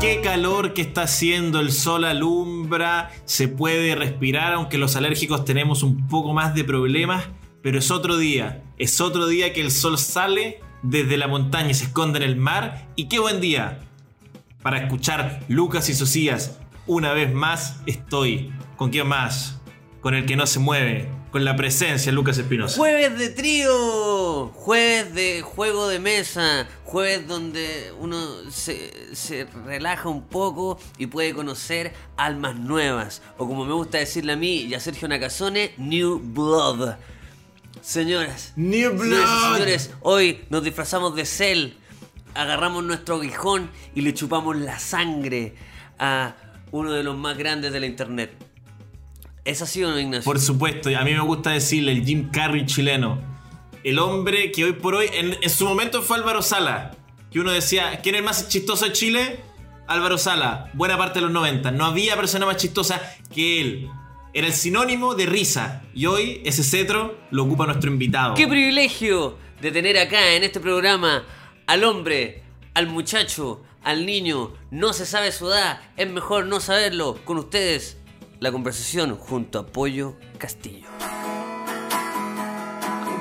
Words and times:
Qué 0.00 0.20
calor 0.22 0.74
que 0.74 0.82
está 0.82 1.02
haciendo, 1.02 1.58
el 1.58 1.72
sol 1.72 2.04
alumbra, 2.04 3.10
se 3.24 3.48
puede 3.48 3.96
respirar, 3.96 4.52
aunque 4.52 4.78
los 4.78 4.94
alérgicos 4.94 5.44
tenemos 5.44 5.82
un 5.82 6.06
poco 6.06 6.32
más 6.32 6.54
de 6.54 6.62
problemas, 6.62 7.24
pero 7.62 7.80
es 7.80 7.90
otro 7.90 8.16
día, 8.16 8.62
es 8.78 9.00
otro 9.00 9.26
día 9.26 9.52
que 9.52 9.60
el 9.60 9.72
sol 9.72 9.98
sale 9.98 10.60
desde 10.82 11.16
la 11.16 11.26
montaña 11.26 11.70
y 11.70 11.74
se 11.74 11.86
esconde 11.86 12.18
en 12.18 12.24
el 12.24 12.36
mar, 12.36 12.86
y 12.94 13.08
qué 13.08 13.18
buen 13.18 13.40
día 13.40 13.80
para 14.62 14.78
escuchar 14.78 15.40
Lucas 15.48 15.88
y 15.88 15.94
Socias. 15.94 16.60
Una 16.86 17.12
vez 17.12 17.34
más 17.34 17.80
estoy, 17.86 18.52
¿con 18.76 18.90
quién 18.90 19.08
más? 19.08 19.60
Con 20.00 20.14
el 20.14 20.26
que 20.26 20.36
no 20.36 20.46
se 20.46 20.60
mueve, 20.60 21.08
con 21.30 21.44
la 21.44 21.56
presencia 21.56 22.10
Lucas 22.12 22.38
Espinosa. 22.38 22.76
Jueves 22.76 23.18
de 23.18 23.28
trío, 23.28 24.48
jueves 24.48 25.14
de 25.14 25.42
juego 25.42 25.88
de 25.88 25.98
mesa, 25.98 26.66
jueves 26.84 27.26
donde 27.26 27.92
uno 27.98 28.50
se, 28.50 29.14
se 29.14 29.46
relaja 29.64 30.08
un 30.08 30.26
poco 30.26 30.78
y 30.96 31.06
puede 31.06 31.34
conocer 31.34 31.92
almas 32.16 32.56
nuevas, 32.56 33.22
o 33.36 33.46
como 33.46 33.64
me 33.64 33.74
gusta 33.74 33.98
decirle 33.98 34.32
a 34.32 34.36
mí 34.36 34.62
y 34.62 34.74
a 34.74 34.80
Sergio 34.80 35.08
Nakazone, 35.08 35.74
New 35.76 36.20
Blood. 36.22 36.96
Señoras, 37.80 38.52
New 38.56 38.90
señoras 38.90 39.06
y 39.06 39.08
Blood. 39.08 39.52
señores, 39.54 39.90
hoy 40.00 40.44
nos 40.50 40.64
disfrazamos 40.64 41.14
de 41.14 41.26
Cell, 41.26 41.72
agarramos 42.34 42.84
nuestro 42.84 43.16
aguijón 43.16 43.70
y 43.94 44.00
le 44.00 44.14
chupamos 44.14 44.56
la 44.56 44.78
sangre 44.78 45.54
a 45.98 46.34
uno 46.70 46.92
de 46.92 47.02
los 47.02 47.16
más 47.16 47.36
grandes 47.36 47.72
de 47.72 47.80
la 47.80 47.86
internet. 47.86 48.47
¿Es 49.48 49.62
así 49.62 49.82
o 49.82 49.90
no, 49.90 49.98
Ignacio? 49.98 50.24
Por 50.24 50.38
supuesto, 50.38 50.90
y 50.90 50.94
a 50.94 51.00
mí 51.00 51.14
me 51.14 51.22
gusta 51.22 51.52
decirle 51.52 51.92
el 51.92 52.04
Jim 52.04 52.30
Carrey 52.30 52.66
chileno. 52.66 53.18
El 53.82 53.98
hombre 53.98 54.52
que 54.52 54.62
hoy 54.64 54.74
por 54.74 54.94
hoy, 54.94 55.08
en, 55.10 55.38
en 55.40 55.48
su 55.50 55.64
momento 55.64 56.02
fue 56.02 56.18
Álvaro 56.18 56.42
Sala. 56.42 56.94
Que 57.32 57.40
uno 57.40 57.50
decía, 57.50 58.00
¿quién 58.02 58.14
es 58.14 58.18
el 58.18 58.24
más 58.26 58.48
chistoso 58.50 58.84
de 58.84 58.92
Chile? 58.92 59.40
Álvaro 59.86 60.18
Sala, 60.18 60.70
buena 60.74 60.98
parte 60.98 61.20
de 61.20 61.22
los 61.22 61.30
90. 61.32 61.70
No 61.70 61.86
había 61.86 62.14
persona 62.14 62.44
más 62.44 62.58
chistosa 62.58 63.00
que 63.34 63.62
él. 63.62 63.88
Era 64.34 64.46
el 64.46 64.52
sinónimo 64.52 65.14
de 65.14 65.24
risa. 65.24 65.82
Y 65.94 66.04
hoy 66.04 66.42
ese 66.44 66.62
cetro 66.62 67.18
lo 67.30 67.44
ocupa 67.44 67.64
nuestro 67.64 67.90
invitado. 67.90 68.34
Qué 68.34 68.46
privilegio 68.46 69.38
de 69.62 69.72
tener 69.72 69.96
acá 69.96 70.34
en 70.34 70.44
este 70.44 70.60
programa 70.60 71.24
al 71.66 71.84
hombre, 71.84 72.42
al 72.74 72.86
muchacho, 72.86 73.62
al 73.82 74.04
niño. 74.04 74.52
No 74.70 74.92
se 74.92 75.06
sabe 75.06 75.32
su 75.32 75.48
edad, 75.48 75.80
es 75.96 76.10
mejor 76.10 76.44
no 76.44 76.60
saberlo. 76.60 77.18
Con 77.24 77.38
ustedes, 77.38 77.97
la 78.40 78.52
conversación 78.52 79.16
junto 79.16 79.58
a 79.58 79.66
Pollo 79.66 80.16
Castillo. 80.38 80.88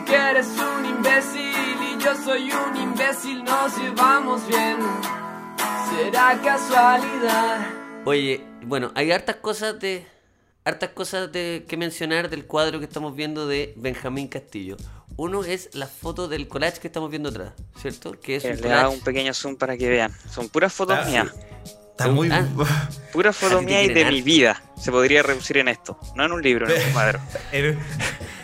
Que 0.05 0.15
eres 0.15 0.47
un 0.47 0.85
imbécil 0.85 1.77
y 1.99 2.03
yo 2.03 2.15
soy 2.23 2.51
un 2.51 2.77
imbécil, 2.77 3.43
nos 3.43 3.77
llevamos 3.77 4.47
bien. 4.47 4.77
Será 5.89 6.39
casualidad. 6.43 7.67
Oye, 8.05 8.41
bueno, 8.63 8.91
hay 8.95 9.11
hartas 9.11 9.37
cosas 9.37 9.79
de. 9.79 10.05
Hartas 10.63 10.89
cosas 10.89 11.31
de, 11.31 11.65
que 11.67 11.77
mencionar 11.77 12.29
del 12.29 12.45
cuadro 12.45 12.79
que 12.79 12.85
estamos 12.85 13.15
viendo 13.15 13.47
de 13.47 13.73
Benjamín 13.77 14.27
Castillo. 14.27 14.75
Uno 15.15 15.45
es 15.45 15.69
la 15.73 15.87
foto 15.87 16.27
del 16.27 16.49
collage 16.49 16.79
que 16.81 16.87
estamos 16.87 17.09
viendo 17.09 17.29
atrás, 17.29 17.53
¿cierto? 17.79 18.11
Que 18.11 18.35
es 18.35 18.43
Eh, 18.45 18.52
un 18.52 18.61
Le 18.61 18.73
hago 18.73 18.81
collage. 18.89 18.97
un 18.97 19.03
pequeño 19.05 19.33
zoom 19.33 19.55
para 19.55 19.77
que 19.77 19.87
vean. 19.89 20.13
Son 20.29 20.49
puras 20.49 20.73
fotos 20.73 20.97
Ah, 20.99 21.05
sí. 21.05 21.15
Está 21.99 22.09
muy... 22.09 22.29
Ah. 22.31 22.45
Puras 23.11 23.35
A 23.35 23.39
fotos 23.39 23.59
ti 23.61 23.65
te 23.65 23.71
mías 23.71 23.85
y 23.85 23.93
de 23.93 24.05
mi 24.11 24.21
vida. 24.21 24.61
Se 24.79 24.91
podría 24.91 25.23
reducir 25.23 25.57
en 25.57 25.67
esto. 25.67 25.99
No 26.15 26.25
en 26.25 26.31
un 26.31 26.41
libro, 26.43 26.69
en 26.69 26.81
un 26.87 26.91
cuadro. 26.93 27.19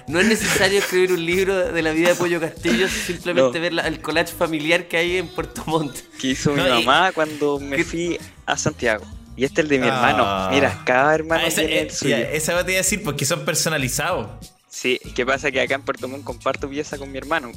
No 0.07 0.19
es 0.19 0.27
necesario 0.27 0.79
escribir 0.79 1.13
un 1.13 1.25
libro 1.25 1.71
de 1.71 1.81
la 1.81 1.91
vida 1.91 2.09
de 2.09 2.15
Pollo 2.15 2.41
Castillo, 2.41 2.89
simplemente 2.89 3.57
No. 3.59 3.61
ver 3.63 3.73
la- 3.73 3.87
el 3.87 4.01
collage 4.01 4.33
familiar 4.33 4.89
que 4.89 4.97
hay 4.97 5.17
en 5.17 5.29
Puerto 5.29 5.63
Montt. 5.65 5.95
Que 6.19 6.27
hizo 6.27 6.53
No, 6.53 6.61
mi 6.63 6.81
y- 6.81 6.85
mamá 6.85 7.13
cuando 7.13 7.57
me 7.59 7.77
¿Qué- 7.77 7.83
fui 7.85 8.19
a 8.45 8.57
Santiago. 8.57 9.05
Y 9.37 9.45
este 9.45 9.61
es 9.61 9.65
el 9.65 9.69
de 9.69 9.79
mi 9.79 9.87
Ah. 9.87 9.93
hermano. 9.95 10.49
Mira, 10.51 10.81
cada 10.85 11.15
hermano 11.15 11.43
Ah, 11.45 11.47
esa, 11.47 11.61
tiene 11.61 11.75
eh, 11.77 11.81
el 11.83 11.91
suyo. 11.91 12.17
esa 12.17 12.65
te 12.65 12.71
iba 12.71 12.79
a 12.79 12.83
decir 12.83 13.01
porque 13.01 13.23
son 13.23 13.45
personalizados. 13.45 14.27
Sí, 14.67 14.99
¿qué 15.15 15.25
pasa? 15.25 15.51
Que 15.51 15.61
acá 15.61 15.75
en 15.75 15.83
Puerto 15.83 16.07
Montt 16.09 16.25
comparto 16.25 16.67
pieza 16.69 16.97
con 16.97 17.09
mi 17.09 17.17
hermano. 17.17 17.51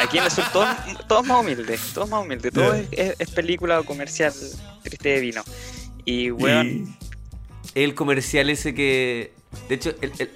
Aquí 0.00 0.18
en 0.18 0.24
el 0.24 0.30
sur 0.30 0.44
todos, 0.52 0.68
todos 1.06 1.26
más 1.26 1.40
humildes, 1.40 1.80
todos 1.92 2.08
más 2.08 2.24
humildes, 2.24 2.52
todo 2.52 2.74
es, 2.90 3.30
película 3.30 3.80
o 3.80 3.84
comercial 3.84 4.32
triste 4.82 5.08
de 5.10 5.20
vino. 5.20 5.42
Y 6.04 6.30
weón, 6.30 6.96
El 7.74 7.94
comercial 7.94 8.50
ese 8.50 8.74
que. 8.74 9.32
De 9.68 9.74
hecho, 9.74 9.94
el, 10.00 10.12
el, 10.18 10.30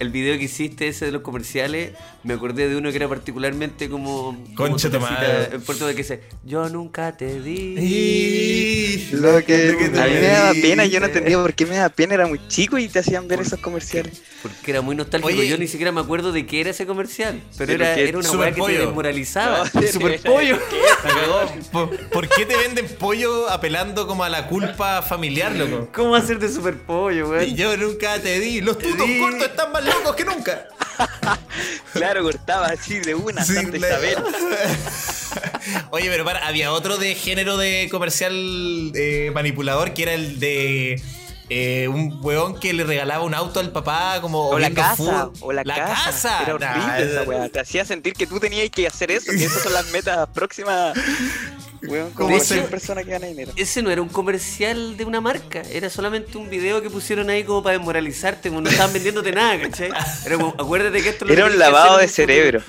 el 0.00 0.10
video 0.10 0.38
que 0.38 0.44
hiciste, 0.44 0.88
ese 0.88 1.06
de 1.06 1.12
los 1.12 1.22
comerciales, 1.22 1.92
me 2.22 2.34
acordé 2.34 2.68
de 2.68 2.76
uno 2.76 2.90
que 2.90 2.96
era 2.96 3.08
particularmente 3.08 3.88
como. 3.88 4.36
Concha 4.54 4.88
madre. 4.98 5.48
En 5.52 5.60
Puerto 5.62 5.86
de 5.86 5.94
que 5.94 6.02
dice: 6.02 6.20
Yo 6.44 6.68
nunca 6.68 7.16
te 7.16 7.40
di. 7.40 7.76
Y- 7.78 9.08
Lo 9.12 9.44
que, 9.44 9.72
Lo 9.72 9.78
que 9.78 9.88
te 9.88 10.00
a 10.00 10.04
mí 10.06 10.12
me 10.14 10.20
daba 10.28 10.52
pena, 10.52 10.84
yo 10.86 11.00
no 11.00 11.06
entendía 11.06 11.38
por 11.40 11.54
qué 11.54 11.66
me 11.66 11.76
daba 11.76 11.88
pena, 11.88 12.14
era 12.14 12.26
muy 12.26 12.40
chico 12.48 12.78
y 12.78 12.88
te 12.88 12.98
hacían 13.00 13.26
ver 13.28 13.40
esos 13.40 13.58
comerciales. 13.60 14.22
Porque 14.42 14.70
era 14.70 14.80
muy 14.80 14.94
nostálgico. 14.96 15.28
Oye. 15.38 15.48
yo 15.48 15.58
ni 15.58 15.68
siquiera 15.68 15.92
me 15.92 16.00
acuerdo 16.00 16.32
de 16.32 16.46
qué 16.46 16.60
era 16.60 16.70
ese 16.70 16.86
comercial. 16.86 17.40
Pero 17.58 17.72
Pero 17.72 17.84
era, 17.84 17.94
era 17.96 18.18
una 18.18 18.30
weá 18.32 18.52
que 18.52 18.62
te 18.62 18.72
desmoralizaba. 18.78 19.64
No, 19.72 19.82
Super 19.82 20.20
pollo. 20.20 20.58
¿Por, 21.72 21.96
por 22.10 22.28
qué 22.28 22.46
te 22.46 22.56
venden 22.56 22.86
pollo 22.98 23.48
apelando 23.50 24.06
como 24.06 24.24
a 24.24 24.28
la 24.28 24.46
culpa 24.46 25.02
familiar, 25.02 25.54
loco? 25.54 25.88
¿Cómo 25.92 26.14
hacer 26.14 26.38
de 26.38 26.48
super 26.48 26.74
pollo, 26.78 27.26
Y 27.26 27.30
weón? 27.30 27.56
yo 27.56 27.76
nunca 27.76 28.18
te 28.20 28.38
di. 28.40 28.60
Los 28.60 28.78
tutos 28.78 29.06
di. 29.06 29.18
cortos 29.20 29.42
están 29.48 29.72
más 29.72 29.84
locos 29.84 30.14
que 30.16 30.24
nunca. 30.24 30.68
Claro, 31.92 32.22
cortaba 32.22 32.66
así 32.68 32.98
de 33.00 33.14
una, 33.14 33.44
Sí, 33.44 33.54
Santa 33.54 33.76
Isabel. 33.76 34.16
Oye, 35.90 36.08
pero 36.10 36.24
para, 36.24 36.46
había 36.46 36.72
otro 36.72 36.96
de 36.96 37.14
género 37.14 37.56
de 37.56 37.88
comercial 37.90 38.32
eh, 38.94 39.30
manipulador 39.34 39.92
que 39.94 40.02
era 40.04 40.14
el 40.14 40.40
de 40.40 41.00
eh, 41.48 41.88
un 41.88 42.18
weón 42.22 42.58
que 42.60 42.72
le 42.72 42.84
regalaba 42.84 43.24
un 43.24 43.34
auto 43.34 43.58
al 43.60 43.72
papá 43.72 44.20
como 44.20 44.48
O 44.50 44.58
la 44.58 44.70
casa, 44.70 45.30
o 45.40 45.52
la, 45.52 45.62
la 45.64 45.74
casa. 45.74 46.04
casa. 46.10 46.42
Era 46.42 46.54
horrible 46.54 46.76
Nah, 46.86 46.98
esa 46.98 47.22
weá. 47.24 47.48
Te 47.48 47.60
hacía 47.60 47.84
sentir 47.84 48.12
que 48.14 48.26
tú 48.26 48.38
tenías 48.38 48.70
que 48.70 48.86
hacer 48.86 49.10
eso, 49.10 49.32
que 49.32 49.44
esas 49.44 49.62
son 49.62 49.72
las 49.72 49.86
metas 49.90 50.28
próximas. 50.32 50.96
Weón, 51.82 52.10
como 52.10 52.28
¿Cómo 52.28 52.36
cualquier 52.38 52.62
se- 52.64 52.68
persona 52.68 53.02
que 53.04 53.10
gana 53.10 53.26
dinero. 53.26 53.52
Ese 53.56 53.82
no 53.82 53.90
era 53.90 54.02
un 54.02 54.08
comercial 54.08 54.96
de 54.96 55.04
una 55.04 55.20
marca, 55.20 55.62
era 55.72 55.88
solamente 55.88 56.36
un 56.36 56.50
video 56.50 56.82
que 56.82 56.90
pusieron 56.90 57.30
ahí 57.30 57.42
como 57.44 57.62
para 57.62 57.76
desmoralizarte, 57.78 58.48
como 58.50 58.60
no 58.60 58.68
estaban 58.70 58.92
vendiéndote 58.92 59.32
nada, 59.32 59.58
¿cachai? 59.60 59.90
Era 60.26 60.36
como, 60.36 60.54
acuérdate 60.58 61.02
que 61.02 61.08
esto 61.08 61.26
Era 61.26 61.46
un 61.46 61.58
lavado 61.58 61.98
de 61.98 62.08
cerebro. 62.08 62.62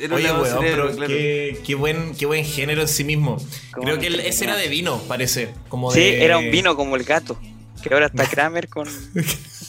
Era 0.00 0.06
un 0.06 0.12
Oye, 0.14 0.22
lavado 0.24 0.44
de 0.44 0.50
weón, 0.50 0.62
cerebro, 0.62 0.84
pero 0.86 0.96
claro. 0.96 1.12
qué, 1.12 1.60
qué 1.66 1.74
buen, 1.74 2.14
qué 2.14 2.26
buen 2.26 2.44
género 2.44 2.82
en 2.82 2.88
sí 2.88 3.04
mismo. 3.04 3.36
¿Cómo 3.72 3.84
Creo 3.84 3.98
que 3.98 4.06
el- 4.06 4.20
ese 4.20 4.44
era 4.44 4.56
de 4.56 4.68
vino, 4.68 4.98
parece. 5.08 5.50
Como 5.68 5.90
Sí, 5.92 6.00
de- 6.00 6.24
era 6.24 6.38
un 6.38 6.50
vino 6.50 6.76
como 6.76 6.96
el 6.96 7.04
gato. 7.04 7.38
Que 7.82 7.92
ahora 7.92 8.06
está 8.06 8.26
Kramer 8.26 8.68
con. 8.68 8.86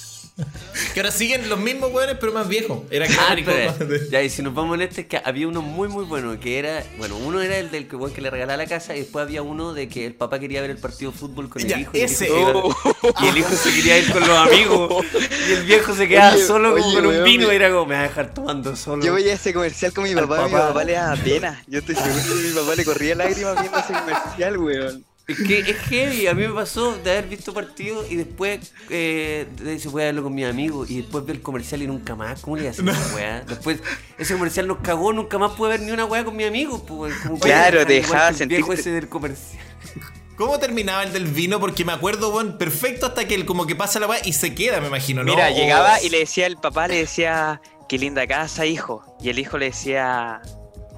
Que 0.94 1.00
ahora 1.00 1.12
siguen 1.12 1.48
los 1.48 1.60
mismos 1.60 1.92
weones, 1.94 2.18
pero 2.20 2.32
más 2.34 2.48
viejos. 2.48 2.80
Era 2.90 3.06
Ah, 3.06 3.36
clásico. 3.36 3.52
espera, 3.52 4.00
ya, 4.12 4.22
y 4.24 4.30
si 4.30 4.42
nos 4.42 4.54
vamos 4.56 4.76
en 4.76 4.82
este, 4.82 5.02
es 5.02 5.08
que 5.08 5.22
había 5.24 5.48
uno 5.48 5.62
muy, 5.62 5.88
muy 5.90 6.06
bueno, 6.06 6.40
que 6.40 6.58
era, 6.58 6.84
bueno, 6.98 7.18
uno 7.18 7.40
era 7.42 7.58
el 7.58 7.70
del 7.70 7.88
que, 7.88 7.96
weón 7.96 8.14
que 8.14 8.22
le 8.22 8.30
regalaba 8.32 8.58
la 8.58 8.68
casa, 8.68 8.96
y 8.96 9.00
después 9.02 9.24
había 9.24 9.42
uno 9.44 9.74
de 9.74 9.88
que 9.90 10.06
el 10.08 10.16
papá 10.16 10.40
quería 10.40 10.62
ver 10.62 10.72
el 10.72 10.78
partido 10.78 11.12
de 11.12 11.18
fútbol 11.18 11.50
con 11.50 11.62
Ya, 11.62 11.76
el 11.76 11.82
hijo. 11.82 11.92
y 11.94 12.00
el 12.00 12.06
ese 12.06 12.26
hijo 12.28 12.76
iba- 13.04 13.16
y 13.24 13.28
el 13.28 13.38
hijo 13.38 13.56
se 13.56 13.74
quería 13.76 13.98
ir 14.00 14.12
con 14.12 14.22
los 14.28 14.38
amigos, 14.38 15.06
y 15.50 15.52
el 15.54 15.64
viejo 15.66 15.96
se 15.96 16.08
quedaba 16.08 16.34
Oye, 16.36 16.46
solo 16.48 16.74
oye, 16.74 16.96
con 16.96 17.06
un 17.06 17.24
vino, 17.24 17.52
y 17.52 17.56
era 17.56 17.70
como, 17.70 17.86
me 17.86 17.96
va 17.96 18.02
a 18.02 18.04
dejar 18.04 18.34
tomando 18.34 18.76
solo. 18.76 19.04
Yo 19.06 19.14
veía 19.14 19.34
ese 19.34 19.54
comercial 19.54 19.94
con 19.94 20.04
mi 20.06 20.16
papá, 20.16 20.42
y 20.42 20.46
mi 20.46 20.52
papá. 20.52 20.68
papá 20.70 20.84
le 20.84 20.94
daba 20.94 21.16
pena. 21.18 21.64
Yo 21.68 21.80
estoy 21.80 21.96
seguro 21.96 22.24
que 22.24 22.48
mi 22.48 22.54
papá 22.54 22.76
le 22.76 22.86
corría 22.86 23.16
lágrimas 23.16 23.60
viendo 23.60 23.78
ese 23.78 23.94
comercial, 23.94 24.58
weón. 24.58 25.06
Es 25.26 25.38
que 25.48 25.60
es 25.60 25.78
heavy, 25.90 26.28
a 26.28 26.34
mí 26.34 26.46
me 26.46 26.54
pasó 26.54 26.98
de 26.98 27.12
haber 27.12 27.28
visto 27.30 27.54
partidos 27.54 28.12
y 28.12 28.18
después 28.18 28.74
eh, 28.90 29.48
de- 29.62 29.80
se 29.80 29.90
puede 29.90 30.08
verlo 30.08 30.24
con 30.24 30.36
mis 30.36 30.46
amigos 30.46 30.92
y 30.92 30.98
después 31.02 31.26
ver 31.26 31.38
el 31.38 31.42
comercial 31.42 31.82
y 31.82 31.88
nunca 31.88 32.14
más. 32.16 32.42
¿Cómo 32.42 32.58
le 32.58 32.64
iba 32.64 32.70
a 32.70 32.74
hacer 32.74 32.88
esa 32.90 33.16
weá? 33.16 33.42
Después 33.48 33.80
ese 34.18 34.34
comercial 34.34 34.68
nos 34.68 34.80
cagó, 34.80 35.14
nunca 35.14 35.38
más 35.38 35.54
pude 35.54 35.70
ver 35.70 35.82
ni 35.82 35.92
una 35.92 36.04
weá 36.06 36.26
con 36.26 36.36
mis 36.36 36.46
amigos. 36.48 36.82
Pues, 36.86 37.14
como 37.24 37.36
que- 37.40 37.48
Claro, 37.48 37.86
te 37.86 37.94
dejaba 37.94 38.30
el 38.30 38.48
viejo 38.48 38.74
ese 38.74 38.92
del 38.92 39.08
comercial. 39.08 39.64
¿Cómo 40.36 40.60
terminaba 40.60 41.04
el 41.04 41.14
del 41.14 41.26
vino? 41.28 41.60
Porque 41.60 41.86
me 41.86 41.94
acuerdo, 41.94 42.34
weón, 42.36 42.58
perfecto 42.58 43.06
hasta 43.06 43.26
que 43.28 43.36
el, 43.36 43.46
como 43.46 43.66
que 43.68 43.76
pasa 43.76 44.00
la 44.02 44.08
weá 44.08 44.20
y 44.26 44.34
se 44.34 44.54
queda, 44.56 44.82
me 44.82 44.88
imagino, 44.88 45.24
¿no? 45.24 45.32
Mira, 45.36 45.52
llegaba 45.52 46.02
y 46.02 46.10
le 46.10 46.20
decía, 46.20 46.48
el 46.48 46.58
papá 46.58 46.88
le 46.90 46.96
decía, 46.98 47.62
qué 47.88 47.98
linda 47.98 48.26
casa, 48.28 48.66
hijo. 48.66 49.06
Y 49.22 49.30
el 49.30 49.38
hijo 49.40 49.58
le 49.60 49.68
decía, 49.68 50.42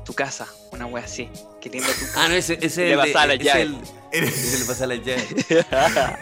tu 0.06 0.14
casa, 0.14 0.48
una 0.72 0.86
wea 0.86 1.04
así. 1.04 1.30
Qué 1.62 1.70
linda 1.70 1.88
tu 1.88 2.06
casa. 2.06 2.24
Ah, 2.24 2.28
no, 2.30 2.36
ese, 2.36 2.58
ese 2.62 2.86
Le 2.90 2.98
pasaba 2.98 3.28
la 3.28 3.34
ese 3.34 3.44
llave. 3.44 3.62
el- 3.64 3.78
Ese 4.16 4.60
le 4.60 4.66
pasaba 4.66 4.88
la 4.88 4.96
llave. 4.96 5.28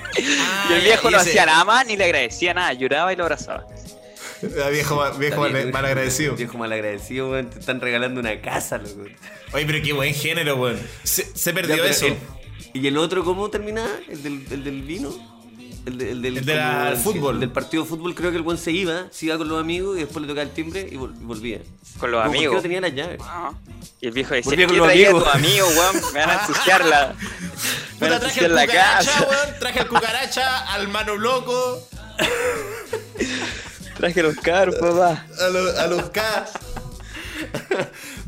y 0.69 0.73
el 0.73 0.81
viejo 0.81 1.07
Ah, 1.09 1.11
no 1.11 1.17
ese- 1.19 1.29
hacía 1.29 1.45
nada 1.45 1.63
más 1.65 1.85
ni 1.85 1.95
le 1.95 2.05
agradecía 2.05 2.53
nada, 2.53 2.73
lloraba 2.73 3.13
y 3.13 3.15
lo 3.15 3.23
abrazaba. 3.23 3.67
Ah, 4.63 4.69
viejo, 4.69 5.01
viejo 5.19 5.39
mal, 5.41 5.49
Está 5.51 5.59
bien, 5.59 5.71
mal 5.71 5.85
agradecido. 5.85 6.35
Viejo 6.37 6.57
mal 6.57 6.71
agradecido, 6.73 7.29
weón. 7.31 7.49
Te 7.49 7.59
están 7.59 7.79
regalando 7.79 8.19
una 8.19 8.41
casa, 8.41 8.77
loco. 8.77 9.05
Oye, 9.53 9.65
pero 9.65 9.81
qué 9.83 9.93
buen 9.93 10.13
género, 10.13 10.55
weón. 10.57 10.79
Se, 11.03 11.53
perdió 11.53 11.83
eso. 11.85 12.07
el- 12.07 12.17
¿Y 12.73 12.87
el 12.87 12.97
otro 12.97 13.23
cómo 13.23 13.49
terminaba? 13.49 13.91
¿El 14.09 14.23
del, 14.23 14.45
el 14.51 14.63
del 14.63 14.81
vino? 14.81 15.32
El, 15.85 15.97
de- 15.97 16.11
el 16.11 16.21
del, 16.21 16.37
El 16.37 16.45
de 16.45 16.55
la- 16.55 16.71
como 16.73 16.87
el 16.89 16.97
fútbol. 16.97 17.33
el 17.35 17.39
del 17.41 17.51
partido 17.51 17.83
de 17.83 17.89
fútbol, 17.89 18.15
creo 18.15 18.31
que 18.31 18.37
el 18.37 18.43
buen 18.43 18.57
se 18.57 18.71
iba, 18.71 19.07
se 19.11 19.25
iba 19.25 19.37
con 19.37 19.49
los 19.49 19.59
amigos 19.59 19.97
y 19.97 20.01
después 20.01 20.21
le 20.21 20.27
tocaba 20.29 20.43
el 20.43 20.51
timbre 20.51 20.87
y, 20.89 20.95
vol- 20.95 21.13
y 21.19 21.23
volvía. 21.25 21.59
Con 21.99 22.11
los 22.11 22.21
Como, 22.21 22.31
¿por 22.31 22.31
qué 22.31 22.37
amigos. 22.37 22.55
no 22.55 22.61
tenía 22.61 22.81
las 22.81 22.93
llaves? 22.95 23.19
Ah. 23.21 23.51
Y 24.01 24.07
el 24.07 24.13
viejo 24.13 24.33
decía, 24.33 24.49
Volvía 24.49 24.67
con 24.67 24.75
¿qué 24.89 25.09
los 25.11 25.35
amigos. 25.35 25.73
weón? 25.77 25.95
Me 26.13 26.19
van 26.21 26.29
a 26.29 26.33
ensuciar 26.41 26.85
la... 26.85 27.15
Me 27.99 28.09
van 28.09 28.13
a 28.13 28.19
Puta, 28.19 28.19
traje 28.19 28.25
ensuciar 28.25 28.45
el 28.49 28.55
la 28.55 28.65
cucaracha, 28.65 29.11
casa. 29.11 29.27
weón. 29.29 29.59
Traje 29.59 29.79
el 29.79 29.87
cucaracha 29.87 30.73
al 30.73 30.87
mano 30.87 31.15
loco. 31.15 31.87
Traje 33.97 34.23
los 34.23 34.35
carros, 34.37 34.75
papá. 34.75 35.25
A, 35.39 35.47
los- 35.49 35.75
a 35.77 35.87
los 35.87 36.09
K. 36.09 36.45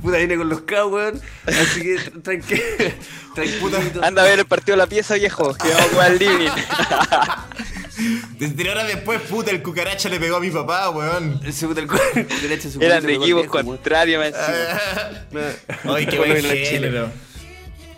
Puta, 0.05 0.17
viene 0.17 0.37
con 0.37 0.47
los 0.49 0.61
K, 0.61 0.85
weón. 0.85 1.19
Así 1.47 1.81
que 1.81 1.97
tranquilo. 2.21 2.61
Tranquilito. 3.33 4.03
Anda 4.03 4.21
a 4.21 4.25
ver 4.25 4.37
el 4.39 4.45
partido 4.45 4.77
de 4.77 4.83
la 4.83 4.87
pieza, 4.87 5.15
viejo. 5.15 5.53
Que 5.55 5.67
vamos 5.69 5.81
a 5.81 5.89
jugar 5.89 6.11
al 6.11 6.19
living. 6.19 6.49
Desde 8.37 8.69
horas 8.69 8.87
después, 8.87 9.19
puta, 9.21 9.49
el 9.51 9.63
cucaracha 9.63 10.09
le 10.09 10.19
pegó 10.19 10.35
a 10.35 10.39
mi 10.39 10.51
papá, 10.51 10.89
weón. 10.91 11.39
Ese 11.43 11.65
puta 11.65 11.79
el 11.81 11.87
cu- 11.87 11.97
derecho, 12.41 12.69
su 12.69 12.81
Eran 12.81 13.03
de 13.03 13.15
equipos 13.15 13.47
contrarios, 13.47 14.23
encima. 14.25 15.51
Ay, 15.95 16.05
qué 16.05 16.17
Bueno, 16.17 16.33
buen 16.33 16.65
género. 16.65 17.11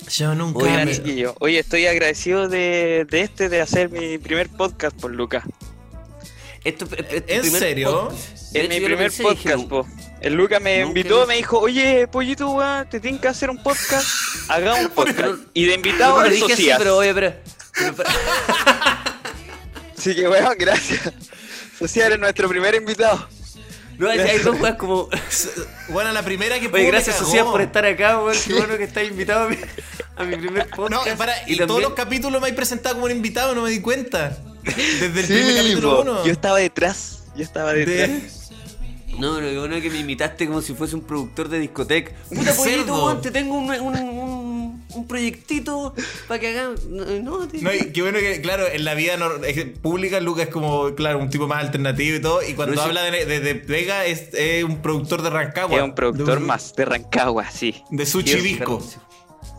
Yo 0.10 0.34
nunca 0.36 0.60
Oigan, 0.60 0.86
me- 0.88 1.26
Oye, 1.40 1.60
estoy 1.60 1.88
agradecido 1.88 2.48
de, 2.48 3.06
de 3.10 3.22
este, 3.22 3.50
de 3.50 3.60
hacer 3.60 3.90
mi 3.90 4.18
primer 4.18 4.48
podcast 4.50 4.96
por 4.98 5.12
Lucas. 5.12 5.44
Esto, 6.64 6.86
es- 6.96 7.24
es 7.28 7.42
tu 7.42 7.48
¿En 7.48 7.52
serio? 7.52 8.12
Es 8.54 8.70
mi 8.70 8.80
primer 8.80 9.12
podcast, 9.12 9.68
po. 9.68 9.86
El 10.20 10.34
Lucas 10.34 10.62
me 10.62 10.80
invitó, 10.82 11.28
me 11.28 11.36
dijo, 11.36 11.60
oye, 11.60 12.08
pollito, 12.08 12.50
weón, 12.50 12.90
te 12.90 13.00
tienen 13.00 13.22
que 13.22 13.28
hacer 13.28 13.50
un 13.50 13.62
podcast. 13.62 14.08
Hagamos 14.50 14.86
un 14.86 14.90
podcast. 14.92 15.34
Y 15.54 15.66
de 15.66 15.76
invitado 15.76 16.18
No, 16.18 16.24
lo 16.24 16.30
dije 16.30 16.54
así, 16.54 16.70
pero 16.78 16.98
oye, 16.98 17.14
pero... 17.14 17.34
pero- 17.74 17.94
pero- 17.96 18.10
Así 19.98 20.16
que, 20.16 20.28
weón, 20.28 20.56
gracias. 20.58 21.12
Socias 21.78 22.12
es 22.12 22.20
nuestro 22.20 22.48
primer 22.50 22.74
invitado. 22.76 23.28
No, 23.98 24.10
hay, 24.10 24.20
hay 24.20 24.40
dos 24.40 24.60
weas 24.60 24.76
como... 24.76 25.10
Bueno, 25.90 26.12
la 26.12 26.22
primera 26.24 26.60
que 26.60 26.68
Oye, 26.68 26.86
gracias. 26.88 27.18
Socias 27.18 27.46
por 27.46 27.62
estar 27.62 27.86
acá, 27.86 28.20
weón. 28.22 28.38
Qué 28.46 28.54
bueno 28.54 28.78
que 28.78 28.84
estás 28.84 29.04
invitado 29.06 29.46
a 29.46 29.50
mi, 29.50 29.58
a 30.18 30.24
mi 30.24 30.36
primer 30.38 30.68
No, 30.70 30.76
podcast. 30.76 31.18
para, 31.18 31.34
y, 31.44 31.58
también- 31.58 31.68
todos 31.68 31.82
los 31.82 31.94
capítulos 31.94 32.42
me 32.42 32.48
hay 32.48 32.54
presentado 32.54 32.96
como 32.96 33.06
un 33.06 33.12
invitado, 33.12 33.54
no 33.56 33.62
me 33.64 33.70
di 33.72 33.82
cuenta. 33.82 34.38
Desde 34.64 35.06
el 35.22 35.26
primer 35.28 35.56
capítulo 35.58 35.96
po. 35.98 36.02
uno. 36.02 36.26
Yo 36.26 36.32
estaba 36.32 36.58
detrás. 36.60 37.24
Yo 37.36 37.44
estaba 37.44 37.74
detrás. 37.74 38.10
De- 38.10 38.47
No, 39.20 39.36
pero 39.36 39.50
qué 39.50 39.58
bueno 39.60 39.82
que 39.82 39.90
me 39.90 40.00
imitaste 40.00 40.46
como 40.48 40.62
si 40.62 40.74
fuese 40.74 40.96
un 40.96 41.02
productor 41.02 41.50
de 41.50 41.60
discoteca. 41.60 42.12
Puta 42.30 42.54
pollito, 42.56 43.18
te 43.18 43.32
tengo 43.32 43.56
un, 43.56 43.70
un, 43.72 43.96
un, 43.98 44.86
un 44.94 45.08
proyectito 45.08 45.96
para 46.28 46.40
que 46.40 46.50
hagamos. 46.50 46.86
No, 46.86 47.48
te- 47.48 47.62
No, 47.62 47.74
y 47.74 47.92
qué 47.92 48.02
bueno 48.04 48.20
que, 48.20 48.40
claro, 48.42 48.66
en 48.72 48.86
la 48.86 48.94
vida 48.94 49.18
es 49.46 49.54
que 49.56 49.66
pública 49.66 50.20
Lucas 50.20 50.48
es 50.48 50.54
como, 50.54 50.94
claro, 50.94 51.18
un 51.20 51.30
tipo 51.32 51.48
más 51.48 51.64
alternativo 51.64 52.18
y 52.18 52.22
todo. 52.22 52.44
Y 52.48 52.54
cuando 52.54 52.80
habla 52.82 53.02
de, 53.04 53.26
de, 53.26 53.40
de 53.40 53.54
Vega 53.56 54.06
es, 54.06 54.34
es 54.34 54.64
un 54.64 54.82
productor 54.84 55.22
de 55.24 55.30
Rancagua. 55.32 55.78
Es 55.78 55.84
un 55.84 55.96
productor 55.96 56.40
De- 56.40 56.46
más 56.46 56.76
de 56.76 56.86
Rancagua, 56.86 57.50
sí. 57.50 57.82
De 57.90 58.06
Sushi 58.06 58.40
Disco. 58.42 58.82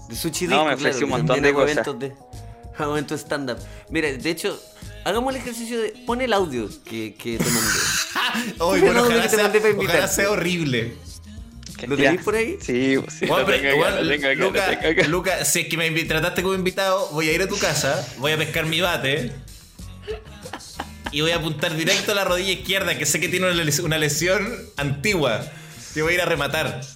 De 0.08 0.14
sushi 0.16 0.46
No, 0.46 0.64
me 0.64 0.70
disco, 0.76 0.88
ofreció 0.88 1.06
un 1.06 1.10
claro, 1.10 1.24
montón 1.24 1.36
que 1.36 1.42
de 1.42 1.52
cosas. 1.52 1.86
Hago 2.82 2.92
eventos 2.92 3.20
stand-up. 3.20 3.58
Mira, 3.90 4.10
de 4.12 4.30
hecho, 4.30 4.60
hagamos 5.04 5.34
el 5.34 5.40
ejercicio 5.40 5.80
de. 5.80 5.90
Pon 6.06 6.20
el 6.20 6.32
audio 6.32 6.68
que, 6.84 7.14
que 7.14 7.38
te 7.38 7.44
mandé. 7.44 8.54
Fue 8.58 8.66
bueno, 8.80 8.90
el 8.90 8.96
audio 8.98 9.02
ojalá 9.18 9.22
que 9.22 9.28
te 9.28 9.42
mandé 9.42 9.60
para 9.60 9.72
ojalá 9.74 9.84
invitar. 9.84 10.08
sea 10.08 10.30
horrible. 10.30 10.94
¿Lo 11.86 11.96
tenéis 11.96 12.22
por 12.22 12.34
ahí? 12.34 12.58
Sí, 12.60 12.96
sí. 13.08 13.26
Bueno, 13.26 13.46
pero 13.46 13.60
tengo 13.60 13.74
igual, 13.74 13.92
acá, 14.12 14.34
Luca, 14.34 14.66
tengo 14.66 14.88
acá. 15.00 15.06
Luca, 15.06 15.44
si 15.44 15.60
es 15.60 15.68
que 15.68 15.76
me 15.76 15.90
trataste 16.04 16.42
como 16.42 16.54
invitado, 16.54 17.08
voy 17.12 17.28
a 17.28 17.32
ir 17.32 17.40
a 17.42 17.46
tu 17.46 17.56
casa, 17.56 18.04
voy 18.18 18.32
a 18.32 18.36
pescar 18.36 18.66
mi 18.66 18.80
bate 18.80 19.30
y 21.12 21.20
voy 21.20 21.30
a 21.30 21.36
apuntar 21.36 21.74
directo 21.76 22.12
a 22.12 22.14
la 22.16 22.24
rodilla 22.24 22.50
izquierda, 22.52 22.98
que 22.98 23.06
sé 23.06 23.20
que 23.20 23.28
tiene 23.28 23.46
una 23.50 23.62
les- 23.64 23.78
una 23.78 23.96
lesión 23.96 24.46
antigua, 24.76 25.40
que 25.94 26.02
voy 26.02 26.12
a 26.12 26.14
ir 26.16 26.20
a 26.22 26.26
rematar. 26.26 26.80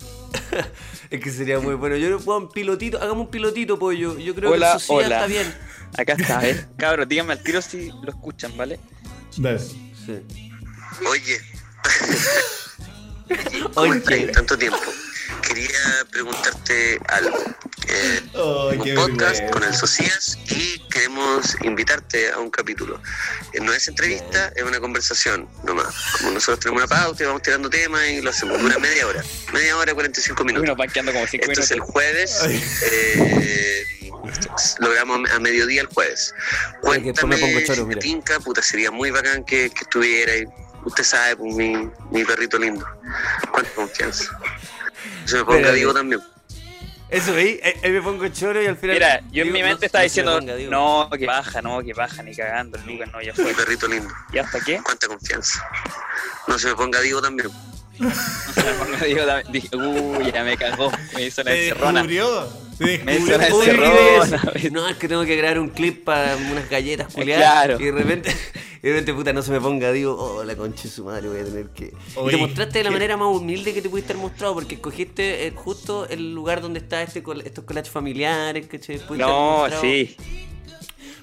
Es 1.11 1.21
que 1.21 1.31
sería 1.31 1.59
muy 1.61 1.75
bueno. 1.75 1.95
Yo 1.97 2.09
le 2.09 2.17
puedo 2.17 2.39
un 2.39 2.49
pilotito. 2.49 2.97
Hagamos 2.97 3.27
un 3.27 3.31
pilotito, 3.31 3.79
pollo. 3.79 4.19
Yo 4.19 4.35
creo 4.35 4.51
Hola, 4.51 4.71
que 4.73 4.77
eso 4.79 4.87
sí 4.87 4.93
hola. 4.95 5.17
está 5.17 5.27
bien. 5.27 5.55
Acá 5.99 6.15
está, 6.19 6.39
a 6.39 6.43
ver. 6.43 6.69
Cabros, 6.77 7.09
díganme 7.09 7.33
al 7.35 7.43
tiro 7.43 7.61
si 7.63 7.91
lo 8.03 8.11
escuchan, 8.11 8.57
¿vale? 8.57 8.79
Dale. 9.37 9.59
Sí. 9.59 10.23
Oye, 11.09 11.41
¿cómo 13.75 13.95
estás 13.95 14.13
Oye. 14.15 14.27
tanto 14.29 14.59
tiempo? 14.59 14.79
Quería 15.43 15.79
preguntarte 16.11 16.99
algo. 17.09 17.39
Eh, 17.89 18.23
qué 18.83 18.97
un 18.97 19.07
podcast 19.17 19.51
con 19.51 19.65
el 19.65 19.75
Socias 19.75 20.39
y 20.49 20.79
queremos 20.89 21.57
invitarte 21.63 22.31
a 22.31 22.39
un 22.39 22.49
capítulo. 22.51 23.03
Eh, 23.53 23.61
no 23.61 23.73
es 23.73 23.89
entrevista, 23.89 24.53
es 24.55 24.63
una 24.63 24.79
conversación 24.81 25.49
nomás. 25.65 25.95
Como 26.19 26.33
nosotros 26.33 26.61
tenemos 26.61 26.83
una 26.85 26.89
pauta 26.89 27.23
y 27.23 27.27
vamos 27.27 27.43
tirando 27.43 27.69
temas 27.69 28.09
y 28.09 28.21
lo 28.21 28.31
hacemos. 28.31 28.61
Dura 28.61 28.79
media 28.79 29.07
hora. 29.07 29.23
Media 29.53 29.77
hora, 29.77 29.95
45 29.95 30.45
minutos. 30.45 30.63
Uy, 30.63 30.69
nos 30.69 30.77
van 30.77 30.91
quedando 30.91 31.13
como 31.13 31.27
5 31.27 31.45
Esto 31.49 31.61
es 31.61 31.71
el 31.73 31.81
jueves. 31.81 32.41
eh, 32.83 33.85
logramos 34.79 35.31
a 35.31 35.39
mediodía 35.39 35.83
el 35.83 35.87
jueves. 35.89 36.35
Que 36.35 36.79
Cuéntame, 36.81 37.65
choro, 37.65 37.87
mira. 37.87 38.01
tinca, 38.01 38.39
puta, 38.41 38.63
sería 38.63 38.91
muy 38.91 39.11
bacán 39.11 39.45
que, 39.45 39.71
que 39.71 39.81
estuviera 39.83 40.37
y 40.37 40.45
usted 40.85 41.05
sabe, 41.05 41.37
pues, 41.37 41.55
mi, 41.55 41.91
mi 42.11 42.25
perrito 42.25 42.59
lindo. 42.59 42.87
Cuánta 43.51 43.71
confianza. 43.75 44.25
Se 45.25 45.37
me 45.37 45.45
ponga 45.45 45.73
digo 45.73 45.93
también. 45.95 46.21
Eso, 47.11 47.35
¿veis? 47.35 47.61
Ahí, 47.63 47.75
ahí 47.85 47.91
me 47.91 48.01
pongo 48.01 48.27
choro 48.29 48.63
y 48.63 48.67
al 48.67 48.77
final. 48.79 48.95
Mira, 48.97 49.21
yo 49.31 49.43
en 49.43 49.53
mi 49.53 49.61
no- 49.61 49.67
mente 49.69 49.85
estaba 49.87 50.01
no 50.03 50.05
diciendo, 50.05 50.39
ponga, 50.39 50.55
no, 50.71 51.11
que 51.19 51.27
baja, 51.27 51.61
no, 51.61 51.83
que 51.83 51.93
baja, 51.93 52.23
ni 52.23 52.35
cagando, 52.35 52.79
el 52.79 52.87
Lucas 52.87 53.11
no, 53.13 53.21
ya 53.21 53.33
Mi 53.35 53.43
fue. 53.45 53.55
perrito 53.55 53.87
lindo. 53.87 54.09
¿Y 54.33 54.39
hasta 54.39 54.59
qué? 54.61 54.81
Cuánta 54.83 55.09
confianza. 55.09 55.63
No 56.49 56.59
se 56.59 56.69
me 56.69 56.75
ponga 56.75 57.01
digo 57.03 57.21
también. 57.21 57.51
No 57.99 58.11
se 58.11 58.63
me 58.65 58.73
ponga, 58.73 58.97
digo, 59.05 59.27
dame- 59.27 59.45
dije, 59.51 59.77
uy, 59.77 60.33
ya 60.33 60.43
me 60.43 60.57
cagó, 60.57 60.91
me 61.15 61.23
hizo 61.27 61.43
la 61.43 61.53
encerrona. 61.55 62.01
Te 62.03 62.09
descubrió. 62.09 62.62
Hizo 62.87 63.39
la. 63.39 64.71
No, 64.71 64.89
es 64.89 64.97
que 64.97 65.09
tengo 65.09 65.25
que 65.25 65.37
grabar 65.37 65.59
un 65.59 65.69
clip 65.69 66.05
para 66.05 66.37
unas 66.37 66.69
galletas 66.69 67.13
culiadas. 67.13 67.45
Claro. 67.45 67.81
Y 67.81 67.85
de 67.85 67.93
repente, 67.93 68.31
y 68.83 68.87
de 68.87 68.91
repente, 68.91 69.15
puta, 69.15 69.33
no 69.33 69.43
se 69.43 69.51
me 69.53 69.61
ponga, 69.61 69.93
digo, 69.93 70.17
oh, 70.17 70.45
la 70.45 70.57
concha 70.57 70.85
de 70.85 70.89
su 70.91 71.05
madre, 71.05 71.29
voy 71.29 71.41
a 71.41 71.45
tener 71.45 71.69
que. 71.71 71.87
y 71.87 71.93
Oye, 72.17 72.37
te 72.37 72.43
mostraste 72.43 72.79
de 72.79 72.85
la 72.85 72.91
¿qué? 72.91 72.95
manera 72.95 73.17
más 73.17 73.29
humilde 73.29 73.73
que 73.75 73.83
te 73.83 73.89
pudiste 73.89 74.13
haber 74.13 74.23
mostrado, 74.23 74.55
porque 74.55 74.75
escogiste 74.77 75.47
eh, 75.47 75.53
justo 75.55 76.07
el 76.09 76.35
lugar 76.35 76.61
donde 76.63 76.81
está 76.81 77.03
este 77.03 77.23
col- 77.23 77.43
estos 77.43 77.65
collages 77.65 77.91
familiares, 77.91 78.67
¿cachai? 78.67 79.01
No, 79.19 79.67
sí. 79.81 80.17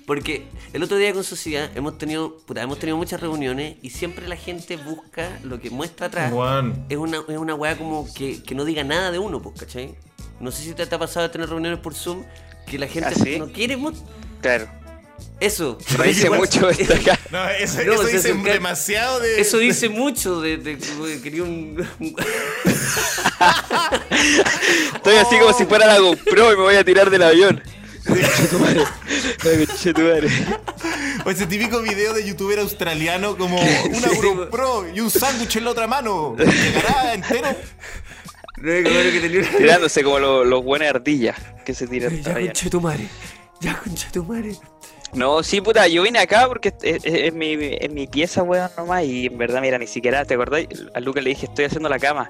Porque 0.06 0.48
el 0.74 0.82
otro 0.82 0.98
día 0.98 1.14
con 1.14 1.24
Sociedad 1.24 1.70
hemos 1.76 2.00
tenido, 2.00 2.38
puta, 2.48 2.64
hemos 2.64 2.80
tenido 2.80 2.98
muchas 2.98 3.22
reuniones 3.22 3.76
y 3.84 3.92
siempre 3.92 4.28
la 4.28 4.36
gente 4.36 4.76
busca 4.76 5.40
lo 5.44 5.60
que 5.60 5.70
muestra 5.70 6.08
atrás. 6.08 6.34
Juan. 6.34 6.86
Es 6.90 6.98
una, 6.98 7.18
es 7.28 7.38
una 7.38 7.54
weá 7.54 7.78
como 7.78 8.12
que, 8.12 8.42
que 8.42 8.56
no 8.56 8.66
diga 8.66 8.84
nada 8.84 9.12
de 9.12 9.20
uno, 9.20 9.40
pues, 9.40 9.60
¿cachai? 9.60 9.94
No 10.40 10.52
sé 10.52 10.64
si 10.64 10.74
te, 10.74 10.86
te 10.86 10.96
ha 10.96 11.00
pasado 11.00 11.28
de 11.28 11.32
tener 11.32 11.50
reuniones 11.50 11.80
por 11.80 11.94
Zoom 11.94 12.24
que 12.66 12.78
la 12.80 12.88
gente 12.88 13.10
¿Ah, 13.12 13.24
sí? 13.24 13.38
no 13.40 13.52
quiere 13.52 13.78
Claro. 14.42 14.68
Eso. 15.40 15.78
Dice 16.04 16.28
Igual- 16.28 16.40
mucho 16.40 16.70
esto 16.70 16.94
acá. 16.94 17.18
No, 17.32 17.48
eso, 17.50 17.80
No, 17.86 18.04
dice 18.04 18.34
demasiado 18.34 19.20
de. 19.20 19.42
Eso 19.42 19.58
dice 19.58 19.90
mucho 19.90 20.42
de, 20.42 20.58
de 20.58 20.78
que 20.78 21.22
quería 21.22 21.44
un... 21.44 21.86
Estoy 24.96 25.16
así 25.18 25.38
como 25.40 25.54
si 25.54 25.66
fuera 25.66 25.88
la 25.88 26.00
GoPro 26.00 26.54
y 26.54 26.58
me 26.58 26.64
voy 26.64 26.76
a 26.76 26.84
tirar 26.84 27.10
del 27.10 27.24
avión. 27.24 27.62
O 31.26 31.30
ese 31.30 31.46
típico 31.48 31.82
video 31.82 32.14
de 32.14 32.26
youtuber 32.26 32.60
australiano 32.60 33.36
como 33.38 33.58
una 33.60 34.10
Sí. 34.10 34.16
GoPro 34.22 34.88
y 34.96 35.00
un 35.02 35.12
sándwich 35.12 35.58
en 35.58 35.66
la 35.66 35.72
otra 35.72 35.86
mano. 35.86 36.36
Llegará 36.38 37.14
entero. 37.14 37.50
No, 38.62 38.72
es 38.72 38.84
como 38.84 39.00
lo 39.00 39.12
que 39.12 39.20
tenía 39.22 39.40
una- 39.40 39.58
Tirándose 39.58 40.04
como 40.04 40.20
los, 40.20 40.48
los 40.48 40.64
buenos 40.64 40.88
ardillas 40.90 41.38
que 41.66 41.74
se 41.74 41.88
tiran. 41.88 42.22
Ya 42.22 42.34
concha 42.34 42.70
tu 42.70 42.82
madre. 42.82 43.08
Ya 43.62 43.78
concha 43.80 44.10
tu 44.12 44.24
madre. 44.24 44.56
No, 45.14 45.42
sí, 45.42 45.60
puta, 45.62 45.88
yo 45.88 46.04
vine 46.04 46.20
acá 46.20 46.48
porque 46.48 46.70
es, 46.84 47.04
es- 47.04 47.06
es 47.06 47.34
mi, 47.34 47.54
es 47.60 47.90
mi 47.92 48.06
pieza, 48.08 48.44
weón, 48.44 48.70
nomás. 48.78 49.04
Y 49.06 49.26
en 49.28 49.38
verdad, 49.38 49.62
mira, 49.62 49.78
ni 49.78 49.88
siquiera, 49.88 50.24
¿te 50.26 50.36
acordás? 50.36 50.66
A 50.94 51.00
Lucas 51.00 51.24
le 51.24 51.32
dije, 51.32 51.46
estoy 51.48 51.66
haciendo 51.66 51.90
la 51.90 51.98
cama. 52.00 52.30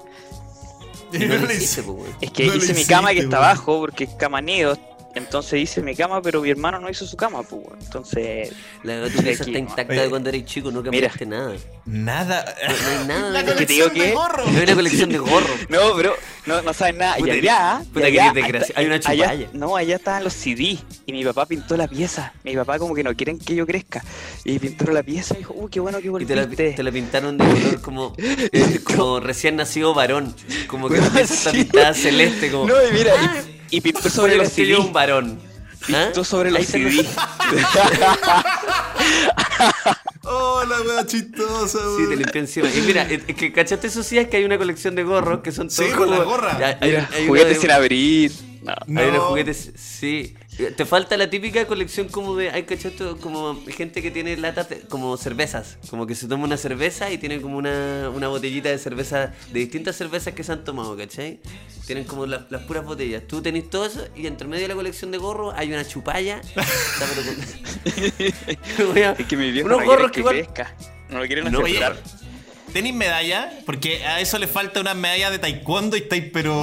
Y 1.12 1.18
no. 1.18 1.34
Es 2.20 2.30
que 2.32 2.46
No 2.46 2.54
hice 2.54 2.72
mi 2.74 2.84
cama 2.86 3.12
que 3.12 3.18
está 3.20 3.36
abajo 3.38 3.80
porque 3.80 4.04
es 4.04 4.10
cama 4.14 4.40
nido. 4.40 4.78
Entonces 5.14 5.60
hice 5.60 5.82
mi 5.82 5.96
cama, 5.96 6.22
pero 6.22 6.40
mi 6.40 6.50
hermano 6.50 6.78
no 6.78 6.88
hizo 6.88 7.04
su 7.04 7.16
cama, 7.16 7.42
pues. 7.42 7.62
Entonces, 7.80 8.52
La 8.84 8.94
verdad, 8.94 9.10
tu 9.16 9.22
pieza 9.22 9.42
aquí, 9.42 9.50
está 9.52 9.62
¿no? 9.64 9.70
intacta 9.70 9.92
Oye. 9.92 10.02
de 10.02 10.08
cuando 10.10 10.28
eres 10.28 10.44
chico, 10.44 10.70
no 10.70 10.82
cambiaste 10.84 11.26
nada. 11.26 11.52
Nada. 11.84 12.44
No, 12.68 12.72
no 12.72 13.00
hay 13.00 13.06
nada 13.08 13.30
La 13.30 13.44
que 13.44 13.66
te 13.66 13.72
digo 13.72 13.90
que-. 13.90 14.14
Hay 14.14 14.62
una 14.62 14.74
colección 14.74 15.10
de 15.10 15.18
gorros. 15.30 15.50
no, 15.68 15.94
bro, 15.94 16.14
no, 16.46 16.62
no 16.62 16.72
sabes 16.72 16.94
nada. 16.94 17.16
Puta, 17.16 17.34
y 17.34 17.38
allá, 17.40 17.82
puta, 17.92 18.08
y 18.08 18.12
que 18.12 18.20
allá, 18.20 18.32
hasta- 18.60 18.72
hay 18.80 18.86
una 18.86 18.94
allá- 18.96 19.24
chupalla. 19.24 19.48
No, 19.52 19.76
allá 19.76 19.96
estaban 19.96 20.22
los 20.24 20.32
CD. 20.32 20.78
Y 21.06 21.12
mi 21.12 21.24
papá 21.24 21.46
pintó 21.46 21.76
la 21.76 21.88
pieza. 21.88 22.32
Mi 22.44 22.54
papá 22.54 22.78
como 22.78 22.94
que 22.94 23.02
no 23.02 23.14
quieren 23.16 23.38
que 23.38 23.56
yo 23.56 23.66
crezca. 23.66 24.04
Y 24.44 24.58
pintó 24.60 24.92
la 24.92 25.02
pieza 25.02 25.34
y 25.34 25.38
dijo, 25.38 25.54
uy, 25.56 25.70
qué 25.70 25.80
bueno 25.80 25.98
que 26.00 26.06
Y 26.06 26.24
te 26.24 26.36
la, 26.36 26.42
volviste. 26.42 26.72
te 26.72 26.82
la 26.84 26.92
pintaron 26.92 27.36
de 27.36 27.44
color 27.46 27.80
como, 27.80 28.14
eh, 28.18 28.78
como 28.84 29.18
recién 29.18 29.56
nacido 29.56 29.92
varón. 29.92 30.34
Como 30.68 30.88
que 30.88 30.98
la 30.98 31.08
pieza 31.10 31.34
está 31.34 31.50
pintada 31.50 31.94
celeste. 31.94 32.50
Como, 32.52 32.66
No, 32.66 32.74
y 32.88 32.92
mira, 32.92 33.12
Ah, 33.18 33.42
y, 33.44 33.59
y 33.70 33.80
pintó 33.80 34.00
sobre 34.02 34.12
sobre 34.12 34.36
los 34.36 34.44
el 34.44 34.48
estilo 34.50 34.76
CD. 34.78 34.86
un 34.86 34.92
varón. 34.92 35.38
¿Ah? 35.94 36.04
Pintó 36.06 36.24
sobre 36.24 36.50
los 36.50 36.58
Ahí 36.60 36.64
se 36.66 36.72
CD. 36.72 37.06
Oh, 40.22 40.62
la 40.68 40.80
wea 40.82 41.06
chistosa, 41.06 41.78
Sí, 41.98 42.06
te 42.08 42.16
limpié 42.16 42.40
encima. 42.42 42.68
Y 42.68 42.80
mira, 42.82 43.02
es 43.02 43.24
que 43.24 43.52
cachaste 43.52 43.86
eso 43.88 44.02
sí 44.02 44.18
es 44.18 44.28
que 44.28 44.36
hay 44.36 44.44
una 44.44 44.58
colección 44.58 44.94
de 44.94 45.02
gorros 45.02 45.40
que 45.40 45.50
son 45.50 45.70
Sí, 45.70 45.78
todos 45.82 45.94
con 45.94 46.10
la 46.10 46.18
gorra. 46.18 46.56
Hay- 46.56 46.76
Mira, 46.88 47.08
hay 47.12 47.20
uno 47.22 47.28
juguetes 47.28 47.54
de- 47.54 47.60
sin 47.60 47.70
abrir. 47.70 48.32
No. 48.62 48.74
No. 48.86 49.00
Hay 49.00 49.08
unos 49.08 49.24
juguetes, 49.24 49.72
sí. 49.76 50.34
Te 50.76 50.84
falta 50.84 51.16
la 51.16 51.30
típica 51.30 51.66
colección 51.66 52.08
como 52.08 52.36
de, 52.36 52.50
hay 52.50 52.64
cachato, 52.64 53.16
como 53.18 53.58
gente 53.66 54.02
que 54.02 54.10
tiene 54.10 54.36
latas, 54.36 54.66
como 54.90 55.16
cervezas, 55.16 55.78
como 55.88 56.06
que 56.06 56.14
se 56.14 56.26
toma 56.28 56.44
una 56.44 56.58
cerveza 56.58 57.10
y 57.10 57.16
tiene 57.16 57.40
como 57.40 57.56
una, 57.56 58.10
una 58.14 58.28
botellita 58.28 58.68
de 58.68 58.76
cerveza, 58.78 59.32
de 59.52 59.60
distintas 59.60 59.96
cervezas 59.96 60.34
que 60.34 60.44
se 60.44 60.52
han 60.52 60.62
tomado, 60.64 60.96
¿cachai? 60.98 61.40
Tienen 61.86 62.04
como 62.04 62.26
la- 62.26 62.46
las 62.50 62.62
puras 62.64 62.84
botellas. 62.84 63.22
Tú 63.26 63.40
tenés 63.40 63.70
todo 63.70 63.86
eso 63.86 64.06
y 64.14 64.26
entre 64.26 64.46
medio 64.48 64.62
de 64.64 64.68
la 64.68 64.74
colección 64.74 65.10
de 65.10 65.18
gorros 65.18 65.54
hay 65.56 65.72
una 65.72 65.84
chupalla. 65.86 66.40
Está, 66.44 67.06
pero 67.14 67.22
con- 68.86 68.94
Wea, 68.94 69.12
Es 69.18 69.26
que 69.26 69.36
mi 69.38 69.50
viejo 69.52 69.66
unos 69.66 69.80
no 69.80 69.86
gorros 69.86 70.08
que 70.10 70.14
que 70.14 70.20
igual... 70.20 70.34
crezca. 70.36 70.76
No 71.08 71.18
lo 71.20 71.26
quieren 71.26 71.50
No, 71.50 71.60
Oye. 71.60 71.80
¿Tenéis 72.72 72.94
medalla? 72.94 73.50
Porque 73.66 74.04
a 74.04 74.20
eso 74.20 74.38
le 74.38 74.46
falta 74.46 74.80
una 74.80 74.94
medalla 74.94 75.30
de 75.30 75.38
taekwondo 75.38 75.96
y 75.96 76.00
estáis, 76.00 76.24
pero. 76.32 76.62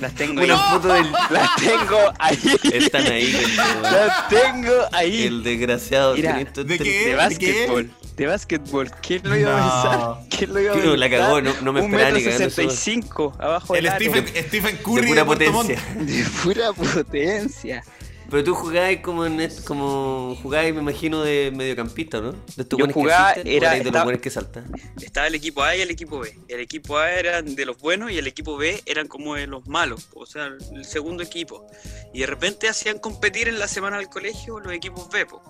Las 0.00 0.14
tengo 0.14 0.40
ahí. 0.40 0.46
Una 0.46 0.58
foto 0.58 0.88
del... 0.88 1.10
Las 1.30 1.56
tengo 1.56 1.98
ahí. 2.18 2.38
Están 2.72 3.06
ahí, 3.06 3.32
conchetumare. 3.56 3.82
Las 3.96 4.28
tengo 4.28 4.74
ahí. 4.92 5.22
El 5.24 5.42
desgraciado. 5.42 6.14
Mira, 6.14 6.34
¿de 6.34 6.44
qué? 6.46 6.64
De 6.64 7.06
¿De 7.08 7.14
básquetbol. 7.14 7.90
De 8.16 8.26
básquetbol. 8.26 8.90
¿Quién 9.00 9.20
lo 9.24 9.36
iba 9.36 9.56
a 9.56 9.60
No. 9.60 10.18
pensar? 10.18 10.38
¿Quién 10.38 10.54
lo 10.54 10.60
iba 10.60 10.72
a 10.72 10.74
pensar? 10.74 10.98
la 10.98 11.10
cagó, 11.10 11.40
no- 11.40 11.54
no 11.62 11.72
me 11.72 11.80
Un 11.80 11.86
esperaba 11.86 12.10
ni 12.10 12.16
metro 12.24 12.30
cagando 12.32 12.46
eso. 12.48 12.56
sesenta 12.62 12.72
y 12.72 12.76
cinco 12.76 13.36
abajo 13.38 13.74
El 13.76 13.84
del 13.84 13.92
aro. 13.92 14.04
Stephen, 14.04 14.44
Stephen 14.48 14.76
de 14.76 14.82
Curry 14.82 15.02
de, 15.02 15.08
pura 15.08 15.24
potencia. 15.24 15.78
De 15.94 16.24
pura 16.42 16.72
potencia. 16.72 17.84
Pero 18.30 18.44
tú 18.44 18.54
jugabas 18.54 18.96
como 19.02 19.24
en 19.24 19.48
como 19.64 20.36
jugabas, 20.42 20.72
me 20.74 20.80
imagino, 20.80 21.22
de 21.22 21.50
mediocampista, 21.54 22.20
¿no? 22.20 22.32
De 22.32 22.62
estos 22.62 22.78
Yo 22.78 22.84
buenos 22.84 22.94
que 22.94 23.00
jugaba, 23.00 23.32
era- 23.32 23.70
de 23.70 23.76
los 23.78 23.86
estaba- 23.86 24.04
buenos 24.04 24.20
que 24.22 24.30
saltan. 24.30 24.70
Estaba 25.00 25.26
el 25.28 25.34
equipo 25.34 25.62
A 25.62 25.74
y 25.76 25.80
el 25.80 25.90
equipo 25.90 26.18
B. 26.18 26.38
El 26.48 26.60
equipo 26.60 26.98
A 26.98 27.10
eran 27.10 27.54
de 27.54 27.64
los 27.64 27.78
buenos 27.78 28.10
y 28.10 28.18
el 28.18 28.26
equipo 28.26 28.56
B 28.58 28.82
eran 28.84 29.08
como 29.08 29.34
de 29.34 29.46
los 29.46 29.66
malos, 29.66 30.08
o 30.14 30.26
sea, 30.26 30.46
el 30.74 30.84
segundo 30.84 31.22
equipo. 31.22 31.66
Y 32.12 32.20
de 32.20 32.26
repente 32.26 32.68
hacían 32.68 32.98
competir 32.98 33.48
en 33.48 33.58
la 33.58 33.66
semana 33.66 33.96
del 33.96 34.08
colegio 34.08 34.60
los 34.60 34.72
equipos 34.74 35.08
B, 35.08 35.24
po. 35.24 35.42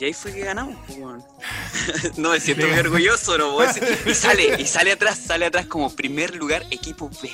Y 0.00 0.04
ahí 0.06 0.12
fue 0.14 0.32
que 0.32 0.40
ganamos, 0.40 0.74
po, 0.86 0.94
weón. 0.94 1.22
No 2.16 2.30
me 2.30 2.40
siento 2.40 2.66
muy 2.66 2.78
orgulloso, 2.78 3.36
no 3.38 3.52
puedo 3.54 3.68
decir. 3.72 3.86
Y 4.06 4.14
sale, 4.14 4.60
y 4.60 4.66
sale 4.66 4.92
atrás, 4.92 5.18
sale 5.18 5.46
atrás 5.46 5.66
como 5.66 5.94
primer 5.94 6.34
lugar 6.34 6.64
equipo 6.70 7.10
B. 7.22 7.30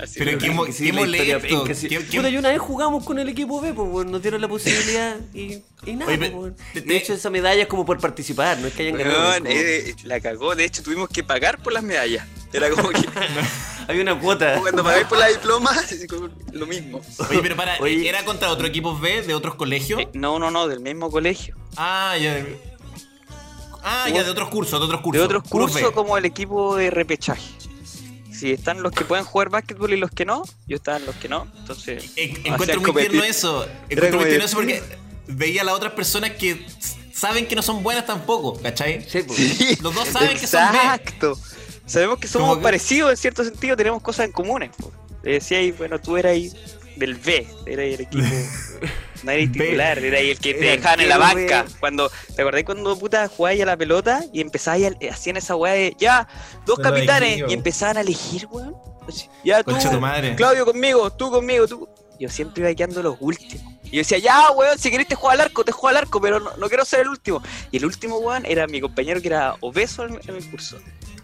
Así 0.00 0.18
Pero 0.18 0.32
que- 0.32 0.48
Que 0.66 0.72
sí, 0.72 0.92
molesto. 0.92 1.46
yo 2.10 2.38
una 2.40 2.48
vez 2.48 2.58
jugamos 2.58 3.04
con 3.04 3.18
el 3.18 3.28
equipo 3.28 3.60
B, 3.60 3.72
pues 3.72 3.88
bueno, 3.88 4.10
nos 4.12 4.22
dieron 4.22 4.40
la 4.40 4.48
posibilidad 4.48 5.16
y, 5.32 5.58
y 5.86 5.92
nada, 5.94 6.06
Oye, 6.10 6.18
pues, 6.18 6.32
bueno. 6.32 6.56
De 6.74 6.96
hecho, 6.96 7.12
esa 7.14 7.30
medalla 7.30 7.62
es 7.62 7.68
como 7.68 7.86
por 7.86 7.98
participar, 8.00 8.58
no 8.58 8.66
es 8.66 8.74
que 8.74 8.82
hayan 8.88 8.98
ganado. 8.98 9.44
Eh, 9.46 9.94
la 10.04 10.18
cagó, 10.20 10.54
de 10.56 10.64
hecho 10.64 10.82
tuvimos 10.82 11.08
que 11.08 11.22
pagar 11.22 11.62
por 11.62 11.72
las 11.72 11.82
medallas. 11.84 12.26
Era 12.52 12.70
como 12.70 12.88
que 12.90 12.98
Hay 13.88 14.00
una 14.00 14.18
cuota. 14.18 14.58
cuando 14.60 14.82
pagáis 14.82 15.06
por 15.06 15.18
la 15.18 15.28
diploma, 15.28 15.70
lo 16.52 16.66
mismo. 16.66 17.00
Oye, 17.30 17.40
pero 17.42 17.54
para, 17.56 17.78
Oye. 17.80 18.08
¿era 18.08 18.24
contra 18.24 18.50
otro 18.50 18.66
equipo 18.66 18.98
B 18.98 19.22
de 19.22 19.34
otros 19.34 19.54
colegios? 19.56 20.00
Eh, 20.00 20.08
no, 20.14 20.38
no, 20.38 20.50
no, 20.50 20.66
del 20.66 20.80
mismo 20.80 21.10
colegio. 21.10 21.54
Ah, 21.76 22.16
ya. 22.20 22.44
Ah, 23.82 24.08
ya, 24.08 24.24
de 24.24 24.30
otros 24.30 24.48
cursos, 24.48 24.80
de 24.80 24.86
otros 24.86 25.02
cursos. 25.02 25.20
de 25.20 25.24
otros 25.36 25.42
cursos 25.50 25.90
como 25.92 26.16
el 26.16 26.24
equipo 26.24 26.76
de 26.76 26.90
repechaje. 26.90 27.42
Si 28.36 28.50
están 28.52 28.82
los 28.82 28.92
que 28.92 29.04
pueden 29.04 29.24
jugar 29.24 29.48
básquetbol 29.48 29.92
y 29.92 29.96
los 29.96 30.10
que 30.10 30.24
no, 30.24 30.42
yo 30.66 30.76
estaba 30.76 30.96
en 30.98 31.06
los 31.06 31.14
que 31.16 31.28
no. 31.28 31.46
Entonces, 31.58 32.12
En- 32.16 32.36
encuentro 32.46 32.76
muy 32.80 32.86
competir. 32.86 33.10
tierno 33.12 33.28
eso. 33.28 33.66
Encuentro 33.88 34.18
muy 34.20 34.28
tierno 34.28 34.44
eso 34.44 34.56
porque 34.56 34.82
veía 35.28 35.62
a 35.62 35.64
las 35.64 35.74
otras 35.74 35.92
personas 35.92 36.32
que 36.32 36.66
saben 37.12 37.46
que 37.46 37.54
no 37.54 37.62
son 37.62 37.82
buenas 37.82 38.06
tampoco, 38.06 38.60
¿cachai? 38.60 39.06
Sí, 39.08 39.22
pues. 39.26 39.38
Sí, 39.38 39.78
Los 39.82 39.94
dos 39.94 40.08
saben 40.08 40.36
que 40.36 40.46
son 40.46 40.72
B. 40.72 40.78
Exacto. 40.78 41.38
Sabemos 41.86 42.18
que 42.18 42.26
somos 42.28 42.58
parecidos 42.58 43.10
en 43.12 43.16
cierto 43.18 43.44
sentido, 43.44 43.76
tenemos 43.76 44.02
cosas 44.02 44.26
en 44.26 44.32
comunes. 44.32 44.70
decía 45.22 45.58
ahí, 45.58 45.70
bueno, 45.70 46.00
tú 46.00 46.16
eras 46.16 46.32
ahí 46.32 46.52
del 46.96 47.14
B, 47.14 47.46
eras 47.66 47.86
el 47.86 48.00
equipo. 48.00 48.24
No 49.24 49.30
eras 49.30 49.52
B. 49.52 49.64
titular, 49.64 49.98
ahí 49.98 50.30
el 50.30 50.38
que 50.38 50.54
te 50.54 50.66
Era 50.66 50.76
dejaban 50.76 51.00
en 51.00 51.08
la 51.08 51.18
banca. 51.18 51.64
Cuando, 51.80 52.10
¿te 52.34 52.42
acordás 52.42 52.64
cuando 52.64 52.98
puta 52.98 53.26
jugabas 53.28 53.60
a 53.60 53.64
la 53.64 53.76
pelota 53.76 54.24
y 54.32 54.40
empezabais 54.40 54.86
a, 54.86 55.12
hacían 55.12 55.36
esa 55.36 55.56
weá 55.56 55.72
de 55.72 55.96
ya, 55.98 56.28
dos 56.66 56.78
capitanes 56.78 57.42
y 57.48 57.52
empezaban 57.52 57.96
a 57.96 58.00
elegir, 58.02 58.46
weón? 58.50 58.74
Ya 59.44 59.62
tú, 59.62 59.72
Concha 59.72 59.90
tu 59.90 60.00
madre. 60.00 60.34
Claudio 60.36 60.64
conmigo, 60.64 61.10
tú 61.10 61.30
conmigo, 61.30 61.66
tú. 61.66 61.88
Yo 62.20 62.28
siempre 62.28 62.62
iba 62.62 62.74
quedando 62.74 63.02
los 63.02 63.16
últimos. 63.18 63.74
Y 63.84 63.96
yo 63.96 63.98
decía, 63.98 64.18
ya, 64.18 64.50
weón, 64.52 64.78
si 64.78 64.90
querés 64.90 65.08
te 65.08 65.14
juego 65.14 65.30
al 65.30 65.40
arco, 65.40 65.64
te 65.64 65.72
juego 65.72 65.88
al 65.88 65.96
arco, 65.96 66.20
pero 66.20 66.40
no, 66.40 66.56
no 66.56 66.68
quiero 66.68 66.84
ser 66.84 67.00
el 67.00 67.08
último. 67.08 67.42
Y 67.70 67.78
el 67.78 67.86
último, 67.86 68.18
weón, 68.18 68.44
era 68.46 68.66
mi 68.66 68.80
compañero 68.80 69.20
que 69.20 69.28
era 69.28 69.56
obeso 69.60 70.04
en, 70.04 70.20
en 70.26 70.36
el 70.36 70.50
curso. 70.50 70.78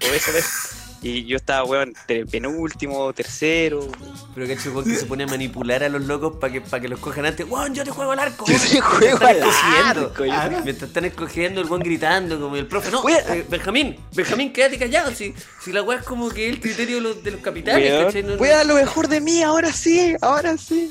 Obeso, 0.09 0.31
obeso. 0.31 0.80
Y 1.03 1.25
yo 1.25 1.37
estaba, 1.37 1.65
weón, 1.65 1.95
penúltimo, 2.31 3.13
tercero. 3.15 3.89
Pero 4.35 4.47
que 4.47 4.69
weón 4.69 4.85
que 4.85 4.97
se 4.97 5.07
pone 5.07 5.25
a 5.25 5.27
manipular 5.27 5.83
a 5.83 5.89
los 5.89 6.03
locos 6.05 6.37
para 6.39 6.53
que, 6.53 6.61
para 6.61 6.81
que 6.83 6.89
los 6.89 6.99
cojan 7.01 7.25
antes. 7.25 7.47
¡Weón, 7.49 7.75
yo 7.75 7.85
te 7.85 7.91
juego 7.91 8.13
al 8.13 8.19
arco! 8.19 8.45
Yo 8.47 8.55
weón". 8.55 8.69
te 8.69 8.81
juego 8.81 9.15
Están 9.15 9.29
al 9.31 9.37
escogiendo. 9.39 10.35
arco, 10.35 10.61
Mientras 10.65 10.89
están 10.89 11.05
escogiendo, 11.07 11.61
el 11.63 11.67
weón 11.69 11.83
gritando 11.83 12.39
como 12.39 12.57
el 12.57 12.67
profe. 12.67 12.91
No, 12.91 13.09
eh, 13.09 13.47
Benjamín, 13.49 13.97
Benjamín, 14.15 14.53
quédate 14.53 14.79
callado. 14.79 15.11
Si, 15.15 15.35
si 15.65 15.73
la 15.73 15.83
weá 15.83 15.99
es 16.01 16.05
como 16.05 16.29
que 16.29 16.49
es 16.49 16.55
el 16.55 16.61
criterio 16.61 16.97
de 16.97 17.03
los, 17.03 17.25
de 17.25 17.31
los 17.31 17.41
capitanes, 17.41 17.91
Weón, 17.91 18.05
¿cachai? 18.07 18.23
No- 18.23 18.37
voy 18.37 18.49
a 18.49 18.57
dar 18.59 18.67
lo 18.67 18.75
mejor 18.75 19.09
de 19.09 19.21
mí, 19.21 19.43
ahora 19.43 19.73
sí, 19.73 20.15
ahora 20.21 20.59
sí. 20.59 20.91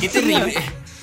Qué 0.00 0.08
terrible. 0.08 0.54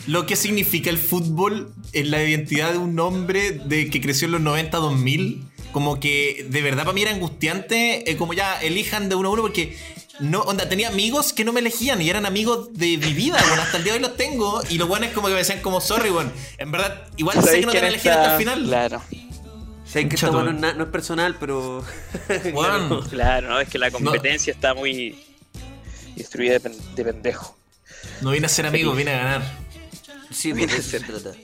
Lo 0.08 0.26
que 0.26 0.36
significa 0.36 0.90
el 0.90 0.98
fútbol 0.98 1.72
en 1.94 2.12
la 2.12 2.22
identidad 2.24 2.72
de 2.72 2.80
un 2.80 3.00
hombre 3.00 3.52
de 3.52 3.90
que 3.90 4.02
creció 4.02 4.26
en 4.26 4.32
los 4.34 4.42
90 4.42 4.78
2000, 4.78 5.44
como 5.72 6.00
que 6.00 6.46
de 6.50 6.62
verdad 6.62 6.84
para 6.84 6.94
mí 6.94 7.02
era 7.02 7.12
angustiante, 7.12 8.10
eh, 8.10 8.18
como 8.18 8.34
ya 8.34 8.62
elijan 8.62 9.10
de 9.10 9.16
uno 9.16 9.30
a 9.30 9.32
uno 9.32 9.42
porque 9.44 9.78
no, 10.20 10.42
onda, 10.42 10.70
tenía 10.70 10.90
amigos 10.90 11.34
que 11.34 11.44
no 11.44 11.52
me 11.54 11.60
elegían 11.62 12.02
y 12.02 12.10
eran 12.10 12.26
amigos 12.26 12.70
de 12.74 12.98
mi 12.98 13.14
vida, 13.14 13.38
bueno, 13.48 13.62
hasta 13.64 13.78
el 13.78 13.84
día 13.84 13.94
de 13.94 13.98
hoy 14.00 14.04
los 14.04 14.18
tengo 14.18 14.62
y 14.70 14.78
los 14.78 14.88
buenos 14.88 15.10
como 15.12 15.28
que 15.28 15.34
me 15.34 15.40
decían 15.40 15.62
como 15.62 15.82
sorry, 15.82 16.10
bueno, 16.10 16.32
en 16.58 16.72
verdad 16.72 17.08
igual 17.18 17.38
sé 17.38 17.44
¿Sabéis 17.44 17.62
que 17.62 17.66
no 17.66 17.72
te 17.72 17.78
van 17.80 17.86
a 17.86 17.90
elegir 17.90 18.12
hasta 18.12 18.32
el 18.34 18.38
final. 18.38 18.66
Claro, 18.66 19.02
hay 19.94 20.08
que 20.08 20.16
esto 20.16 20.32
bueno, 20.32 20.54
no, 20.54 20.74
no 20.74 20.84
es 20.84 20.90
personal, 20.90 21.36
pero. 21.40 21.84
Weón. 22.54 23.02
claro, 23.10 23.50
no, 23.50 23.60
es 23.60 23.68
que 23.68 23.78
la 23.78 23.92
competencia 23.92 24.54
está 24.54 24.74
muy 24.74 25.22
destruida 26.16 26.54
de, 26.54 26.60
pen- 26.62 26.96
de 26.96 27.04
pendejo. 27.04 27.58
No 28.22 28.32
vine 28.32 28.46
a 28.46 28.50
ser 28.50 28.68
amigo, 28.68 28.94
vine 28.94 29.12
a 29.12 29.18
ganar. 29.18 29.58
Sí, 30.30 30.54
Viene 30.54 30.72
por 30.72 30.80
a 30.80 30.84
ser. 30.84 31.02
se 31.02 31.08
trata. 31.08 31.38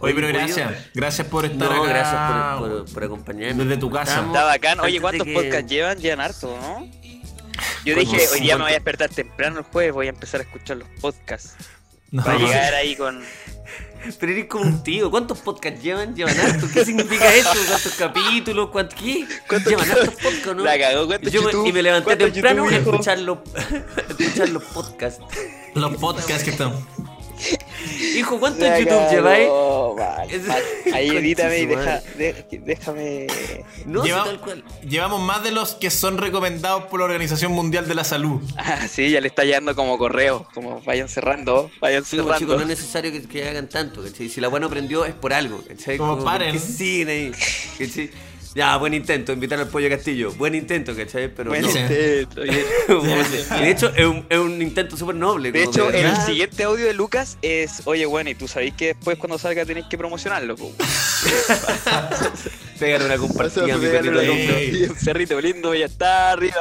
Oye, 0.00 0.14
pero 0.14 0.28
gracias. 0.28 0.72
Gracias 0.94 1.26
por 1.26 1.44
estar 1.44 1.68
No, 1.70 1.82
acá. 1.82 1.88
gracias 1.92 2.58
por, 2.60 2.84
por, 2.84 2.92
por 2.94 3.04
acompañarme. 3.04 3.64
Desde 3.64 3.76
tu 3.78 3.90
casa. 3.90 4.24
Está 4.26 4.44
bacán. 4.44 4.80
Oye, 4.80 5.00
¿cuántos 5.00 5.26
que- 5.26 5.34
podcasts 5.34 5.70
llevan? 5.70 5.98
Llevan 5.98 6.20
harto, 6.20 6.56
¿no? 6.60 6.88
Yo 7.84 7.94
dije, 7.96 8.16
hoy 8.32 8.40
día 8.40 8.56
me 8.56 8.58
50. 8.58 8.62
voy 8.62 8.70
a 8.70 8.74
despertar 8.74 9.08
temprano 9.10 9.58
el 9.58 9.64
jueves, 9.64 9.92
voy 9.92 10.06
a 10.06 10.10
empezar 10.10 10.40
a 10.40 10.44
escuchar 10.44 10.76
los 10.76 10.88
podcasts. 11.00 11.54
No. 12.10 12.22
Para 12.24 12.38
llegar 12.38 12.74
ahí 12.74 12.94
con... 12.96 13.22
Pero 14.20 14.32
eres 14.32 14.46
como 14.46 14.64
un 14.64 14.82
tío. 14.84 15.10
¿Cuántos 15.10 15.40
podcasts 15.40 15.82
llevan? 15.82 16.14
¿Llevan 16.14 16.38
harto? 16.38 16.68
¿Qué 16.72 16.84
significa 16.84 17.34
eso? 17.34 17.50
¿Cuántos 17.68 17.94
capítulos? 17.94 18.70
¿Cuántos 18.70 18.98
qué? 19.00 19.26
Llevan 19.66 19.90
hartos 19.90 20.14
podcasts, 20.14 20.46
¿no? 20.56 20.62
La 20.62 20.78
cagó, 20.78 21.06
¿cuántos 21.08 21.32
Yo 21.32 21.42
me- 21.42 21.68
y 21.68 21.72
me 21.72 21.82
levanté 21.82 22.04
¿Cuántos 22.04 22.32
temprano 22.32 22.64
YouTube, 22.70 22.74
a 22.76 22.78
escuchar 22.92 23.18
los, 23.18 23.38
a 23.56 24.00
escuchar 24.22 24.48
los 24.50 24.62
podcasts. 24.64 25.20
Los 25.74 25.96
podcasts 25.96 26.44
que 26.44 26.50
están. 26.50 26.72
Hijo, 28.16 28.38
¿cuántos 28.40 28.62
La 28.68 28.78
YouTube 28.80 29.10
lleváis? 29.10 29.48
Ahí 30.94 31.08
edítame 31.10 31.58
y 31.60 31.66
deja, 31.66 32.00
de- 32.16 32.44
déjame... 32.64 33.26
No, 33.86 34.04
Lleva- 34.04 34.24
tal 34.24 34.40
cual. 34.40 34.64
Llevamos 34.82 35.20
más 35.20 35.42
de 35.44 35.50
los 35.52 35.74
que 35.74 35.90
son 35.90 36.18
recomendados 36.18 36.84
por 36.84 37.00
la 37.00 37.06
Organización 37.06 37.52
Mundial 37.52 37.88
de 37.88 37.94
la 37.94 38.04
Salud. 38.04 38.40
Ah, 38.56 38.86
sí, 38.88 39.10
ya 39.10 39.20
le 39.20 39.28
está 39.28 39.44
llegando 39.44 39.74
como 39.74 39.96
correo, 39.98 40.46
como 40.54 40.80
vayan 40.82 41.08
cerrando, 41.08 41.70
vayan 41.80 42.04
Sí, 42.04 42.16
como, 42.16 42.28
cerrando. 42.28 42.38
chicos, 42.38 42.56
no 42.56 42.62
es 42.62 42.68
necesario 42.78 43.12
que, 43.12 43.22
que 43.22 43.48
hagan 43.48 43.68
tanto, 43.68 44.02
¿cachai? 44.02 44.28
Si 44.28 44.40
la 44.40 44.48
buena 44.48 44.66
aprendió 44.66 45.04
es 45.04 45.14
por 45.14 45.32
algo, 45.32 45.62
¿cachai? 45.66 45.96
Como 45.98 46.22
paren. 46.24 46.52
Que 46.52 46.58
siguen 46.58 47.08
ahí, 47.08 47.32
¿cachai? 47.78 48.10
Ya, 48.54 48.76
buen 48.76 48.94
intento, 48.94 49.32
invitar 49.32 49.58
al 49.58 49.68
pollo 49.68 49.88
Castillo. 49.88 50.32
Buen 50.32 50.54
intento, 50.54 50.94
¿cachai? 50.96 51.32
Pero 51.34 51.50
Buen 51.50 51.62
no. 51.62 51.68
Intento, 51.68 52.44
y 52.46 52.50
de 52.50 53.70
hecho, 53.70 53.92
es 53.94 54.06
un, 54.06 54.24
es 54.28 54.38
un 54.38 54.60
intento 54.62 54.96
súper 54.96 55.14
noble. 55.14 55.52
De 55.52 55.62
hecho, 55.64 55.90
el 55.90 56.16
siguiente 56.18 56.64
audio 56.64 56.86
de 56.86 56.94
Lucas 56.94 57.36
es, 57.42 57.82
oye, 57.84 58.06
bueno, 58.06 58.30
y 58.30 58.34
tú 58.34 58.48
sabéis 58.48 58.74
que 58.74 58.86
después 58.88 59.18
cuando 59.18 59.38
salga 59.38 59.64
tenéis 59.64 59.86
que 59.86 59.98
promocionarlo. 59.98 60.56
Pégale 62.78 63.06
una 63.06 63.16
compartida, 63.16 63.76
mi 63.76 63.86
perrito 63.86 64.20
lindo. 64.22 64.56
Ey. 64.56 64.82
Un 64.84 64.96
cerrito 64.96 65.40
lindo, 65.40 65.74
ya 65.74 65.86
está 65.86 66.32
arriba. 66.32 66.54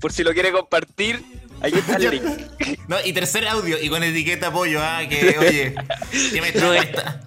Por 0.00 0.12
si 0.12 0.24
lo 0.24 0.32
quiere 0.32 0.52
compartir, 0.52 1.22
ahí 1.60 1.72
está 1.74 1.96
el 1.96 2.10
link. 2.10 2.24
No, 2.86 2.96
y 3.02 3.14
tercer 3.14 3.48
audio, 3.48 3.78
y 3.82 3.88
con 3.88 4.02
etiqueta 4.02 4.48
apoyo, 4.48 4.78
ah, 4.82 5.00
que 5.08 5.36
oye, 5.38 5.74
que 6.34 6.40
me 6.42 6.52
No, 6.52 6.74
está- 6.74 7.22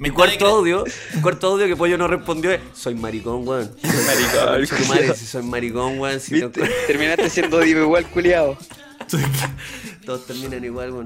mi 0.00 0.08
cuarto 0.08 0.46
audio, 0.46 0.82
mi 1.14 1.20
cuarto 1.20 1.48
audio 1.48 1.66
que 1.66 1.76
Pollo 1.76 1.98
no 1.98 2.08
respondió 2.08 2.50
es: 2.52 2.62
Soy 2.72 2.94
maricón, 2.94 3.46
weón. 3.46 3.70
Soy 3.82 3.90
maricón. 4.06 4.66
Soy 4.66 4.86
madre, 4.88 5.14
si 5.14 5.26
soy 5.26 5.42
maricón, 5.42 5.98
weón. 5.98 6.18
Terminaste 6.86 7.28
siendo 7.28 7.60
divo 7.60 7.82
igual, 7.82 8.06
culiado. 8.06 8.56
Todos 10.06 10.26
terminan 10.26 10.64
igual, 10.64 10.92
weón. 10.92 11.04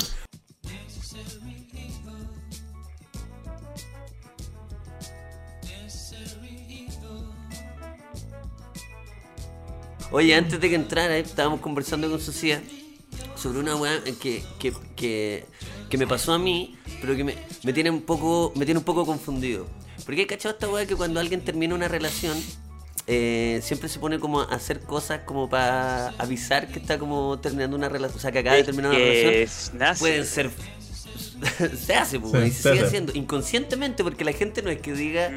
Oye, 10.13 10.37
antes 10.37 10.61
de 10.61 10.69
que 10.69 10.77
entrara, 10.77 11.17
estábamos 11.17 11.59
conversando 11.59 12.09
con 12.09 12.21
Socia 12.21 12.63
sobre 13.35 13.59
una 13.59 13.75
weá 13.75 14.01
que, 14.05 14.45
que, 14.61 14.73
que 14.95 15.47
que 15.95 15.99
me 15.99 16.07
pasó 16.09 16.33
a 16.33 16.41
mí, 16.41 16.77
pero 17.01 17.15
que 17.15 17.23
me, 17.23 17.37
me 17.63 17.73
tiene 17.73 17.89
un 17.89 18.03
poco 18.03 18.53
me 18.57 18.65
tiene 18.65 18.79
un 18.79 18.85
poco 18.85 19.07
confundido. 19.07 19.69
Porque 20.05 20.23
hay 20.23 20.27
cachado 20.27 20.55
esta 20.55 20.69
weá 20.69 20.87
que 20.87 20.97
cuando 20.97 21.21
alguien 21.21 21.41
termina 21.41 21.73
una 21.73 21.87
relación, 21.87 22.37
eh, 23.07 23.61
siempre 23.63 23.89
se 23.89 24.01
pone 24.01 24.19
como 24.19 24.41
a 24.41 24.45
hacer 24.47 24.81
cosas 24.81 25.21
como 25.25 25.49
para 25.49 26.09
avisar 26.19 26.67
que 26.67 26.81
está 26.81 26.99
como 26.99 27.39
terminando 27.39 27.77
una 27.77 27.89
relación, 27.89 28.19
o 28.19 28.21
sea, 28.21 28.33
que 28.33 28.41
acaba 28.41 28.57
de 28.57 28.65
terminar 28.65 28.91
una 28.91 28.99
relación. 28.99 29.79
nace. 29.79 30.01
Pueden 30.01 30.27
ser... 30.27 30.51
se 31.79 31.95
hace, 31.95 32.19
pues, 32.19 32.33
Sí, 32.33 32.39
y 32.49 32.51
se 32.51 32.57
se 32.57 32.63
sigue 32.63 32.75
hace. 32.79 32.87
haciendo 32.87 33.13
inconscientemente 33.15 34.03
porque 34.03 34.25
la 34.25 34.33
gente 34.33 34.63
no 34.63 34.71
es 34.71 34.81
que 34.81 34.95
diga, 34.95 35.31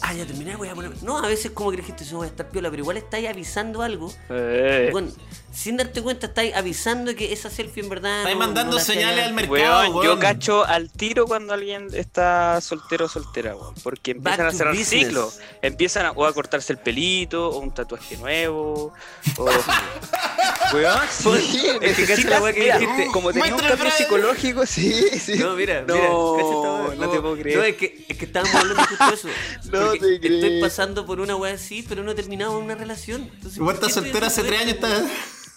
ah, 0.00 0.14
ya 0.14 0.24
terminé, 0.24 0.56
voy 0.56 0.68
a 0.68 0.74
poner... 0.74 1.02
No, 1.02 1.18
a 1.18 1.28
veces 1.28 1.50
como 1.50 1.70
que 1.70 1.82
gente 1.82 2.04
se 2.06 2.14
voy 2.14 2.26
a 2.26 2.30
estar 2.30 2.48
piola, 2.48 2.70
pero 2.70 2.80
igual 2.82 2.96
estáis 2.96 3.28
avisando 3.28 3.82
algo 3.82 4.10
Eh, 4.30 4.88
bueno, 4.90 5.10
sin 5.52 5.76
darte 5.76 6.02
cuenta, 6.02 6.26
estáis 6.26 6.54
avisando 6.54 7.14
que 7.16 7.32
esa 7.32 7.50
selfie 7.50 7.82
en 7.82 7.88
verdad. 7.88 8.18
Estáis 8.18 8.36
no- 8.36 8.40
mandando 8.40 8.76
no 8.78 8.82
señales 8.84 9.24
al 9.24 9.32
mercado. 9.32 9.52
Weón, 9.80 9.92
weón. 9.94 10.04
yo 10.04 10.18
cacho 10.18 10.64
al 10.64 10.90
tiro 10.90 11.26
cuando 11.26 11.54
alguien 11.54 11.88
está 11.94 12.60
soltero 12.60 13.06
o 13.06 13.08
soltera, 13.08 13.56
weón. 13.56 13.74
Porque 13.82 14.12
empiezan 14.12 14.46
a 14.46 14.50
to 14.50 14.56
cerrar 14.56 14.74
business. 14.76 15.06
ciclos. 15.06 15.38
Empiezan 15.62 16.06
a, 16.06 16.10
o 16.12 16.24
a 16.26 16.32
cortarse 16.32 16.72
el 16.72 16.78
pelito, 16.78 17.48
o 17.50 17.58
un 17.58 17.72
tatuaje 17.74 18.16
nuevo. 18.18 18.92
O... 19.38 19.44
weón, 20.74 20.98
sí. 21.10 21.66
Es 21.80 21.96
que 21.96 22.02
cacha 22.06 22.16
sí 22.16 22.24
la 22.28 22.40
weá 22.42 22.52
que 22.52 22.72
dijiste. 22.72 23.06
como 23.12 23.32
tenía 23.32 23.54
un 23.54 23.60
cambio 23.60 23.90
psicológico, 23.90 24.66
sí, 24.66 24.92
sí. 25.18 25.38
No, 25.38 25.54
mira, 25.54 25.82
No, 25.82 25.94
mira, 25.94 26.06
esta 26.06 26.74
weá. 26.88 26.94
no 26.96 27.10
te 27.10 27.20
puedo 27.20 27.36
creer. 27.36 27.58
No, 27.58 27.64
es 27.64 27.76
que, 27.76 28.04
es 28.08 28.16
que 28.16 28.24
estábamos 28.26 28.54
hablando 28.54 28.82
justo 28.84 29.06
de 29.08 29.14
eso. 29.14 29.28
No 29.72 29.92
te 29.92 30.14
Estoy 30.16 30.60
pasando 30.60 31.04
por 31.06 31.20
una 31.20 31.36
weá 31.36 31.54
así, 31.54 31.84
pero 31.88 32.02
no 32.02 32.12
he 32.12 32.14
terminado 32.14 32.58
una 32.58 32.74
relación. 32.74 33.22
Entonces, 33.34 33.58
Vos 33.58 33.66
¿por 33.72 33.80
qué 33.80 33.86
estás 33.86 33.94
soltera 34.04 34.26
hace 34.28 34.42
tres 34.42 34.60
años, 34.60 34.74
estás. 34.74 35.02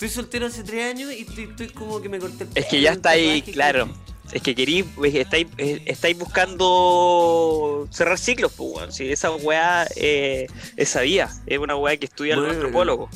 Estoy 0.01 0.15
soltero 0.15 0.48
hace 0.48 0.63
tres 0.63 0.89
años 0.89 1.13
y 1.13 1.22
estoy, 1.22 1.43
estoy 1.43 1.70
como 1.70 2.01
que 2.01 2.10
me 2.10 2.17
corté 2.17 2.46
el 2.46 2.50
Es 2.55 2.65
que 2.65 2.72
pelo, 2.72 2.81
ya 2.81 2.93
está 2.93 3.12
ahí, 3.12 3.43
claro. 3.43 3.88
Es 4.31 4.41
que 4.41 4.55
querí, 4.55 4.81
pues, 4.81 5.13
estáis, 5.13 5.46
eh, 5.60 5.84
estáis 5.86 6.17
buscando 6.17 7.88
cerrar 7.91 8.17
ciclos, 8.17 8.51
pues, 8.58 8.72
weón. 8.74 8.91
Si 8.91 9.12
esa 9.12 9.29
weá 9.29 9.86
eh, 9.96 10.48
es 10.75 10.89
sabía, 10.89 11.29
es 11.46 11.60
una 11.60 11.75
weá 11.75 11.98
que 11.98 12.08
estudian 12.08 12.39
los 12.39 12.48
Bueno, 12.48 12.62
antropólogos. 12.62 13.12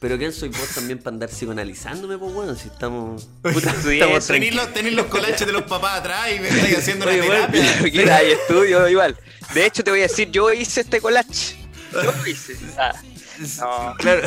Pero 0.00 0.16
¿quién 0.16 0.32
soy 0.32 0.48
vos 0.48 0.70
también 0.74 1.00
para 1.00 1.12
andar 1.12 1.28
psicoanalizándome, 1.28 2.16
pues 2.16 2.32
bueno, 2.32 2.54
si 2.54 2.68
estamos. 2.68 3.28
Puta, 3.42 3.70
estamos 3.70 4.30
los, 4.30 4.92
los 4.94 5.06
colaches 5.08 5.46
de 5.46 5.52
los 5.52 5.64
papás 5.64 6.00
atrás 6.00 6.30
y 6.34 6.40
me 6.40 6.48
estáis 6.48 6.78
haciendo 6.78 7.04
una 7.04 7.12
Oye, 7.12 7.28
weón, 7.28 7.50
terapia. 7.52 7.82
Mira, 7.92 8.16
hay 8.16 8.30
estudio 8.30 8.88
igual. 8.88 9.18
De 9.52 9.66
hecho, 9.66 9.84
te 9.84 9.90
voy 9.90 10.00
a 10.00 10.04
decir, 10.04 10.30
yo 10.30 10.50
hice 10.50 10.80
este 10.80 10.98
collage. 10.98 11.56
Yo 11.92 12.10
lo 12.10 12.26
hice. 12.26 12.56
Ah, 12.78 12.94
no. 13.60 13.94
Claro. 13.98 14.22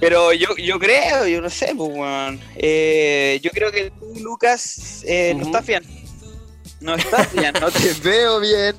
Pero 0.00 0.32
yo, 0.32 0.56
yo 0.56 0.78
creo, 0.78 1.26
yo 1.26 1.40
no 1.40 1.50
sé, 1.50 1.72
pues, 1.76 1.90
weón. 1.92 2.40
Eh, 2.56 3.40
yo 3.42 3.50
creo 3.50 3.72
que 3.72 3.90
tú, 3.90 4.14
Lucas, 4.20 5.02
eh, 5.06 5.34
no 5.36 5.46
estás 5.46 5.66
bien. 5.66 5.82
No 6.80 6.94
estás 6.94 7.32
bien, 7.32 7.52
no 7.60 7.70
te 7.70 7.92
veo 8.04 8.38
bien. 8.40 8.76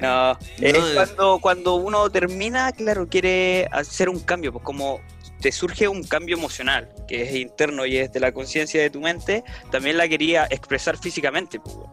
No, 0.00 0.38
es 0.60 0.72
No, 0.72 0.88
eh. 0.88 0.94
cuando, 0.94 1.38
cuando 1.40 1.74
uno 1.74 2.08
termina, 2.10 2.70
claro, 2.72 3.08
quiere 3.08 3.66
hacer 3.72 4.08
un 4.08 4.20
cambio, 4.20 4.52
pues 4.52 4.64
como 4.64 5.00
te 5.40 5.50
surge 5.50 5.88
un 5.88 6.04
cambio 6.04 6.36
emocional, 6.36 6.88
que 7.08 7.22
es 7.22 7.34
interno 7.34 7.84
y 7.84 7.96
es 7.96 8.12
de 8.12 8.20
la 8.20 8.30
conciencia 8.32 8.80
de 8.80 8.90
tu 8.90 9.00
mente, 9.00 9.42
también 9.72 9.96
la 9.96 10.06
quería 10.08 10.46
expresar 10.50 10.96
físicamente, 10.98 11.58
pues, 11.58 11.74
weón. 11.74 11.90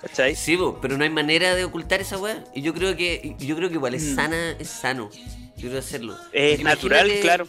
¿Cachai? 0.00 0.36
Sí, 0.36 0.56
po, 0.56 0.78
pero 0.80 0.96
no 0.96 1.02
hay 1.02 1.10
manera 1.10 1.56
de 1.56 1.64
ocultar 1.64 2.00
esa 2.00 2.18
weá. 2.18 2.44
Y 2.54 2.62
yo 2.62 2.72
creo 2.72 2.94
que, 2.96 3.34
yo 3.40 3.56
creo 3.56 3.68
que 3.68 3.74
igual 3.74 3.94
es 3.96 4.04
Mm. 4.04 4.14
sana, 4.14 4.50
es 4.52 4.68
sano. 4.68 5.10
Yo 5.56 5.68
creo 5.70 5.80
hacerlo. 5.80 6.16
Es 6.32 6.60
natural, 6.62 7.10
claro. 7.20 7.48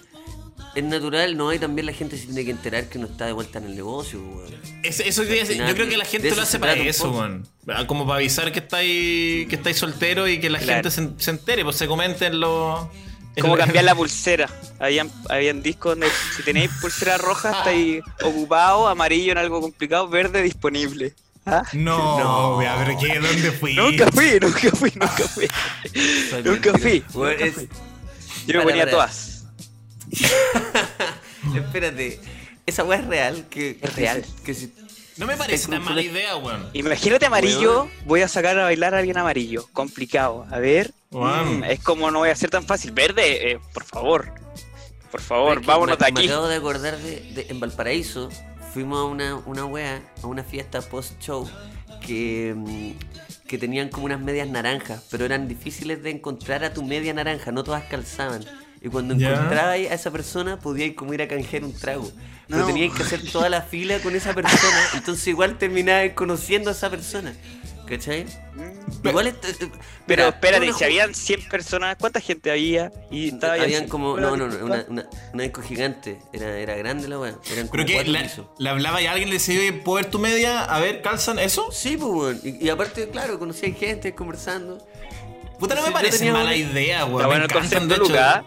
Es 0.80 0.86
natural, 0.86 1.36
no, 1.36 1.52
y 1.54 1.60
también 1.60 1.86
la 1.88 1.94
gente 1.94 2.18
se 2.18 2.26
tiene 2.26 2.46
que 2.46 2.52
enterar 2.52 2.88
que 2.88 3.00
no 3.00 3.08
está 3.08 3.26
de 3.26 3.34
vuelta 3.34 3.60
en 3.60 3.66
el 3.66 3.76
negocio, 3.76 4.22
weón. 4.22 4.54
Es- 4.84 5.00
eso 5.02 5.24
quería 5.24 5.44
decir, 5.44 5.58
yo 5.58 5.74
creo 5.74 5.90
que 5.90 5.98
la 5.98 6.06
gente 6.06 6.28
eso 6.28 6.38
lo 6.38 6.44
hace 6.44 6.58
para 6.60 6.74
eso, 6.74 7.12
weón. 7.12 7.48
Ah, 7.68 7.86
Como 7.86 8.06
para 8.06 8.18
avisar 8.20 8.52
que 8.52 8.60
estáis, 8.60 9.48
que 9.48 9.56
estáis 9.56 9.78
soltero 9.78 10.28
y 10.28 10.40
que 10.40 10.50
la 10.50 10.60
Claro. 10.60 10.76
gente 10.76 10.92
se, 10.92 11.10
se 11.24 11.32
entere, 11.32 11.64
pues 11.64 11.76
se 11.76 11.88
comenten 11.88 12.40
los. 12.40 12.88
Cómo 13.42 13.54
el- 13.56 13.60
cambiar 13.60 13.84
la 13.84 13.96
pulsera. 14.02 14.50
Habían, 14.80 15.12
habían 15.30 15.62
discos 15.62 15.92
donde 15.94 16.08
si 16.36 16.44
tenéis 16.44 16.70
pulsera 16.82 17.18
roja 17.18 17.52
estáis 17.52 18.02
ocupado, 18.24 18.88
amarillo 18.88 19.32
en 19.34 19.38
algo 19.38 19.60
complicado, 19.62 20.08
verde 20.08 20.42
disponible. 20.44 21.14
¿Ah? 21.46 21.64
No, 21.74 22.20
No. 22.20 22.58
wea, 22.58 22.76
pero 22.86 22.98
¿qué? 23.00 23.20
¿Dónde 23.20 23.52
fui? 23.52 23.74
Nunca 23.76 24.08
fui, 24.12 24.40
nunca 24.40 24.72
fui, 24.72 24.92
nunca 24.96 25.28
fui. 25.28 25.48
Nunca 26.44 26.74
fui, 26.78 27.04
nunca 27.14 27.52
fui. 27.54 27.70
Yo 28.48 28.60
me 28.60 28.64
ponía 28.64 28.90
todas. 28.90 29.39
Espérate, 31.56 32.20
esa 32.66 32.84
weá 32.84 33.00
es 33.00 33.06
real. 33.08 33.46
Que, 33.50 33.72
Es 33.82 33.92
que 33.92 34.02
real. 34.02 34.26
si- 34.26 34.44
que 34.44 34.54
si- 34.54 34.74
No 35.18 35.26
me 35.26 35.36
parece 35.36 35.68
tan 35.70 35.84
mala 35.84 36.02
idea, 36.02 36.36
weón. 36.38 36.70
Imagínate 36.74 37.26
amarillo, 37.26 37.90
voy 38.06 38.22
a 38.22 38.28
sacar 38.28 38.58
a 38.58 38.64
bailar 38.64 38.96
a 38.96 39.00
alguien 39.00 39.18
amarillo. 39.18 39.68
Complicado. 39.74 40.46
A 40.52 40.60
ver. 40.60 40.94
Mm, 41.12 41.64
es 41.64 41.80
como 41.84 42.12
no 42.12 42.20
voy 42.20 42.30
a 42.30 42.36
ser 42.36 42.50
tan 42.50 42.64
fácil. 42.66 42.92
Verde, 42.92 43.52
eh, 43.52 43.60
por 43.74 43.84
favor. 43.84 44.32
Por 45.12 45.22
favor, 45.22 45.54
es 45.58 45.62
que 45.62 45.68
vámonos 45.68 46.00
me, 46.00 46.06
de 46.06 46.12
Me 46.12 46.20
aquí. 46.20 46.30
acabo 46.30 46.48
de 46.48 46.56
acordar 46.56 46.98
de, 46.98 47.20
de- 47.34 47.48
en 47.50 47.60
Valparaíso. 47.60 48.30
Fuimos 48.74 49.00
a 49.00 49.04
una, 49.06 49.36
una 49.36 49.66
wea, 49.66 50.02
a 50.22 50.28
una 50.28 50.44
fiesta 50.44 50.82
post-show 50.82 51.50
que, 52.06 52.54
mm, 52.56 52.92
que 53.48 53.58
tenían 53.58 53.90
como 53.90 54.06
unas 54.06 54.22
medias 54.22 54.48
naranjas, 54.48 55.04
pero 55.10 55.26
eran 55.26 55.48
difíciles 55.48 56.04
de 56.04 56.12
encontrar 56.12 56.64
a 56.64 56.72
tu 56.74 56.84
media 56.84 57.12
naranja, 57.16 57.52
no 57.52 57.64
todas 57.64 57.84
calzaban. 57.86 58.46
Y 58.82 58.90
cuando 58.90 59.14
Ya. 59.16 59.32
encontrabas 59.34 59.74
a 59.76 59.78
esa 59.78 60.12
persona, 60.12 60.60
podíais 60.60 60.94
como 60.96 61.14
ir 61.14 61.22
a 61.22 61.28
canjear 61.28 61.64
un 61.64 61.74
trago. 61.74 62.10
Pero 62.48 62.62
No. 62.62 62.66
teníais 62.68 62.94
que 62.94 63.04
hacer 63.04 63.22
toda 63.32 63.50
la 63.50 63.62
fila 63.62 64.00
con 64.00 64.16
esa 64.16 64.34
persona, 64.34 64.78
entonces 64.96 65.28
igual 65.28 65.58
terminabas 65.58 66.12
conociendo 66.14 66.70
a 66.70 66.74
esa 66.74 66.90
persona. 66.90 67.34
¿Cachai? 67.86 68.24
Mm, 68.54 69.08
Igual 69.08 69.28
es- 69.28 69.34
eh, 69.34 69.38
eh, 69.62 69.70
Pero 70.06 70.24
mira, 70.26 70.28
espérate, 70.30 70.74
si 70.74 70.84
habían 70.84 71.16
100 71.16 71.50
personas, 71.50 71.96
¿cuánta 72.00 72.22
gente 72.22 72.52
había? 72.52 72.92
Y 73.10 73.30
estaba 73.30 73.54
Habían 73.54 73.88
como. 73.88 74.16
No, 74.20 74.38
no, 74.38 74.48
no, 74.48 74.64
una, 74.64 74.86
una, 74.88 75.10
una 75.34 75.44
disco 75.44 75.64
gigante. 75.64 76.20
Era, 76.32 76.56
era 76.60 76.76
grande 76.76 77.08
la 77.08 77.18
weá. 77.20 77.36
Pero 77.50 77.86
que 77.86 78.04
la- 78.06 78.30
le 78.60 78.70
hablaba 78.70 79.02
y 79.02 79.08
alguien 79.08 79.30
le 79.30 79.36
decía, 79.36 79.60
oye, 79.60 79.74
¿puedo 79.74 79.96
ver 79.96 80.12
tu 80.12 80.20
media? 80.20 80.64
A 80.66 80.80
ver, 80.80 81.02
¿calzan 81.02 81.40
eso? 81.40 81.72
Sí, 81.72 81.98
pues, 81.98 82.12
weón. 82.12 82.40
Y, 82.44 82.64
y 82.66 82.70
aparte, 82.70 83.10
claro, 83.10 83.40
conocí 83.40 83.72
gente 83.74 84.14
conversando. 84.14 84.78
Puta, 85.60 85.74
no 85.74 85.82
Sí, 85.82 85.88
me 85.88 85.94
parece 85.94 86.32
mala 86.32 86.44
una- 86.46 86.56
idea, 86.56 87.06
weón. 87.06 87.18
Está 87.22 87.28
bueno 87.28 87.48
concepto, 87.52 87.88
de 87.88 87.94
hecho. 87.96 88.04
Lucas. 88.04 88.44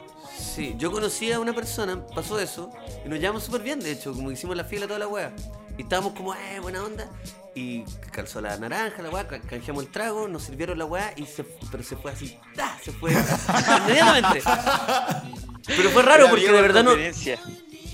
Sí, 0.54 0.74
yo 0.76 0.90
conocí 0.92 1.32
a 1.32 1.40
una 1.40 1.52
persona, 1.54 2.04
pasó 2.14 2.38
eso, 2.38 2.70
y 3.04 3.08
nos 3.08 3.18
llevamos 3.18 3.44
súper 3.44 3.62
bien, 3.62 3.80
de 3.80 3.92
hecho, 3.92 4.12
como 4.12 4.30
hicimos 4.30 4.56
la 4.56 4.64
fila 4.64 4.86
toda 4.86 4.98
la 4.98 5.08
weá. 5.08 5.32
Y 5.78 5.82
estábamos 5.82 6.12
como, 6.12 6.34
eh, 6.34 6.58
buena 6.60 6.82
onda. 6.84 7.08
Y 7.54 7.84
calzó 8.10 8.40
la 8.40 8.56
naranja, 8.58 9.02
la 9.02 9.10
weá, 9.10 9.26
ca- 9.28 9.40
canjeamos 9.40 9.84
el 9.84 9.90
trago, 9.90 10.28
nos 10.28 10.42
sirvieron 10.44 10.78
la 10.78 10.84
weá, 10.84 11.12
y 11.16 11.24
se, 11.26 11.44
pero 11.70 11.82
se 11.82 11.96
fue 11.96 12.12
así, 12.12 12.38
¡ah! 12.58 12.76
se 12.82 12.92
fue 12.92 13.12
inmediatamente. 13.86 14.42
Pero 15.66 15.90
fue 15.90 16.02
raro 16.02 16.28
porque 16.28 16.50
de 16.52 16.60
verdad 16.62 16.84
no. 16.84 16.92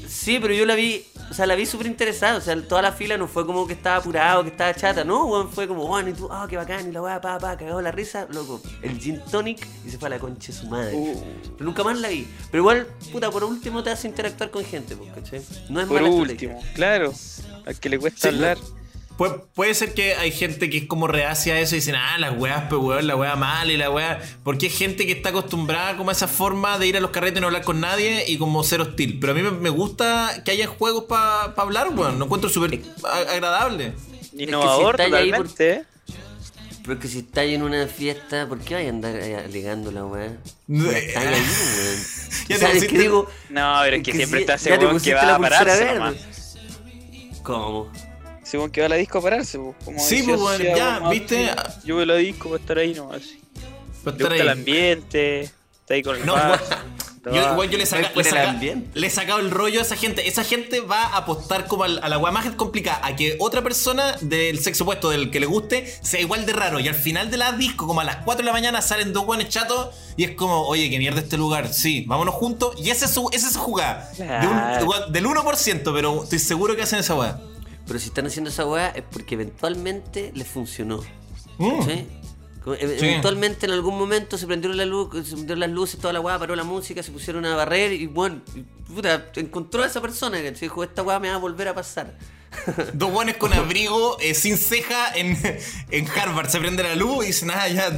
Sí, 0.09 0.39
pero 0.41 0.55
yo 0.55 0.65
la 0.67 0.75
vi, 0.75 1.05
o 1.31 1.35
sea, 1.35 1.47
la 1.47 1.55
vi 1.55 1.67
súper 1.67 1.87
interesada. 1.87 2.39
O 2.39 2.41
sea, 2.41 2.61
toda 2.63 2.83
la 2.83 2.93
fila 2.93 3.17
no 3.17 3.29
fue 3.29 3.45
como 3.47 3.67
que 3.67 3.75
estaba 3.75 3.97
apurado, 3.97 4.43
que 4.43 4.51
estaba 4.51 4.75
chata. 4.75 5.05
No, 5.05 5.27
weón, 5.27 5.51
fue 5.51 5.69
como, 5.69 5.85
weón, 5.85 6.09
y 6.09 6.13
tú, 6.13 6.29
ah, 6.31 6.47
qué 6.49 6.57
bacán, 6.57 6.89
y 6.89 6.93
la 6.93 7.03
weá, 7.03 7.21
pa, 7.21 7.39
pa, 7.39 7.57
cagado 7.57 7.81
la 7.81 7.91
risa, 7.91 8.27
loco. 8.31 8.61
El 8.83 8.99
gin 8.99 9.21
tonic 9.31 9.67
y 9.87 9.91
se 9.91 9.99
fue 9.99 10.09
a 10.09 10.11
la 10.11 10.19
concha 10.19 10.49
de 10.49 10.59
su 10.59 10.67
madre. 10.67 10.95
Uh. 10.95 11.23
Pero 11.57 11.65
nunca 11.65 11.85
más 11.85 11.99
la 11.99 12.09
vi. 12.09 12.27
Pero 12.51 12.63
igual, 12.63 12.87
puta, 13.13 13.31
por 13.31 13.45
último 13.45 13.83
te 13.83 13.91
hace 13.91 14.09
interactuar 14.09 14.51
con 14.51 14.65
gente, 14.65 14.97
pues, 14.97 15.13
¿cachai? 15.13 15.43
No 15.69 15.81
es 15.81 15.87
Por 15.87 16.01
mala 16.01 16.15
último, 16.15 16.61
claro. 16.75 17.13
Al 17.67 17.79
que 17.79 17.89
le 17.89 17.99
cuesta 17.99 18.29
Sí, 18.31 18.35
hablar. 18.35 18.59
Pu- 19.19 19.47
puede 19.53 19.75
ser 19.75 19.95
que 19.95 20.15
hay 20.15 20.31
gente 20.31 20.71
que 20.71 20.79
es 20.79 20.87
como 20.87 21.09
reacia 21.09 21.55
a 21.55 21.59
eso 21.61 21.75
y 21.75 21.79
dicen, 21.79 21.97
ah, 21.97 22.17
las 22.19 22.39
weas, 22.39 22.65
pues 22.69 22.81
weón, 22.81 23.07
la 23.09 23.17
wea 23.17 23.35
mal 23.35 23.69
y 23.71 23.77
la 23.77 23.91
wea. 23.91 24.21
Porque 24.45 24.67
hay 24.67 24.73
gente 24.73 25.07
que 25.07 25.13
está 25.13 25.31
acostumbrada 25.31 25.97
como 25.97 26.11
a 26.11 26.13
esa 26.13 26.29
forma 26.29 26.79
de 26.79 26.87
ir 26.87 26.97
a 26.97 27.01
los 27.01 27.11
carretes 27.11 27.39
y 27.39 27.41
no 27.41 27.49
hablar 27.49 27.65
con 27.65 27.81
nadie 27.81 28.25
y 28.29 28.39
como 28.39 28.63
ser 28.63 28.81
hostil. 28.81 29.19
Pero 29.21 29.33
a 29.33 29.35
mí 29.35 29.43
me, 29.43 29.71
gusta 29.71 30.43
que 30.45 30.53
haya 30.53 30.69
juegos 30.69 31.05
para 31.09 31.53
hablar, 31.57 31.89
weón. 31.95 32.19
Lo 32.21 32.27
encuentro 32.27 32.49
súper 32.49 32.81
agradable. 33.29 33.93
Innovador 34.37 34.95
estáis 35.01 35.15
ahí 35.15 35.33
por- 35.33 35.49
totalmente. 35.49 35.71
¿eh? 35.73 35.85
Pero 36.83 36.93
es 36.95 37.01
que 37.01 37.09
si 37.09 37.19
estáis 37.19 37.55
en 37.55 37.63
una 37.65 37.87
fiesta, 37.89 38.49
¿por 38.49 38.61
qué 38.61 38.75
vais 38.75 38.87
a 38.87 38.91
andar 38.91 39.17
eh, 39.17 39.37
alegando 39.37 39.91
la 39.91 40.05
weá? 40.07 40.27
Eh, 40.27 40.39
estáis 40.69 41.27
ahí, 41.27 41.43
weón. 41.77 41.99
Ya 42.47 42.47
te 42.47 42.55
es 42.55 42.61
pusiste- 42.63 42.87
que 42.87 42.99
digo. 42.99 43.29
No, 43.51 43.79
pero 43.83 43.97
es 43.97 44.03
que, 44.05 44.13
siempre 44.13 44.45
si- 44.47 44.51
está 44.53 44.77
weón 44.79 45.01
que 45.01 45.13
va 45.15 45.35
a 45.35 45.39
pararse 45.41 45.95
nomás. 45.95 46.17
¿Cómo? 47.43 47.91
Weón 48.57 48.71
que 48.71 48.81
va 48.81 48.87
a 48.87 48.91
la 48.91 48.97
disco 48.97 49.19
a 49.19 49.23
pararse, 49.23 49.59
pues. 49.59 49.77
Como 49.85 49.99
Sí, 50.01 50.17
decía 50.21 50.37
pues, 50.37 50.57
Sociedad, 50.57 51.01
ya, 51.03 51.09
¿viste? 51.11 51.51
Yo 51.85 51.95
voy 51.97 52.05
a 52.05 52.07
la 52.07 52.15
disco 52.17 52.49
para 52.49 52.61
estar 52.61 52.79
ahí 52.79 52.95
nomás. 52.95 53.21
Para 54.05 54.17
estar 54.17 54.29
gusta 54.31 54.35
el 54.37 54.41
ahí. 54.43 54.49
ambiente, 54.49 55.41
está 55.43 55.95
ahí 55.95 56.03
con 56.03 56.17
el 56.17 56.25
No, 56.27 56.35
Yo, 57.35 57.53
igual 57.53 57.69
yo 57.69 57.77
le, 57.77 57.85
saca- 57.85 58.11
le 58.15 58.25
saca- 58.25 58.59
he 58.95 59.11
sacado 59.11 59.41
el 59.41 59.51
rollo 59.51 59.81
a 59.81 59.83
esa 59.83 59.97
gente. 59.97 60.27
Esa 60.29 60.45
gente 60.45 60.81
va 60.81 61.03
a 61.03 61.17
apostar 61.19 61.67
como 61.67 61.85
al- 61.85 62.01
a 62.03 62.09
la 62.09 62.17
weá 62.17 62.33
más 62.33 62.49
complicada, 62.53 63.01
a 63.05 63.17
que 63.17 63.37
otra 63.39 63.61
persona 63.61 64.17
del 64.23 64.61
sexo 64.61 64.85
opuesto, 64.85 65.11
del 65.11 65.31
que 65.31 65.39
le 65.39 65.45
guste, 65.45 65.93
sea 66.01 66.21
igual 66.21 66.47
de 66.47 66.55
raro. 66.55 66.81
Y 66.81 66.89
al 66.89 66.95
final 66.95 67.31
de 67.31 67.37
la 67.37 67.53
disco, 67.53 67.87
como 67.87 68.01
a 68.01 68.05
las 68.05 68.17
4 68.25 68.45
de 68.45 68.47
la 68.47 68.53
mañana, 68.53 68.81
salen 68.81 69.13
dos 69.13 69.27
buenos 69.27 69.49
chatos 69.51 69.95
y 70.17 70.25
es 70.25 70.31
como, 70.37 70.63
oye, 70.63 70.89
que 70.89 70.99
mierda 70.99 71.21
este 71.21 71.37
lugar. 71.37 71.71
Sí, 71.75 72.05
vámonos 72.07 72.35
juntos. 72.35 72.77
Y 72.83 72.89
esa 72.91 73.05
es 73.05 73.11
su, 73.11 73.29
esa 73.31 73.49
es 73.49 73.53
su 73.53 73.59
jugada. 73.59 74.11
De 74.17 74.23
un- 74.23 74.29
Claro. 74.87 75.07
del 75.11 75.27
1%, 75.27 75.93
pero 75.93 76.23
estoy 76.23 76.39
seguro 76.39 76.77
que 76.77 76.83
hacen 76.83 77.01
esa 77.01 77.15
weá. 77.15 77.39
Pero 77.89 77.99
si 77.99 78.09
están 78.09 78.27
haciendo 78.27 78.51
esa 78.51 78.65
weá 78.67 78.91
es 78.91 79.03
porque 79.11 79.35
eventualmente 79.35 80.31
les 80.35 80.47
funcionó. 80.47 81.03
Mm. 81.59 81.83
¿Sí? 81.85 82.07
Como 82.63 82.77
e- 82.77 82.99
Sí. 82.99 83.07
Eventualmente 83.07 83.67
en 83.67 83.73
algún 83.73 83.99
momento 83.99 84.37
se 84.39 84.47
prendieron, 84.47 84.77
la 84.77 84.85
luz, 84.85 85.09
se 85.27 85.33
prendieron 85.33 85.61
las 85.61 85.71
luces, 85.71 85.99
toda 85.99 86.13
la 86.13 86.21
weá, 86.21 86.39
paró 86.39 86.55
la 86.55 86.65
música, 86.65 87.03
se 87.03 87.11
pusieron 87.11 87.45
a 87.47 87.57
barrer 87.57 87.93
y 87.93 88.07
bueno, 88.07 88.43
puta, 88.95 89.27
encontró 89.37 89.83
a 89.83 89.87
esa 89.87 90.01
persona 90.01 90.39
que 90.41 90.53
dijo, 90.53 90.85
esta 90.85 91.03
weá 91.03 91.19
me 91.19 91.29
va 91.31 91.35
a 91.35 91.39
volver 91.39 91.67
a 91.69 91.75
pasar. 91.75 92.17
Dos 92.95 93.11
buenos 93.13 93.37
con 93.37 93.53
abrigo, 93.53 94.19
eh, 94.21 94.35
sin 94.35 94.57
ceja, 94.57 95.13
en, 95.15 95.37
en 95.91 96.09
Harvard. 96.09 96.49
Se 96.49 96.59
prende 96.59 96.83
la 96.83 96.95
luz 96.95 97.25
y 97.25 97.29
dicen, 97.29 97.51
ah, 97.51 97.69
ya. 97.69 97.91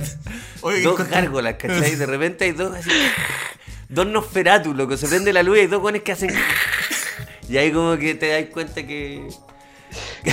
Oye, 0.63 0.83
dos 0.83 1.09
gárgolas, 1.09 1.55
¿cachai? 1.55 1.95
De 1.95 2.07
repente 2.07 2.45
hay 2.47 2.53
dos 2.53 2.75
así, 2.75 2.91
dos 3.89 4.07
Nosferatu, 4.07 4.75
loco, 4.75 4.97
se 4.97 5.07
prende 5.09 5.33
la 5.33 5.43
luz 5.43 5.59
y 5.59 5.61
hay 5.63 5.67
dos 5.69 5.83
weones 5.83 6.03
que 6.03 6.13
hacen 6.13 6.31
y 7.49 7.57
ahí 7.57 7.73
como 7.73 7.97
que 7.97 8.15
te 8.15 8.29
das 8.29 8.45
cuenta 8.53 8.87
que... 8.87 9.27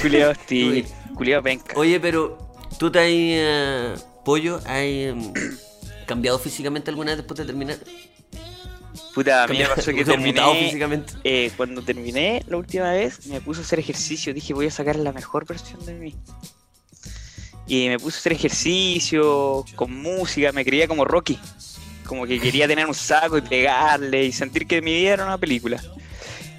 Culeado 0.02 0.32
hostil, 0.32 0.86
culeado 1.16 1.44
penca. 1.44 1.74
Oye, 1.78 2.00
pero 2.00 2.38
tú 2.78 2.92
te 2.92 3.00
has, 3.00 3.06
eh, 3.10 3.96
pollo, 4.26 4.58
has 4.66 4.82
em, 4.82 5.34
cambiado 6.06 6.40
físicamente 6.40 6.90
alguna 6.90 7.12
vez 7.12 7.18
después 7.18 7.38
de 7.38 7.46
terminar. 7.46 7.78
Puta, 9.14 9.44
a 9.44 9.48
mí 9.48 9.58
me 9.58 9.66
pasó 9.66 9.92
que 9.94 10.06
terminé. 10.06 10.42
físicamente. 10.66 11.14
eh, 11.24 11.52
cuando 11.58 11.82
terminé 11.82 12.44
la 12.48 12.58
última 12.58 12.92
vez, 12.92 13.26
me 13.28 13.42
puse 13.42 13.62
a 13.62 13.64
hacer 13.64 13.80
ejercicio. 13.80 14.34
Dije, 14.34 14.54
voy 14.54 14.68
a 14.68 14.72
sacar 14.72 14.96
la 14.96 15.12
mejor 15.12 15.46
versión 15.46 15.84
de 15.86 15.94
mí. 15.94 16.16
Y 17.66 17.90
me 17.90 18.00
puse 18.00 18.18
a 18.18 18.20
hacer 18.20 18.34
ejercicio, 18.34 19.66
con 19.76 19.92
música, 20.02 20.52
me 20.52 20.64
creía 20.64 20.88
como 20.88 21.04
Rocky. 21.04 21.38
Como 22.06 22.26
que 22.26 22.40
quería 22.40 22.68
tener 22.68 22.86
un 22.86 22.94
saco 22.94 23.38
y 23.38 23.42
pegarle 23.42 24.24
y 24.26 24.32
sentir 24.32 24.66
que 24.68 24.82
mi 24.82 24.94
vida 24.94 25.14
era 25.14 25.26
una 25.26 25.38
película. 25.38 25.82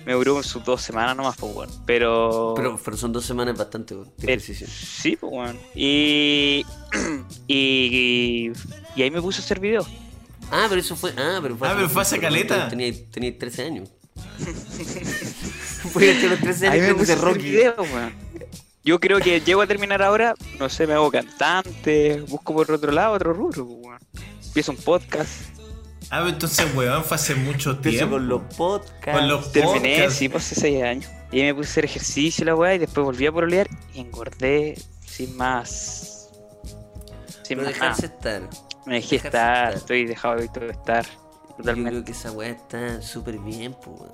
Me 0.09 0.15
duró 0.15 0.43
sus 0.43 0.65
dos 0.65 0.81
semanas 0.81 1.15
nomás, 1.15 1.37
pues, 1.37 1.53
bueno. 1.53 1.73
Pero. 1.85 2.55
Pero, 2.57 2.81
pero 2.83 2.97
son 2.97 3.13
dos 3.13 3.27
semanas 3.27 3.59
bastante 3.59 3.95
de 3.95 4.33
Eh. 4.33 4.41
Sí, 4.41 5.17
pues 5.17 5.31
bueno. 5.31 5.61
Y, 5.75 6.65
y, 7.47 8.51
y 8.97 9.03
ahí 9.03 9.11
me 9.11 9.21
puse 9.21 9.43
a 9.43 9.45
hacer 9.45 9.61
videos. 9.61 9.87
Ah, 10.51 10.65
pero 10.67 10.81
eso 10.81 10.97
fue. 10.97 11.13
Ah, 11.19 11.41
pero 11.43 11.59
fue 11.59 11.69
Ah, 11.69 11.75
pero 11.77 11.91
fue 11.91 12.01
hace 12.01 12.19
caleta. 12.19 12.71
Tenía, 12.71 12.91
tenía 13.11 13.39
13 13.39 13.65
años. 13.67 13.91
fue 15.93 16.11
a 16.11 16.27
los 16.31 16.41
13 16.41 16.69
Ahí 16.69 16.81
me 16.81 16.95
puse 16.95 17.13
a 17.13 17.15
hacer 17.17 17.29
Rocky. 17.29 17.43
videos, 17.43 17.77
weón. 17.79 18.15
Yo 18.83 18.99
creo 19.01 19.19
que 19.19 19.43
llego 19.43 19.61
a 19.61 19.67
terminar 19.67 20.01
ahora, 20.01 20.35
no 20.59 20.71
sé, 20.71 20.87
me 20.87 20.95
hago 20.95 21.11
cantante, 21.11 22.23
busco 22.23 22.55
por 22.55 22.73
otro 22.73 22.93
lado 22.93 23.13
otro 23.13 23.35
rubro, 23.35 23.67
pues, 23.67 23.79
weón. 23.79 23.99
Empiezo 24.47 24.73
un 24.73 24.79
podcast. 24.79 25.58
Ah, 26.11 26.19
pero 26.21 26.29
entonces, 26.31 26.67
weón, 26.75 27.05
fue 27.05 27.17
hace 27.17 27.35
mucho 27.35 27.79
tiempo. 27.79 28.13
con 28.13 28.29
los 28.29 28.43
podcasts. 28.57 29.13
Con 29.19 29.29
los 29.29 29.53
Terminé, 29.53 29.97
podcasts. 29.97 30.19
sí, 30.19 30.29
pues 30.29 30.45
hace 30.47 30.61
seis 30.61 30.83
años. 30.83 31.11
Y 31.31 31.41
ahí 31.41 31.47
me 31.49 31.55
puse 31.57 31.69
a 31.69 31.71
hacer 31.73 31.85
ejercicio 31.85 32.45
la 32.47 32.55
weá 32.55 32.75
y 32.75 32.79
después 32.79 33.05
volví 33.05 33.27
a 33.27 33.33
pololear 33.33 33.69
y 33.95 34.01
engordé 34.01 34.81
sin 35.07 35.37
más. 35.37 36.29
Sin 37.43 37.59
Pero 37.59 37.63
más 37.63 37.75
dejarse 37.75 38.03
nada. 38.09 38.15
estar. 38.15 38.43
Me 38.87 38.95
dejé 38.95 39.17
dejarse 39.17 39.27
estar, 39.29 39.65
estar. 39.69 39.75
estoy 39.75 40.07
dejado 40.07 40.37
de 40.37 40.49
todo 40.49 40.71
estar. 40.71 41.05
Yo 41.05 41.57
Totalmente. 41.57 41.91
creo 41.91 42.05
que 42.05 42.13
esa 42.13 42.33
weá 42.33 42.51
está 42.51 43.03
súper 43.03 43.39
bien, 43.39 43.75
po, 43.75 43.91
weón. 43.91 44.11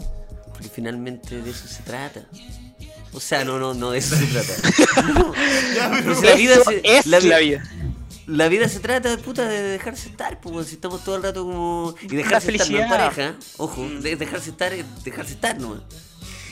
Porque 0.52 0.68
finalmente 0.68 1.40
de 1.40 1.50
eso 1.50 1.68
se 1.68 1.82
trata. 1.84 2.22
O 3.12 3.20
sea, 3.20 3.44
no, 3.44 3.60
no, 3.60 3.74
no 3.74 3.92
de 3.92 3.98
eso 3.98 4.16
se 4.16 4.26
trata. 4.26 4.52
No. 5.14 5.32
Ya, 5.76 5.90
pero- 5.90 6.04
Pues 6.06 6.22
la 6.22 6.34
vida 6.34 6.54
Eso 6.54 6.70
se, 6.70 6.80
es 6.84 7.06
la, 7.06 7.20
la, 7.20 7.38
vi- 7.38 7.50
vida. 7.50 7.62
La 8.26 8.48
vida 8.48 8.68
se 8.68 8.80
trata, 8.80 9.16
puta, 9.18 9.46
de 9.46 9.62
dejarse 9.62 10.08
estar, 10.08 10.40
pues, 10.40 10.68
si 10.68 10.74
estamos 10.76 11.04
todo 11.04 11.16
el 11.16 11.22
rato 11.22 11.44
como... 11.44 11.94
Y 12.02 12.08
dejarse 12.16 12.52
estar 12.52 12.70
no 12.70 12.78
en 12.78 12.88
pareja, 12.88 13.34
ojo, 13.58 13.86
de- 14.00 14.16
dejarse 14.16 14.50
estar 14.50 14.72
es 14.72 14.84
dejarse 15.04 15.34
estar 15.34 15.58
nomás. 15.58 15.82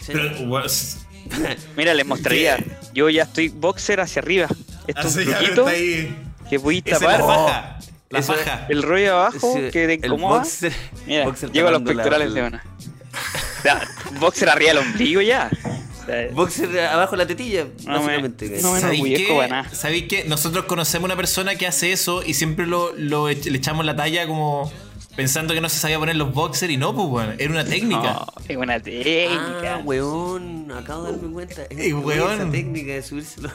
Mira, 1.77 1.95
les 1.95 2.05
mostraría. 2.07 2.59
Yo 2.93 3.09
ya 3.09 3.23
estoy 3.23 3.49
boxer 3.49 4.01
hacia 4.01 4.21
arriba. 4.21 4.49
Esto 4.87 5.01
es 5.01 5.07
así 5.17 5.19
un 5.21 5.25
truquito 5.35 5.67
que 6.51 6.59
voy 6.59 6.77
a 6.85 6.91
es 6.91 6.99
tapar 6.99 7.21
faja. 7.21 7.79
La 8.11 8.19
Eso 8.19 8.35
es- 8.35 8.41
faja. 8.41 8.67
el 8.69 8.83
rollo 8.83 9.15
abajo 9.17 9.55
Sí, 9.55 9.71
que 9.73 9.87
te 9.87 9.95
incomoda. 9.95 10.43
boxer- 10.43 10.73
Mira, 11.07 11.25
boxer 11.25 11.51
llego 11.53 11.69
a 11.69 11.71
los 11.71 11.81
tapando 11.81 11.95
la- 11.95 12.03
pectorales 12.03 12.35
de 12.35 12.43
una. 12.43 12.65
Boxer 14.21 14.49
arriba 14.51 14.71
del 14.75 14.79
ombligo 14.79 15.21
ya. 15.23 15.49
Sea, 16.07 16.29
Boxer 16.33 16.81
abajo 16.81 17.17
la 17.17 17.27
tetilla, 17.27 17.67
No 17.85 17.93
me- 18.01 18.07
básicamente. 18.07 18.61
no 18.63 18.73
me. 18.73 18.81
¿Sabéis 18.81 19.19
qué? 19.19 19.35
para 19.37 19.49
nada. 19.49 19.75
¿Sabéis 19.75 20.05
qué? 20.09 20.25
Nosotros 20.25 20.65
conocemos 20.65 21.07
una 21.07 21.17
persona 21.17 21.55
que 21.57 21.67
hace 21.67 21.93
eso 21.93 22.23
y 22.25 22.35
siempre 22.35 22.67
lo, 22.67 22.93
lo 22.97 23.31
ech- 23.31 23.45
le 23.51 23.59
echamos 23.59 23.85
la 23.87 23.95
talla 23.97 24.27
como 24.27 24.73
pensando 25.17 25.53
que 25.53 25.61
no 25.61 25.69
se 25.69 25.79
sabía 25.79 25.99
poner 25.99 26.17
los 26.17 26.33
boxers 26.33 26.73
y 26.73 26.77
no, 26.79 26.95
pues, 26.95 27.07
weón. 27.09 27.37
Era 27.39 27.51
una 27.51 27.65
técnica. 27.65 28.03
no, 28.15 28.27
es 28.49 28.57
una 28.57 28.81
técnica. 28.81 29.75
Ah, 29.77 29.81
weón, 29.85 30.73
acabo 30.73 31.05
de 31.05 31.13
darme 31.13 31.33
cuenta. 31.33 31.63
Es 31.71 31.77
muy 31.77 31.93
weón. 31.93 32.41
Esa 32.41 32.51
técnica 32.51 32.93
de 32.95 33.03
subirse 33.03 33.41
los, 33.43 33.53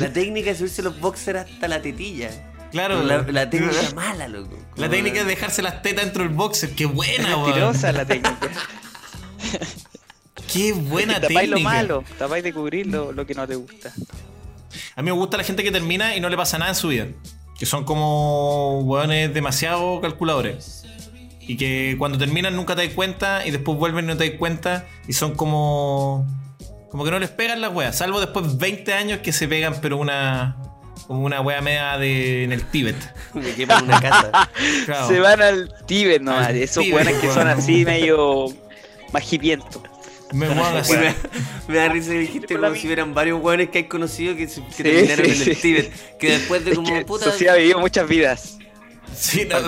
la 0.00 0.12
técnica 0.12 0.50
de 0.50 0.56
subirse 0.56 0.82
los 0.82 0.98
boxers 1.00 1.40
hasta 1.50 1.68
la 1.68 1.80
tetilla. 1.80 2.30
Claro. 2.72 3.02
La, 3.02 3.22
la 3.22 3.48
técnica 3.50 3.78
mala, 3.94 4.28
loco. 4.28 4.56
La 4.76 4.88
técnica 4.90 5.20
es 5.20 5.26
dejarse 5.26 5.60
las 5.62 5.82
tetas 5.82 6.04
dentro 6.04 6.22
del 6.24 6.32
boxer. 6.32 6.70
Qué 6.70 6.84
es 6.84 6.92
buena, 6.92 7.36
weón. 7.36 7.44
mentirosa 7.46 7.92
la 7.92 8.04
técnica. 8.04 8.38
Qué 10.52 10.72
buena 10.72 11.14
tapáis 11.14 11.50
técnica. 11.50 11.56
lo 11.56 11.60
malo, 11.60 12.04
tapáis 12.18 12.44
de 12.44 12.52
cubrir 12.52 12.86
lo, 12.86 13.12
lo 13.12 13.26
que 13.26 13.34
no 13.34 13.46
te 13.46 13.56
gusta. 13.56 13.92
A 14.96 15.02
mí 15.02 15.06
me 15.06 15.12
gusta 15.12 15.36
la 15.36 15.44
gente 15.44 15.62
que 15.62 15.70
termina 15.70 16.16
y 16.16 16.20
no 16.20 16.28
le 16.28 16.36
pasa 16.36 16.58
nada 16.58 16.70
en 16.70 16.76
su 16.76 16.88
vida. 16.88 17.06
Que 17.58 17.66
son 17.66 17.84
como 17.84 18.80
weones 18.80 19.32
demasiado 19.34 20.00
calculadores. 20.00 20.84
Y 21.40 21.56
que 21.56 21.96
cuando 21.98 22.16
terminan 22.16 22.54
nunca 22.54 22.76
te 22.76 22.86
das 22.86 22.94
cuenta 22.94 23.46
y 23.46 23.50
después 23.50 23.76
vuelven 23.76 24.04
y 24.04 24.08
no 24.08 24.16
te 24.16 24.28
das 24.28 24.38
cuenta. 24.38 24.86
Y 25.08 25.12
son 25.12 25.34
como. 25.34 26.26
Como 26.90 27.04
que 27.04 27.10
no 27.10 27.18
les 27.18 27.30
pegan 27.30 27.60
las 27.60 27.72
weas. 27.72 27.96
Salvo 27.96 28.20
después 28.20 28.52
de 28.52 28.58
20 28.58 28.92
años 28.94 29.18
que 29.20 29.32
se 29.32 29.48
pegan, 29.48 29.80
pero 29.80 29.96
una. 29.96 30.56
Como 31.06 31.24
una 31.24 31.40
wea 31.40 31.60
media 31.60 31.98
de, 31.98 32.44
en 32.44 32.52
el 32.52 32.64
Tíbet. 32.64 32.96
Me 33.34 33.52
quema 33.54 33.78
en 33.78 33.84
una 33.84 34.00
casa. 34.00 34.50
Claro. 34.84 35.08
Se 35.08 35.18
van 35.18 35.42
al 35.42 35.74
Tíbet 35.86 36.22
nomás, 36.22 36.48
Al 36.48 36.56
esos 36.56 36.84
Tíbet, 36.84 37.04
buenos 37.04 37.20
que 37.20 37.32
son 37.32 37.48
así 37.48 37.84
medio 37.84 38.46
majipientos. 39.12 39.82
Me 40.32 40.48
muevan 40.48 40.76
así. 40.76 40.92
Sí, 40.92 40.98
me, 40.98 41.14
me 41.68 41.76
da 41.76 41.88
risa 41.88 42.10
que 42.10 42.18
dijiste 42.18 42.56
como 42.56 42.74
si 42.74 42.86
hubieran 42.86 43.14
varios 43.14 43.40
hueones 43.42 43.70
que 43.70 43.78
hay 43.78 43.84
conocido 43.84 44.36
que, 44.36 44.48
se, 44.48 44.62
que 44.64 44.72
Sí, 44.72 44.82
terminaron 44.82 45.24
sí, 45.26 45.30
en 45.32 45.36
sí. 45.44 45.50
el 45.50 45.60
Tíbet. 45.60 46.18
Que 46.18 46.30
después 46.38 46.64
de 46.64 46.70
Es 46.72 46.76
como 46.76 46.92
que 46.92 47.04
puta. 47.04 47.24
Sofía 47.26 47.52
ha 47.52 47.56
vivido 47.56 47.78
muchas 47.80 48.08
vidas. 48.08 48.56
Sí, 49.16 49.44
no, 49.50 49.58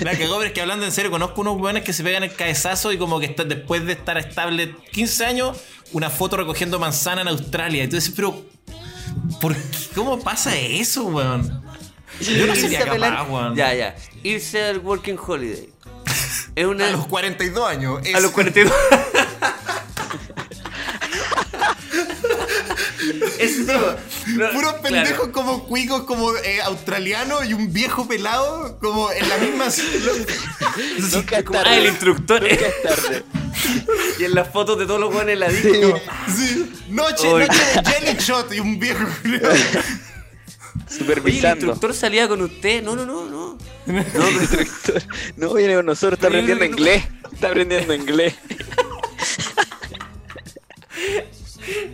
la 0.00 0.12
cagó, 0.16 0.36
pero 0.38 0.44
es 0.44 0.52
que 0.52 0.60
hablando 0.62 0.86
en 0.86 0.92
serio, 0.92 1.10
conozco 1.10 1.42
unos 1.42 1.60
weones 1.60 1.84
que 1.84 1.92
se 1.92 2.02
pegan 2.02 2.22
el 2.22 2.32
cabezazo 2.34 2.90
y 2.90 2.96
como 2.96 3.20
que 3.20 3.26
está- 3.26 3.44
después 3.44 3.84
de 3.84 3.92
estar 3.92 4.16
estable 4.16 4.74
15 4.92 5.26
años, 5.26 5.58
una 5.92 6.08
foto 6.08 6.38
recogiendo 6.38 6.78
manzana 6.78 7.20
en 7.20 7.28
Australia. 7.28 7.84
Entonces, 7.84 8.12
pero. 8.16 8.42
¿por 9.42 9.54
qué? 9.54 9.60
¿Cómo 9.94 10.18
pasa 10.20 10.56
eso, 10.56 11.04
weón? 11.04 11.62
Yo 12.20 12.46
no 12.46 12.52
irse 12.54 12.62
sería 12.62 12.80
a 12.82 12.84
capaz, 12.86 13.28
weón. 13.28 13.54
Ya, 13.56 13.74
ya. 13.74 13.94
Irse 14.22 14.62
al 14.64 14.78
Working 14.78 15.18
Holiday. 15.24 15.68
Es 16.56 16.64
una. 16.66 16.88
A 16.88 16.92
los 16.92 17.06
42 17.08 17.68
años. 17.68 18.00
a 18.14 18.20
los 18.20 18.30
42. 18.30 18.72
Tipo. 23.48 23.72
no, 23.72 24.50
Puros 24.50 24.72
claro. 24.74 24.82
pendejos 24.82 25.28
como 25.28 25.64
cuicos, 25.64 26.02
como 26.04 26.34
eh, 26.36 26.60
australianos 26.62 27.44
y 27.46 27.54
un 27.54 27.72
viejo 27.72 28.06
pelado, 28.06 28.78
como 28.80 29.10
en 29.12 29.28
la 29.28 29.36
misma. 29.38 29.66
Nunca 31.12 31.38
es 31.38 31.44
Como, 31.44 31.58
tarde. 31.58 31.74
ah, 31.74 31.78
el 31.78 31.86
instructor. 31.86 32.40
Nunca 32.42 32.54
es 32.66 32.82
tarde. 32.82 33.24
y 34.18 34.24
en 34.24 34.34
las 34.34 34.48
fotos 34.48 34.78
de 34.78 34.86
todos 34.86 35.00
los 35.00 35.28
en 35.28 35.40
la 35.40 35.48
disco. 35.48 36.00
Sí, 36.34 36.72
noche, 36.88 37.28
noche 37.28 37.46
de 37.46 37.90
jelly 37.90 38.18
shot 38.18 38.52
y 38.52 38.60
un 38.60 38.78
viejo. 38.78 39.04
Oye, 39.24 39.40
el 40.90 40.98
Supervisando. 40.98 41.56
instructor 41.66 41.94
salía 41.94 42.28
con 42.28 42.42
usted. 42.42 42.82
No, 42.82 42.94
no, 42.96 43.04
no, 43.06 43.24
no. 43.24 43.58
No, 43.86 44.28
el 44.28 44.34
instructor. 44.34 45.02
No 45.36 45.54
viene 45.54 45.74
con 45.76 45.86
nosotros, 45.86 46.14
está 46.14 46.26
aprendiendo 46.28 46.64
inglés. 46.64 47.04
Está 47.32 47.48
aprendiendo 47.48 47.94
inglés. 47.94 48.34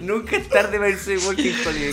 Nunca 0.00 0.36
es 0.36 0.48
tarde 0.48 0.78
para 0.78 0.90
irse 0.90 1.12
de 1.12 1.18
Working 1.18 1.54
Holiday. 1.66 1.92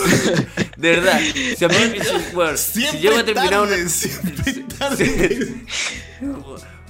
De 0.77 0.89
verdad. 0.91 1.19
Si 1.57 1.65
a 1.65 1.67
mí 1.67 1.75
si, 1.75 2.35
bueno, 2.35 2.57
si 2.57 2.81
llego 2.99 3.17
a 3.17 3.25
terminar 3.25 3.61
una. 3.61 3.69
tarde, 3.71 3.89
siempre 3.89 4.65
tarde. 4.77 5.65